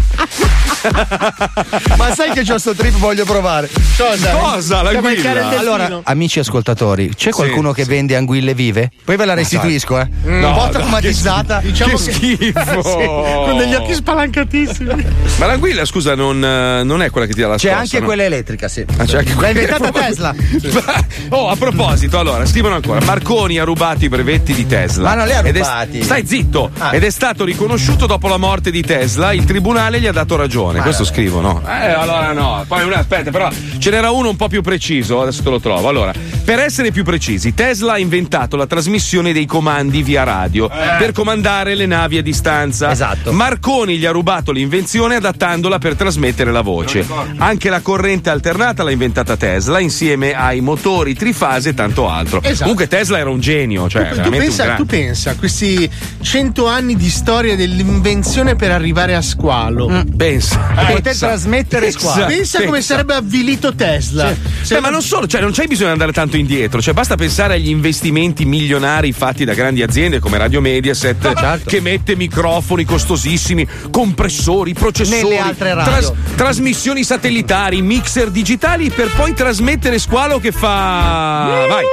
[1.97, 3.69] Ma sai che c'ho sto trip voglio provare.
[3.97, 4.31] Cosa?
[4.31, 4.81] Cosa?
[4.81, 5.57] Delfino.
[5.57, 7.89] Allora, amici ascoltatori, c'è qualcuno che sì.
[7.89, 8.91] vende anguille vive?
[9.03, 10.07] Poi ve la restituisco, eh.
[10.23, 11.59] No, un po' traumatizzata.
[11.59, 12.59] che- Diciamo che schifo.
[12.91, 15.05] Sì, con degli occhi spalancatissimi.
[15.37, 17.99] Ma l'anguilla, scusa, non, eh, non è quella che ti dà la C'è scossa, anche
[17.99, 18.05] no?
[18.05, 18.85] quella elettrica, sì.
[18.97, 20.33] Ah, c'è anche L'ha inventata Tesla.
[21.29, 25.09] oh, a proposito, allora, scrivono ancora: Marconi ha rubato i brevetti di Tesla.
[25.09, 26.03] Ma non li ha è- rubati.
[26.03, 26.71] stai zitto!
[26.77, 26.91] Ah.
[26.91, 29.31] Ed è stato riconosciuto dopo la morte di Tesla.
[29.33, 30.70] Il tribunale gli ha dato ragione.
[30.77, 31.61] Ma Questo scrivono.
[31.65, 32.63] Eh, allora no.
[32.67, 35.21] Poi una, aspetta, però ce n'era uno un po' più preciso.
[35.21, 35.87] Adesso te lo trovo.
[35.87, 41.11] Allora, per essere più precisi, Tesla ha inventato la trasmissione dei comandi via radio per
[41.11, 42.91] comandare le navi a distanza.
[42.91, 43.31] Esatto.
[43.31, 47.05] Marconi gli ha rubato l'invenzione adattandola per trasmettere la voce.
[47.37, 52.41] Anche la corrente alternata l'ha inventata Tesla insieme ai motori trifase e tanto altro.
[52.41, 52.61] Esatto.
[52.61, 55.89] Comunque Tesla era un genio, cioè tu, tu pensa, un tu pensa questi
[56.21, 60.03] cento anni di storia dell'invenzione per arrivare a squalo.
[60.15, 60.60] Pensa.
[60.61, 61.27] Poter pensa.
[61.27, 61.99] trasmettere Pensa.
[61.99, 62.25] squalo.
[62.25, 62.87] Pensa come pensa.
[62.93, 64.31] sarebbe avvilito Tesla.
[64.31, 67.55] Eh, ma non solo, cioè non c'è bisogno di andare tanto indietro, cioè basta pensare
[67.55, 71.69] agli investimenti milionari fatti da grandi aziende come Radio Mediaset certo.
[71.69, 76.15] che mette microfoni costosissimi, compressori, processori, Nelle altre radio.
[76.35, 81.85] trasmissioni satellitari, mixer digitali per poi trasmettere squalo che fa Vai.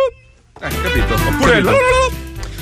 [0.61, 1.15] Eh, capito?
[1.15, 1.62] Oppure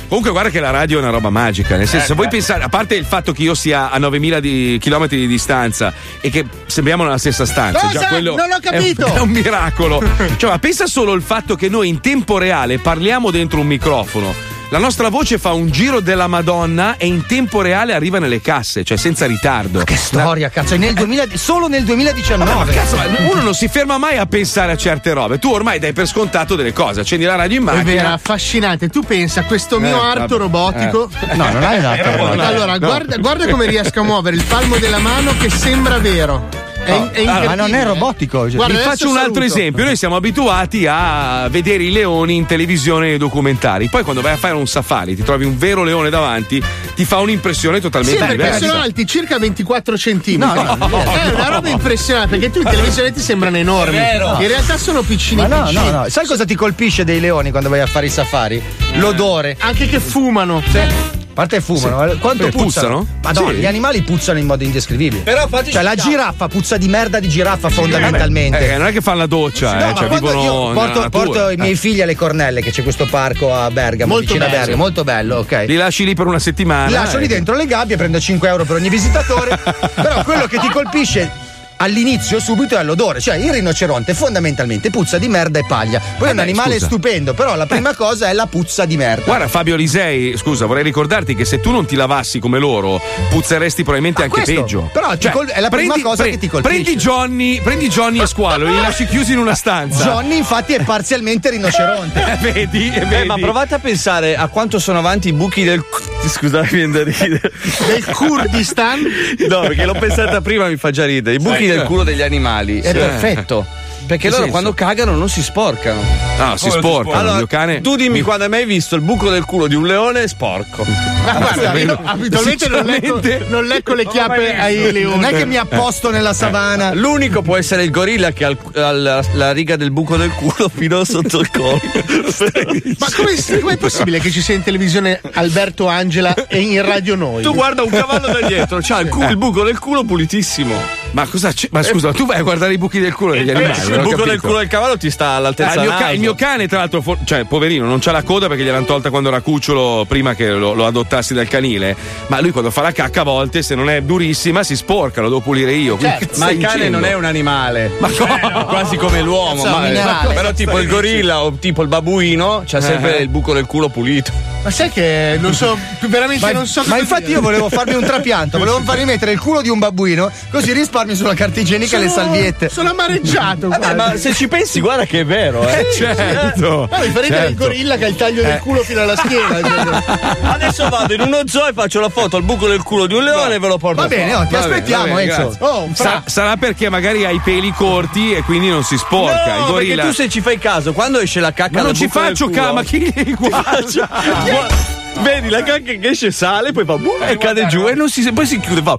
[0.09, 2.69] Comunque guarda che la radio è una roba magica, nel senso se voi pensate, a
[2.69, 7.03] parte il fatto che io sia a 9000 di chilometri di distanza e che sembriamo
[7.03, 7.99] nella stessa stanza, Cosa?
[8.01, 9.07] già quello Non ho è un- capito.
[9.15, 10.03] È un, miracolo.
[10.37, 14.56] cioè, ma pensa solo il fatto che noi in tempo reale parliamo dentro un microfono.
[14.71, 18.83] La nostra voce fa un giro della Madonna e in tempo reale arriva nelle casse,
[18.83, 19.85] cioè senza ritardo.
[19.85, 22.53] Che storia, cazzo, nel 2000 solo nel 2019.
[22.53, 25.39] Ma cazzo, ma uno non si ferma mai a pensare a certe robe.
[25.39, 27.01] Tu ormai dai per scontato delle cose.
[27.01, 28.89] Accendi la radio in È vero, affascinante.
[28.89, 30.37] Tu pensa a questo mio Eh, arto vabbè.
[30.37, 31.11] robotico.
[31.29, 31.37] Eh.
[31.37, 32.43] No, non hai un arto robotico.
[32.43, 32.79] Allora, No.
[32.87, 36.49] guarda, guarda come riesco a muovere il palmo della mano che sembra vero.
[36.87, 38.47] È, No, è allora, ma non è robotico.
[38.47, 38.55] cioè.
[38.57, 39.55] Guarda, Vi faccio un altro saluto.
[39.59, 39.85] esempio.
[39.85, 43.89] Noi siamo abituati a vedere i leoni in televisione e documentari.
[43.89, 46.63] Poi, quando vai a fare un safari, ti trovi un vero leone davanti,
[46.95, 48.67] ti fa un'impressione Sì, totalmente perché diversa.
[48.69, 50.63] sono alti circa 24 centimetri.
[50.63, 53.97] No, no, no, è una roba impressionante perché tu in televisione ti sembrano enormi.
[53.97, 54.37] È vero.
[54.41, 55.91] In realtà sono piccini Ma no, piccini.
[55.91, 56.09] no, no.
[56.09, 58.63] Sai cosa ti colpisce dei leoni quando vai a fare i safari?
[58.95, 59.57] L'odore.
[59.61, 60.63] Anche che fumano.
[60.67, 63.01] A parte fumano, eh, quanto Eh, puzzano?
[63.01, 63.07] puzzano?
[63.23, 63.57] Madonna, Sì.
[63.59, 65.21] gli animali puzzano in modo indescrivibile.
[65.21, 66.09] Però fateci Cioè, la caso.
[66.09, 68.73] giraffa puzza di merda di giraffa fondamentalmente.
[68.73, 71.53] Eh, non è che fanno la doccia, No, eh, ma cioè vivono porto, porto i
[71.53, 71.59] Eh.
[71.59, 74.61] miei figli alle Cornelle, che c'è questo parco a Bergamo, Molto vicino a bello.
[74.61, 75.65] Bergamo, molto bello, ok.
[75.69, 76.87] Li lasci lì per una settimana.
[76.87, 77.29] Li lascio lì eh.
[77.29, 79.59] dentro le gabbie, prendo 5 euro per ogni visitatore.
[79.95, 81.31] però quello che ti colpisce
[81.77, 86.01] all'inizio subito è l'odore, cioè il rinoceronte fondamentalmente puzza di merda e paglia.
[86.19, 86.87] Poi è un beh, animale scusa.
[86.87, 89.25] stupendo, però la prima cosa è la puzza di merda.
[89.25, 93.01] Guarda Fabio Lisei, scusa, vorrei ricordarti che se tu non ti lavassi come loro,
[93.31, 94.91] puzzeresti probabilmente anche questo, peggio.
[94.93, 96.75] però ti col- è la prima cosa che ti colpisce.
[96.83, 100.05] Prendi Johnny, prendi Johnny e Squalo, li lasci chiusi in una stanza.
[100.05, 102.25] Johnny infatti è parzialmente rinoceronte.
[102.37, 103.27] Eh, vedi, eh, Eh, vedi.
[103.27, 105.85] ma provate a pensare a quanto sono avanti i buchi del.
[106.31, 107.53] Scusa, mi viene da ridere.
[107.87, 109.01] Del Kurdistan?
[109.49, 111.37] No, perché l'ho pensata prima, mi fa già ridere.
[111.37, 111.67] I buchi Sì.
[111.67, 112.81] del culo degli animali.
[112.81, 112.93] È Sì.
[112.95, 113.67] perfetto.
[114.07, 114.51] Perché Che loro senso?
[114.53, 116.01] quando cagano non si sporcano.
[116.39, 117.81] No, si sporcano, Allora, mio cane.
[117.81, 120.85] tu dimmi quando hai mai visto il buco del culo di un leone sporco.
[121.25, 125.17] Ma guarda, io abitualmente non lecco, Sinceramente- non lecco le chiappe ai leoni.
[125.21, 126.93] Non è che mi apposto nella savana.
[126.95, 128.57] L'unico può essere il gorilla che ha
[128.93, 131.81] la, la riga del buco del culo fino sotto il collo.
[132.99, 137.43] Ma come com'è possibile che ci sia in televisione Alberto Angela e in radio noi?
[137.43, 140.75] Tu guarda un cavallo da dietro, c'ha il, cu- il buco del culo pulitissimo.
[141.17, 141.69] Ma cosa c'è?
[141.71, 143.81] Ma scusa, tu vai a guardare i buchi del culo degli animali.
[143.91, 146.35] il buco del culo del cavallo ti sta all'altezza Ah, il, mio ca- il mio
[146.35, 149.41] cane, tra l'altro, for- cioè, poverino, non c'ha la coda perché gliel'hanno tolta quando era
[149.41, 151.97] cucciolo prima che lo, lo adottassi dal canile.
[152.27, 155.29] Ma lui quando fa la cacca a volte, se non è durissima, si sporca, lo
[155.29, 155.97] devo pulire io.
[155.99, 156.99] Certo, ma il cane dicendo?
[156.99, 157.93] non è un animale.
[157.99, 158.65] Ma come?
[158.69, 159.63] Quasi come l'uomo.
[159.63, 160.35] Cazzo, ma- un minerale.
[160.35, 163.23] però tipo il gorilla o tipo il babuino c'ha sempre Eh.
[163.23, 164.33] il buco del culo pulito.
[164.63, 165.79] Ma sai che non so,
[166.09, 167.35] veramente Ma, non so ma infatti dire.
[167.35, 171.06] io volevo farmi un trapianto, volevo farmi mettere il culo di un babbuino, così risparmio
[171.15, 172.69] sulla carta igienica e le salviette.
[172.69, 173.69] Sono amareggiato.
[173.69, 174.09] Vabbè, guarda.
[174.13, 175.81] ma se ci pensi, guarda che è vero, eh.
[175.81, 176.89] Eh, certo.
[176.91, 177.65] Ma differente del certo.
[177.65, 180.25] gorilla che ha il taglio del culo fino alla schiena.
[180.53, 183.25] Adesso vado in uno zoo e faccio la foto al buco del culo di un
[183.25, 185.51] leone e ve lo porto Va bene, oh, ti Va aspettiamo, va bene.
[185.59, 185.89] Oh.
[185.93, 189.55] Sa- sarà perché magari ha i peli corti e quindi non si sporca.
[189.55, 189.95] No, il gorilla.
[189.95, 192.83] perché tu se ci fai caso, quando esce la cacca Ma non ci faccio cama,
[192.83, 195.06] chi gli guarda?
[195.23, 198.31] Vedi la cacca che esce, sale, poi fa boom, e cade giù e non si,
[198.33, 198.97] poi si chiude, fa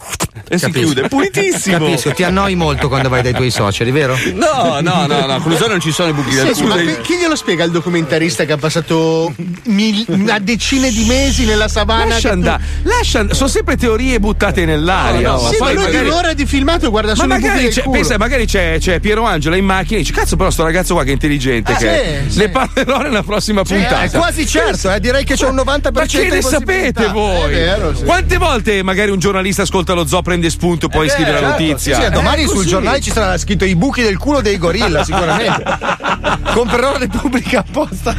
[0.49, 1.77] e si chiude, pulitissimo.
[1.77, 4.17] Capisco, ti annoi molto quando vai dai tuoi suoceri, vero?
[4.33, 6.85] No, no, no, no, con l'usone non ci sono i buchi del Senti, ma culo.
[6.95, 9.33] chi- chi glielo spiega il documentarista che ha passato
[9.65, 12.05] mil- una decina di mesi nella savana?
[12.05, 15.29] Lascia tu- andare, lascia and- sono sempre teorie buttate nell'aria.
[15.31, 17.37] No, no, oh, sì, ma lui di magari- un'ora di filmato guarda Ma solo i
[17.39, 17.95] buchi magari c'è, culo.
[17.95, 21.03] pensa, magari c'è, c'è Piero Angela in macchina e dice: Cazzo, però sto ragazzo qua
[21.03, 21.73] che è intelligente.
[21.73, 22.49] Ah, che sì, ne sì.
[22.49, 24.01] parlerò nella prossima puntata.
[24.03, 27.51] È quasi certo, eh, direi che c'è un 90% Ma che ne sapete voi?
[27.51, 28.03] Vero, sì.
[28.03, 31.95] Quante volte magari un giornalista ascolta lo zoo, prende spunto, poi scrive la Certo, notizia?
[31.97, 35.03] sì, sì, domani Eh, sul giornale ci sarà scritto i buchi del culo dei gorilla,
[35.03, 35.63] sicuramente.
[36.53, 38.15] Comprerò Repubblica apposta.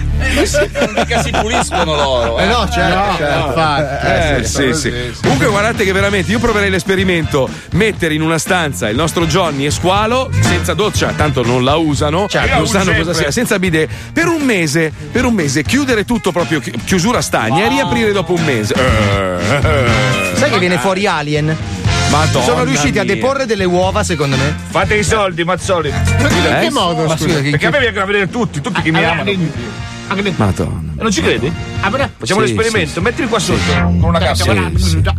[0.95, 2.39] Mica si puliscono loro.
[2.39, 3.47] Eh no, certo, certo.
[3.49, 4.07] infatti.
[4.07, 4.93] Eh, sì, sì.
[5.23, 9.71] Comunque guardate che veramente io proverei l'esperimento mettere in una stanza il nostro Johnny e
[9.71, 12.57] Squalo senza doccia, tanto non la usano, Certo.
[12.57, 13.05] non sanno sempre.
[13.05, 17.21] cosa sia, senza bidet, per un mese, per un mese, chiudere tutto proprio chi- chiusura
[17.21, 18.75] stagna e riaprire dopo un mese.
[20.35, 21.57] Sai che viene fuori Alien?
[22.11, 23.15] Madonna Sono riusciti a mia.
[23.15, 24.57] deporre delle uova, secondo me.
[24.71, 25.91] Fate i soldi, Mazzoli.
[25.91, 27.05] In che modo?
[27.05, 27.41] Ma scusa?
[27.41, 29.31] che- Perché a me vengono a vedere tutti, tutti che mi amano.
[30.37, 30.93] Madonna.
[30.99, 31.53] Non ci credi?
[31.81, 34.53] Facciamo Sì, l'esperimento, mettili qua sotto con una cassa.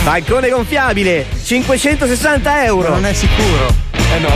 [0.03, 2.89] Balcone gonfiabile, 560 euro.
[2.89, 3.67] Non è sicuro.
[3.91, 4.29] Eh no.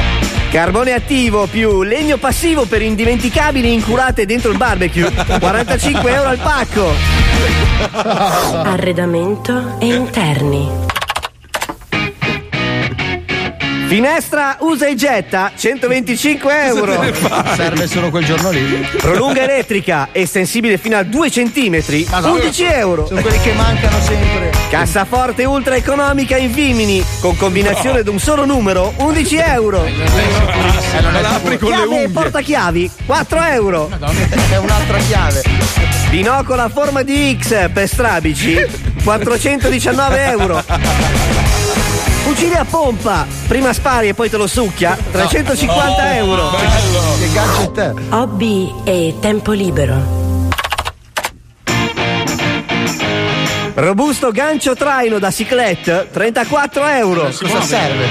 [0.49, 6.93] Carbone attivo più legno passivo per indimenticabili incurate dentro il barbecue, 45 euro al pacco.
[8.63, 10.86] Arredamento e interni.
[13.87, 17.01] Finestra usa e getta, 125 euro.
[17.55, 18.85] Serve solo quel giorno lì.
[18.97, 21.81] Prolunga elettrica, estensibile fino a 2 cm,
[22.21, 23.07] 11 euro.
[23.07, 24.51] Sono quelli che mancano sempre.
[24.69, 29.85] Cassaforte ultra economica in Vimini, con combinazione di un solo numero, 11 euro.
[29.85, 32.09] Ma la apri con le Chiave e unghie.
[32.09, 33.89] portachiavi, 4 euro.
[34.51, 35.43] È un'altra chiave.
[36.09, 38.57] Binocolo a forma di X per strabici,
[39.05, 40.63] 419 euro.
[42.27, 46.49] Fucile a pompa, prima spari e poi te lo succhia, 350 euro.
[47.17, 47.93] Che gadget è?
[48.13, 50.25] Hobby e tempo libero.
[53.75, 57.23] Robusto gancio traino da ciclette, 34 euro.
[57.23, 58.05] Cosa serve?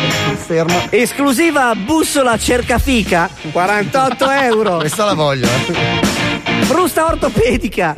[0.46, 0.80] Fermo.
[0.88, 4.76] Esclusiva bussola cercafica, 48 euro.
[4.78, 5.46] Questa la voglio.
[5.46, 6.64] eh.
[6.64, 7.94] Frusta ortopedica.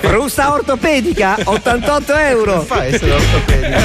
[0.00, 2.60] Frusta ortopedica, 88 euro.
[2.62, 3.80] Fa essere ortopedico.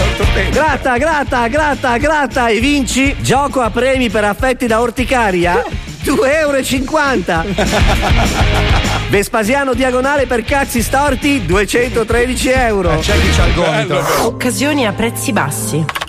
[0.51, 5.63] Gratta, gratta, gratta, gratta e vinci gioco a premi per affetti da orticaria
[6.03, 7.53] 2,50 euro.
[9.09, 12.97] Vespasiano diagonale per cazzi storti 213 euro.
[12.99, 14.03] C'è chi c'ha il gomito.
[14.25, 16.08] Occasioni a prezzi bassi.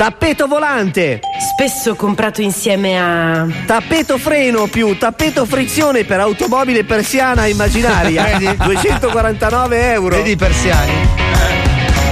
[0.00, 1.20] Tappeto volante,
[1.52, 3.46] Spesso comprato insieme a.
[3.66, 8.56] tappeto freno più tappeto frizione per automobile persiana immaginaria Vedi?
[8.56, 10.16] 249 euro.
[10.16, 10.92] Vedi persiani?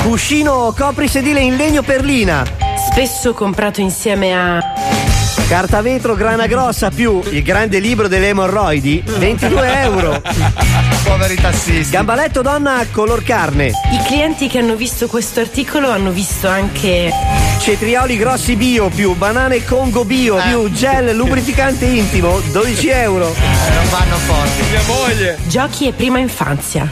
[0.03, 2.45] Cuscino coprisedile in legno perlina.
[2.91, 4.98] Spesso comprato insieme a.
[5.49, 10.21] Carta vetro grana grossa più il grande libro delle emorroidi, 22 euro.
[11.05, 11.91] Poveri tassisti.
[11.91, 13.69] Gambaletto donna color carne.
[13.69, 17.11] I clienti che hanno visto questo articolo hanno visto anche.
[17.61, 20.43] Cetrioli grossi bio più banane Congo bio Eh.
[20.49, 23.35] più gel lubrificante intimo, 12 euro.
[23.35, 24.63] non vanno forti.
[24.71, 25.39] Mia moglie.
[25.47, 26.87] Giochi e prima infanzia.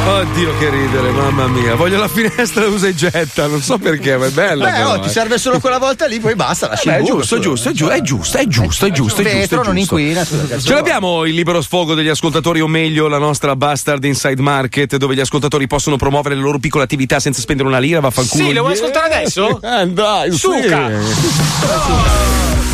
[0.08, 1.74] Oddio che ridere, mamma mia.
[1.74, 4.64] Voglio la finestra usa e getta, non so perché, ma è bella.
[4.64, 5.10] Beh, però, oh, ti eh.
[5.10, 7.44] serve solo quella volta lì, poi basta, lasci Beh, il è buco, giusto, è scusa.
[7.44, 9.62] giusto, è giusto, è giusto, è giusto, è giusto, è Vetro giusto.
[9.64, 9.96] non giusto.
[9.98, 14.96] inquina, Ce l'abbiamo il libero sfogo degli ascoltatori, o meglio, la nostra Bastard Inside Market,
[14.96, 18.44] dove gli ascoltatori possono promuovere le loro piccole attività senza spendere una lira, vaffanculo.
[18.44, 19.60] Sì, lo vuoi ascoltare adesso?
[19.68, 20.38] Eh, dai, sì.
[20.38, 20.90] Suca!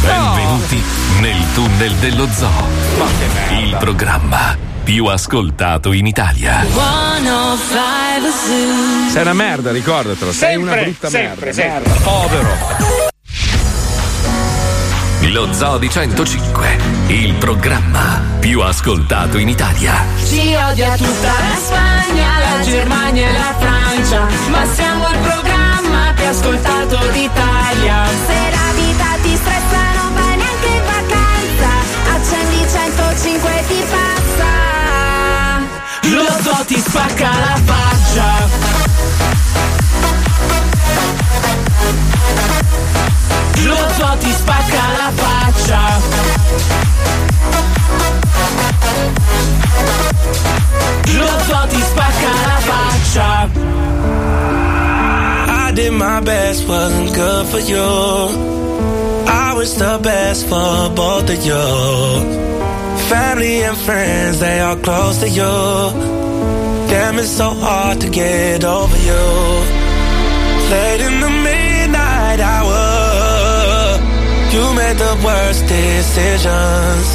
[0.00, 0.82] Benvenuti
[1.20, 2.68] nel tunnel dello zoo.
[3.60, 6.60] Il programma più ascoltato in Italia.
[6.62, 9.10] 105 Zoo.
[9.10, 10.32] Sei una merda, ricordatelo.
[10.32, 11.62] Sei una Sempre, brutta sempre, merda.
[11.62, 11.90] sempre.
[11.90, 12.04] merda.
[12.04, 13.02] Povero.
[15.32, 16.76] Lo Zoo di 105,
[17.08, 20.04] il programma più ascoltato in Italia.
[20.22, 26.26] Ci odia tutta la Spagna, la Germania e la Francia, ma siamo il programma più
[26.26, 28.02] ascoltato d'Italia.
[36.44, 38.28] Ti spacca la faccia.
[43.64, 45.80] Lo ti spacca la faccia.
[51.12, 53.50] Lo ti spacca la faccia.
[55.48, 57.78] I did my best, wasn't good for you.
[59.26, 61.64] I was the best for both of you.
[63.08, 66.32] Family and friends, they are close to you.
[66.94, 69.24] Damn, it's so hard to get over you.
[70.70, 73.98] Late in the midnight hour,
[74.54, 77.06] you made the worst decisions.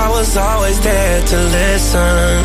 [0.00, 2.44] I was always there to listen,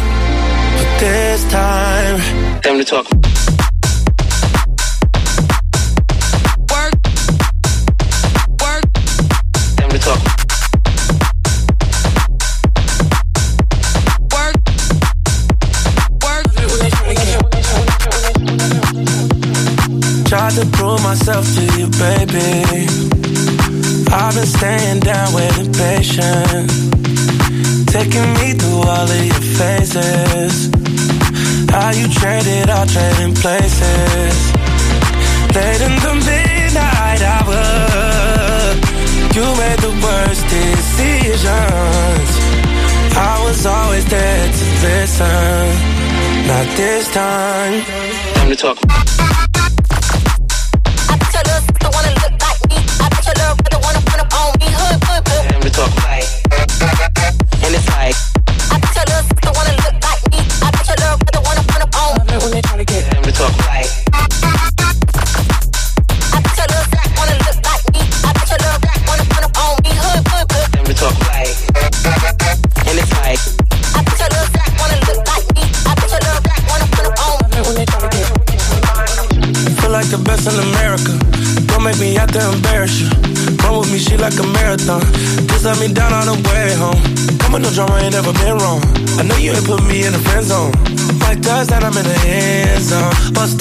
[0.75, 3.62] but this time, time to talk.
[20.43, 22.83] Tried to prove myself to you, baby.
[24.11, 26.67] I've been staying down waiting patient.
[27.87, 30.67] Taking me through all of your phases.
[31.71, 34.35] How you traded, all trading places.
[35.55, 37.63] Late in the midnight hour,
[39.35, 41.47] you made the worst decisions.
[43.15, 45.67] I was always there to listen.
[46.47, 47.81] Not this time.
[48.35, 49.52] Time to talk.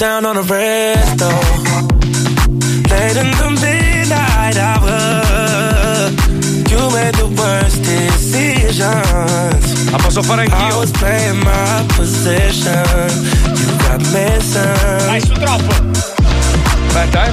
[0.03, 1.43] Down on the rest though.
[2.91, 4.99] Late in the midnight hour.
[6.67, 8.81] You made the worst decisions.
[9.91, 10.79] Ma posso fare I anch'io?
[10.79, 12.83] was playing my position.
[13.55, 15.07] You got missing.
[15.07, 15.73] Vai su troppo.
[16.87, 17.31] Aspetta, eh.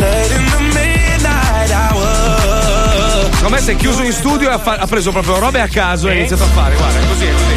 [0.00, 3.30] Late in the midnight hour.
[3.34, 5.68] Secondo me si è chiuso in studio e ha, fa- ha preso proprio robe a
[5.68, 6.74] caso e ha iniziato a fare.
[6.74, 7.52] Guarda, è così, è così.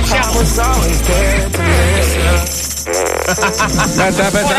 [2.67, 2.67] I
[3.28, 4.04] was always there to listen.
[4.08, 4.56] Aspetta, aspetta.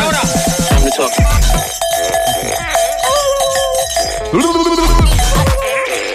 [0.67, 2.19] Time to talk.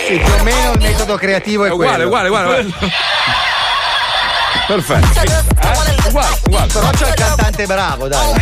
[0.07, 2.09] Sì, più o meno il metodo creativo è, È uguale, quello.
[2.09, 2.93] uguale, uguale, guarda.
[4.67, 5.21] Perfetto.
[5.21, 6.09] Eh?
[6.09, 6.34] Uguale.
[6.51, 8.33] Però c'è il cantante bravo, dai.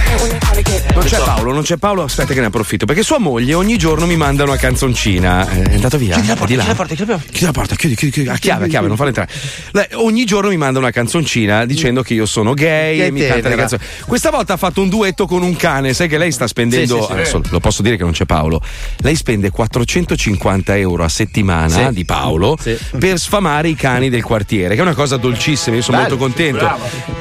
[0.94, 4.06] Non c'è Paolo, non c'è Paolo, aspetta che ne approfitto, perché sua moglie ogni giorno
[4.06, 5.48] mi manda una canzoncina.
[5.50, 6.14] Eh, È andato via.
[6.14, 7.74] Chiudi la porta, chiudi la porta, chiudi la porta.
[7.76, 8.28] Chiudi chiudi, chiudi, chiudi.
[8.28, 9.30] A chiave, a chiave, non farla entrare.
[9.72, 13.20] Lei ogni giorno mi manda una canzoncina dicendo che io sono gay Che e mi
[13.20, 13.60] canta le tenera.
[13.60, 13.82] canzoni.
[14.06, 16.94] Questa volta ha fatto un duetto con un cane, sai che lei sta spendendo.
[16.94, 17.12] Sì, sì, sì.
[17.12, 18.60] adesso lo posso dire che non c'è Paolo.
[18.98, 22.56] Lei spende 450 euro a settimana di Paolo
[22.98, 25.76] per sfamare i cani del quartiere, che è una cosa dolcissima.
[25.76, 26.16] Io sono Bello.
[26.16, 26.70] molto contento.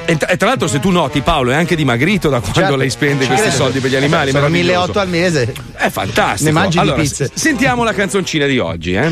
[0.05, 2.75] E, tra- e tra l'altro, se tu noti, Paolo è anche dimagrito da quando Certo.
[2.77, 4.31] lei spende Ci questi soldi per gli animali.
[4.31, 4.91] Sono meraviglioso.
[4.93, 5.53] 1800 al mese.
[5.75, 6.43] È fantastico.
[6.49, 7.25] Ne mangi allora, di pizze.
[7.25, 9.09] s- Sentiamo la canzoncina di oggi, eh?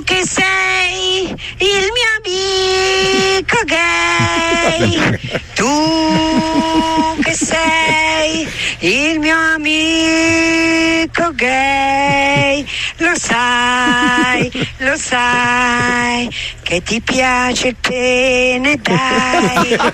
[0.00, 1.28] Tu che sei
[1.58, 5.18] il mio amico gay.
[5.52, 8.48] Tu che sei
[8.78, 12.66] il mio amico gay.
[12.96, 16.30] Lo sai, lo sai
[16.62, 19.76] che ti piace il pene, dai.
[19.76, 19.92] Lo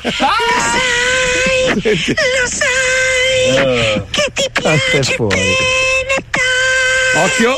[0.62, 7.24] sai, lo sai che ti piace il pene, dai.
[7.24, 7.56] Occhio.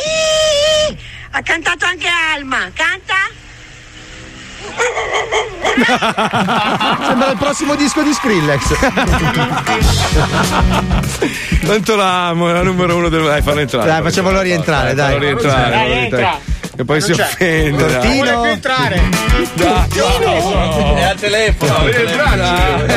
[1.30, 3.14] Ha cantato anche Alma, canta?
[7.06, 8.74] Sembra il prossimo disco di Skrillex.
[11.64, 13.24] Tanto l'amo, è la numero uno del.
[13.24, 13.86] Dai, fallo entrare.
[13.86, 15.12] Dai, facciamolo rientrare, dai.
[15.12, 15.70] Fallo rientrare.
[15.70, 16.38] Dai, entra.
[16.80, 17.24] E poi si Non c'è.
[17.24, 17.82] offende.
[17.84, 17.92] dai.
[17.92, 18.14] Cortino.
[18.14, 19.02] Vuole più entrare.
[20.96, 21.74] È al telefono.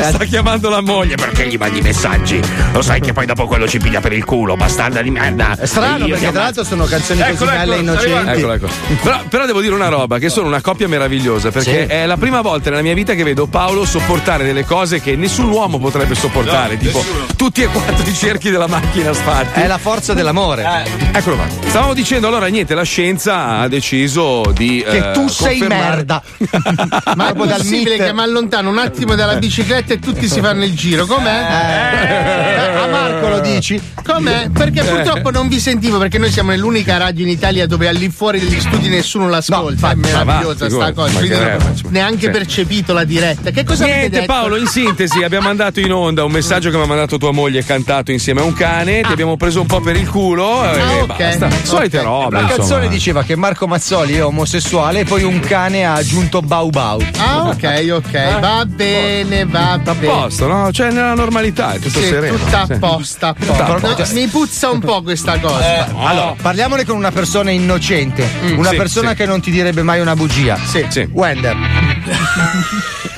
[0.02, 2.40] Sta chiamando la moglie perché gli mandi i messaggi.
[2.72, 5.56] Lo sai che poi dopo quello ci piglia per il culo, bastarda di merda.
[5.58, 8.30] È strano perché tra l'altro sono canzoni così Eccolo, belle e innocenti.
[8.38, 8.68] Eccolo, ecco.
[9.02, 11.92] Però, però devo dire una roba, che sono una coppia meravigliosa, perché Sì.
[11.92, 15.48] è la prima volta nella mia vita che vedo Paolo sopportare delle cose che nessun
[15.50, 17.04] uomo potrebbe sopportare, tipo
[17.36, 19.60] tutti e quattro i cerchi della macchina sfatti.
[19.60, 20.84] È la forza dell'amore.
[21.12, 21.46] Eccolo qua.
[21.66, 26.22] Stavamo dicendo allora niente, la scienza ha deciso di Che eh, tu sei confermare- merda.
[27.16, 30.74] Ma è possibile che mi allontano un attimo dalla bicicletta e tutti si fanno il
[30.74, 31.06] giro?
[31.06, 31.30] Com'è?
[31.30, 33.80] Eh, a Marco lo dici?
[34.04, 34.50] Com'è?
[34.52, 38.10] Perché purtroppo non vi sentivo, perché noi siamo nell'unica radio in Italia dove al lì
[38.10, 39.90] fuori degli studi nessuno l'ascolta.
[39.90, 41.18] è meravigliosa ma sta va, cosa.
[41.18, 42.30] Quindi non ho neanche Sì.
[42.30, 43.50] percepito la diretta.
[43.50, 44.26] Che cosa Niente detto?
[44.26, 47.64] Paolo, in sintesi abbiamo mandato in onda un messaggio che mi ha mandato tua moglie
[47.64, 50.92] cantato insieme a un cane, ti abbiamo preso un po' per il culo e Ah,
[51.02, 51.16] ok.
[51.16, 51.48] basta.
[51.62, 52.04] Solite Ok.
[52.04, 52.40] robe.
[52.40, 56.70] La canzone diceva che Marco Mazzoli è omosessuale e poi un cane ha aggiunto Bau
[56.70, 57.00] Bau.
[57.18, 58.40] Ah, ok, ok.
[58.40, 60.06] Va bene, va A bene.
[60.06, 60.70] posto, no?
[60.72, 62.36] Cioè nella normalità, è tutto Sì, sereno.
[62.36, 62.74] tutta a Sì.
[62.78, 64.04] posto, a Tutta a posto.
[64.14, 65.88] No, mi puzza un po' questa cosa.
[65.96, 68.26] Allora, parliamole con una persona innocente,
[68.56, 69.16] una sì, persona sì.
[69.16, 70.58] che non ti direbbe mai una bugia.
[70.64, 70.84] Sì.
[70.88, 71.08] Sì.
[71.12, 71.56] Wender.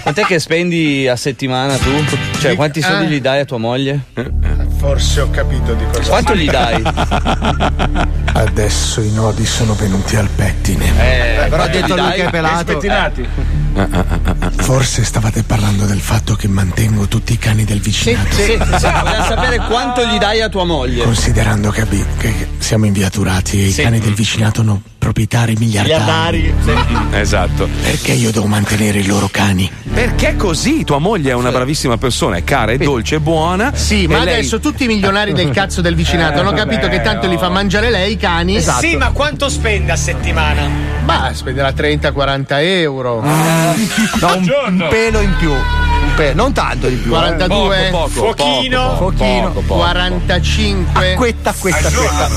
[0.02, 1.90] Quant'è che spendi a settimana tu?
[2.40, 3.08] Cioè, quanti soldi Eh.
[3.08, 4.00] gli dai a tua moglie?
[4.84, 6.82] Forse ho capito di cosa Quanto gli dai?
[8.34, 11.44] Adesso i nodi sono venuti al pettine.
[11.44, 12.78] Eh, però ha detto lui che è pelato.
[14.56, 18.34] Forse stavate parlando del fatto che mantengo tutti i cani del vicinato.
[18.34, 21.02] Sì, sì, vogliamo sapere quanto gli dai a tua moglie.
[21.02, 21.86] Considerando che,
[22.18, 23.80] che siamo inviaturati e Sì.
[23.80, 26.54] i cani del vicinato hanno proprietari miliardari.
[27.10, 27.68] Esatto.
[27.82, 29.70] Perché io devo mantenere i loro cani?
[29.92, 30.82] Perché così?
[30.82, 33.70] Tua moglie è una bravissima persona, è cara, è dolce, è buona.
[33.74, 37.26] Sì, ma lei- adesso tutti i milionari del cazzo del vicinato hanno capito che tanto
[37.28, 38.56] li fa mangiare lei i cani.
[38.56, 38.80] Esatto.
[38.80, 40.66] Sì, ma quanto spende a settimana?
[41.04, 43.20] Bah, spenderà 30-40 euro.
[43.20, 45.50] No, un, un pelo in più.
[45.50, 47.10] Un pelo, non tanto di più.
[47.10, 47.14] eh.
[47.14, 48.96] 42 Poco, poco, poco, Fuochino.
[48.98, 49.74] poco, poco.
[49.74, 52.28] 45 Acquetta, acquetta, acquetta.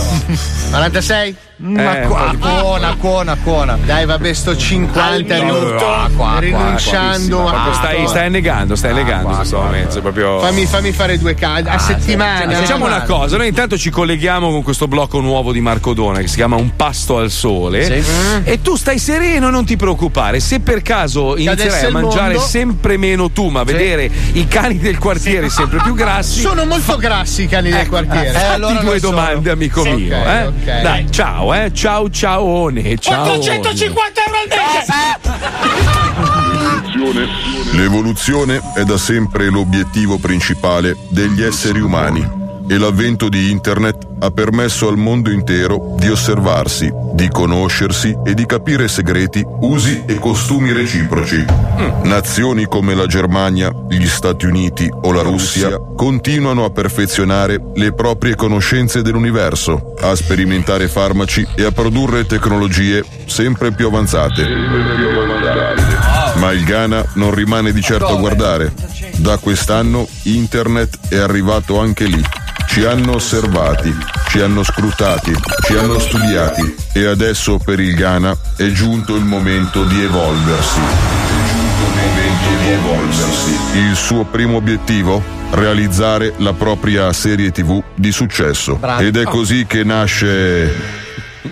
[0.72, 3.77] 46 Ma Eh, qua, cuona, cuona, cuona.
[3.84, 5.75] Dai, vabbè, sto 50 Al rinun- minuto.
[5.84, 9.91] Qua, qua, rinunciando qua, a Proprio stai, stai negando, stai negando in questo momento.
[9.91, 10.39] sei proprio.
[10.39, 12.51] Fammi, fammi fare due cadi a settimana.
[12.53, 16.27] Facciamo una cosa, noi intanto ci colleghiamo con questo blocco nuovo di Marco Dona che
[16.27, 18.01] si chiama Un pasto al sole.
[18.03, 18.03] Sì.
[18.43, 20.39] E tu stai sereno, non ti preoccupare.
[20.39, 24.99] Se per caso inizierai a mangiare mondo- sempre meno tu, ma vedere i cani del
[24.99, 26.39] quartiere sempre più grassi.
[26.41, 28.29] Sono molto grassi i cani del Ecco, quartiere.
[28.29, 29.11] fatti allora due non sono.
[29.15, 30.17] domande, amico Sì, mio.
[30.19, 30.43] ok, eh?
[30.45, 30.81] ok.
[30.81, 31.73] Dai, ciao, eh.
[31.73, 32.97] Ciao, ciaone.
[32.97, 33.25] Ciao.
[33.25, 34.95] 450 euro al mese!
[37.77, 44.88] L'evoluzione è da sempre l'obiettivo principale degli esseri umani e l'avvento di Internet ha permesso
[44.88, 51.45] al mondo intero di osservarsi, di conoscersi e di capire segreti, usi e costumi reciproci.
[52.03, 58.35] Nazioni come la Germania, gli Stati Uniti o la Russia continuano a perfezionare le proprie
[58.35, 64.45] conoscenze dell'universo, a sperimentare farmaci e a produrre tecnologie sempre più avanzate.
[66.35, 68.73] Ma il Ghana non rimane di certo a guardare.
[69.18, 72.23] Da quest'anno internet è arrivato anche lì.
[72.68, 73.95] Ci hanno osservati,
[74.30, 75.34] ci hanno scrutati,
[75.64, 80.80] ci hanno studiati e adesso per il Ghana è giunto il momento di evolversi.
[80.80, 83.57] È giunto il momento di evolversi.
[83.77, 85.23] Il suo primo obiettivo?
[85.52, 88.76] Realizzare la propria serie tv di successo.
[88.76, 89.02] Bravo.
[89.02, 90.76] Ed è così che nasce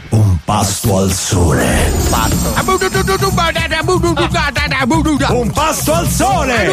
[0.10, 1.92] Un pasto al sole.
[5.30, 6.68] Un pasto al sole!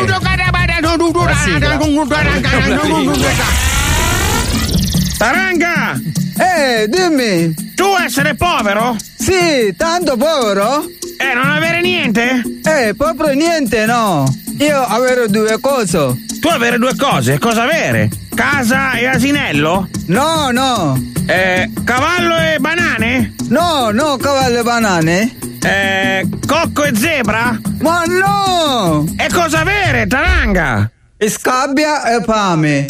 [5.23, 6.01] Taranga!
[6.37, 7.55] Eh, dimmi!
[7.77, 8.97] Tu essere povero?
[9.17, 10.85] Sì, tanto povero?
[11.17, 12.43] Eh, non avere niente?
[12.65, 14.25] Eh, proprio niente, no!
[14.59, 16.17] Io avere due cose.
[16.41, 18.09] Tu avere due cose, cosa avere?
[18.35, 19.89] Casa e asinello?
[20.07, 21.01] No, no!
[21.29, 23.35] Eh, cavallo e banane?
[23.49, 25.37] No, no, cavallo e banane?
[25.63, 27.61] Eh, cocco e zebra?
[27.81, 29.07] Ma no!
[29.17, 30.91] E cosa avere, taranga?
[31.17, 32.87] Scabbia e fame.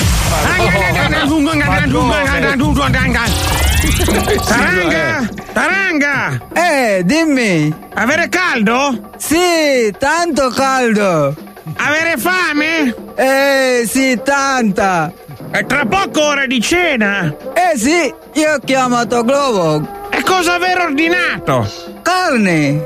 [4.47, 5.29] Taranga!
[5.53, 6.41] Taranga!
[6.55, 7.75] Eh, dimmi!
[7.95, 9.11] Avere caldo?
[9.19, 11.35] Sì, tanto caldo!
[11.77, 12.95] Avere fame?
[13.15, 15.13] Eh, sì, tanta!
[15.51, 17.35] E tra poco ora di cena!
[17.55, 20.09] Eh sì, io ho chiamato Globo!
[20.11, 21.71] E cosa aver ordinato?
[22.03, 22.83] Carne!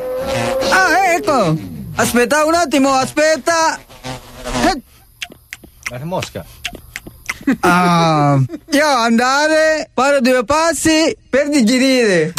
[0.70, 1.56] Ah, ecco!
[1.96, 3.78] Aspetta un attimo, aspetta!
[5.88, 6.44] Guarda Mosca.
[7.60, 8.38] Ah,
[8.70, 12.32] io andare, fare due passi per digerire.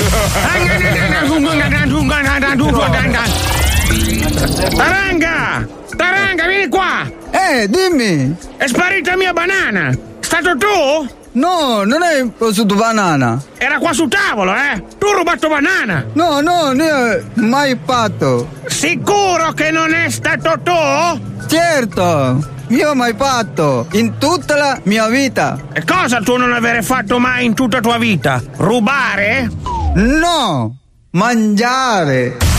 [4.75, 5.67] Taranga!
[5.95, 7.09] Taranga, vieni qua!
[7.31, 8.35] Eh, dimmi!
[8.57, 9.97] È sparita mia banana!
[10.19, 11.07] Stato tu?
[11.38, 13.39] No, non è sotto banana.
[13.57, 14.84] Era qua sul tavolo, eh!
[14.97, 16.03] Tu hai rubato banana!
[16.14, 18.49] No, no, io mai fatto.
[18.65, 21.45] Sicuro che non è stato tu?
[21.45, 25.59] Certo, io mai fatto in tutta la mia vita.
[25.73, 28.41] E cosa tu non avere fatto mai in tutta tua vita?
[28.55, 29.47] Rubare?
[29.93, 30.76] No,
[31.11, 32.56] mangiare.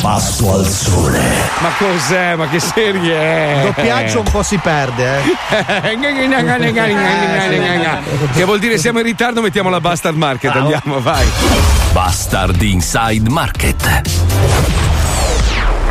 [0.00, 1.20] Pasto al sole.
[1.60, 2.34] Ma cos'è?
[2.34, 3.62] Ma che serie è?
[3.64, 5.36] Doppiaggio un po' si perde, eh.
[8.34, 11.26] che vuol dire siamo in ritardo, mettiamo la Bastard Market, andiamo, vai.
[11.92, 14.02] Bastard Inside Market.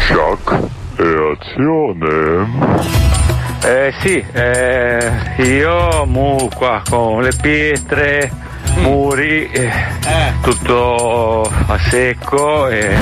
[0.07, 0.59] Shock
[0.97, 2.91] e azione.
[3.63, 8.31] Eh sì, eh, io mu qua con le pietre,
[8.77, 9.71] muri, eh,
[10.41, 12.95] tutto a secco e.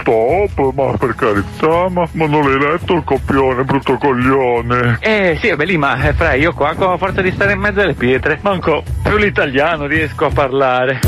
[0.00, 4.96] Stop, ma per carità, ma, ma non l'hai letto il copione, brutto coglione.
[5.00, 7.58] Eh sì, vabbè lì, ma eh, fra io qua con la forza di stare in
[7.58, 11.00] mezzo alle pietre, manco più l'italiano riesco a parlare.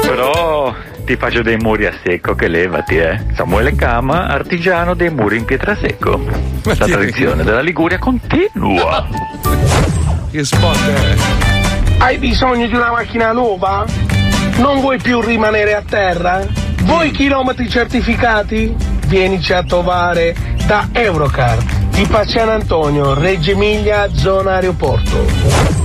[0.00, 0.72] Però
[1.04, 3.20] ti faccio dei muri a secco che levati, eh.
[3.34, 6.20] Samuele Cama, artigiano dei muri in pietrasecco.
[6.62, 9.08] La tradizione della Liguria continua.
[10.30, 11.51] Che spot è?
[12.02, 13.86] Hai bisogno di una macchina nuova?
[14.56, 16.44] Non vuoi più rimanere a terra?
[16.82, 18.74] Vuoi chilometri certificati?
[19.06, 20.34] Vienici a trovare
[20.66, 21.58] da Eurocar
[21.90, 25.81] di Paciano Antonio, Reggio Emilia, zona aeroporto.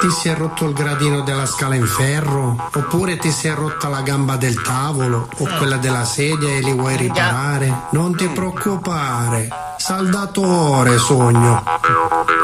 [0.00, 2.68] Ti si è rotto il gradino della scala in ferro?
[2.74, 5.28] Oppure ti si è rotta la gamba del tavolo?
[5.38, 7.86] O quella della sedia e li vuoi riparare?
[7.92, 11.62] Non ti preoccupare, saldatore sogno.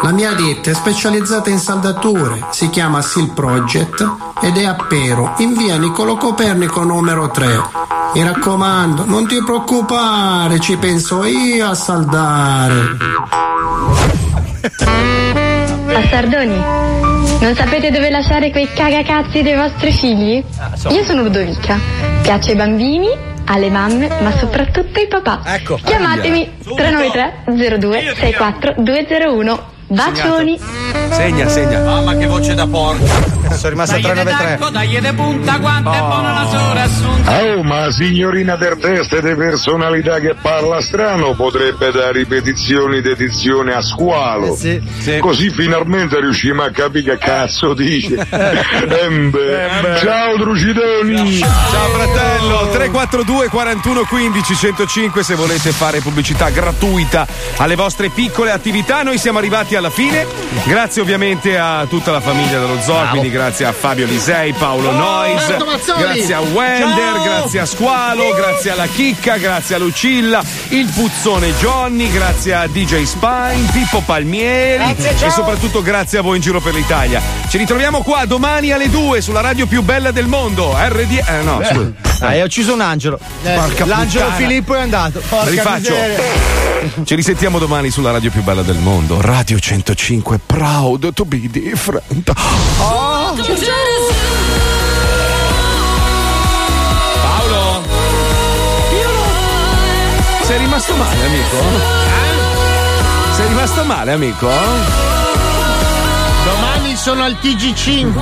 [0.02, 4.08] La mia ditta è specializzata in saldature, si chiama Seal Project
[4.40, 7.60] ed è a Pero, in via Nicolo Copernico numero 3.
[8.14, 12.96] Mi raccomando, non ti preoccupare, ci penso io a saldare.
[15.96, 16.58] Bastardoni,
[17.40, 20.44] non sapete dove lasciare quei cagacazzi dei vostri figli?
[20.90, 21.78] Io sono Ludovica,
[22.20, 23.08] piace ai bambini,
[23.46, 25.40] alle mamme, ma soprattutto ai papà.
[25.46, 25.76] Ecco.
[25.82, 29.74] Chiamatemi 393 02 64 201.
[29.88, 30.58] Bacioni!
[31.10, 31.80] Segna, segna.
[31.82, 33.04] Mamma che voce da porca.
[33.54, 34.70] Sono rimasto a 393.
[34.72, 37.42] Dai de punta quanto è buona la sora assunta.
[37.42, 43.74] Oh, ma signorina del test di personalità che parla strano potrebbe dare ripetizioni di edizione
[43.74, 44.58] a squalo.
[45.20, 48.26] Così finalmente riusciamo a capire che cazzo dice.
[48.28, 49.70] Embe.
[50.00, 51.38] Ciao Drucidoni.
[51.38, 57.26] Ciao fratello, 342 41 15 105 se volete fare pubblicità gratuita
[57.58, 59.02] alle vostre piccole attività.
[59.02, 60.26] Noi siamo arrivati alla fine.
[60.64, 65.40] Grazie ovviamente a tutta la famiglia dello Zoo, quindi grazie a Fabio Lisei, Paolo Nois,
[65.42, 66.02] Roberto Mazzoli.
[66.02, 67.22] grazie a Wender, Ciao.
[67.22, 73.02] grazie a Squalo, grazie alla Chicca, grazie a Lucilla, il Puzzone Johnny, grazie a DJ
[73.04, 77.20] Spine, Pippo Palmieri Grazie, e soprattutto grazie a voi in giro per l'Italia.
[77.48, 81.22] Ci ritroviamo qua domani alle 2 sulla radio più bella del mondo, RD.
[81.26, 81.66] Eh no, Eh.
[81.66, 81.92] scusa.
[82.20, 83.18] Ah, hai ucciso un angelo.
[83.42, 84.46] Porca L'angelo puttana.
[84.46, 85.20] Filippo è andato.
[85.28, 85.90] Porca Rifaccio.
[85.92, 86.24] miseria.
[87.04, 92.30] Ci risentiamo domani sulla radio più bella del mondo, Radio 105 Proud to be different
[92.30, 93.34] oh.
[97.20, 97.82] Paolo
[100.42, 101.56] sei rimasto male amico?
[101.56, 103.34] Eh?
[103.34, 105.15] sei rimasto male amico?
[107.06, 108.12] Sono al TG5.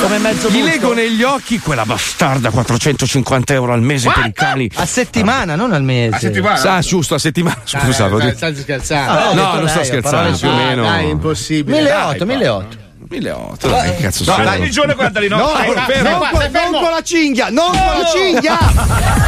[0.00, 4.70] Come mezzo Gli leggo negli occhi quella bastarda 450 euro al mese per i cani.
[4.76, 6.30] A settimana, non al mese.
[6.62, 7.58] Ah, giusto, a settimana.
[7.64, 9.10] Scusa, Dai, detto- stai scherzando.
[9.18, 10.82] Ah, no, non sto lei, a scherzando, più o meno.
[10.84, 11.78] Dai, è impossibile.
[11.80, 12.84] 1800, Dai, 1800.
[13.08, 14.44] 1800, dai, che cazzo No, sono?
[14.44, 15.36] dai, Giorno guarda lì, no?
[15.38, 16.18] No, Dai, non, fermo.
[16.30, 18.58] con- non con la cinghia, non con la cinghia!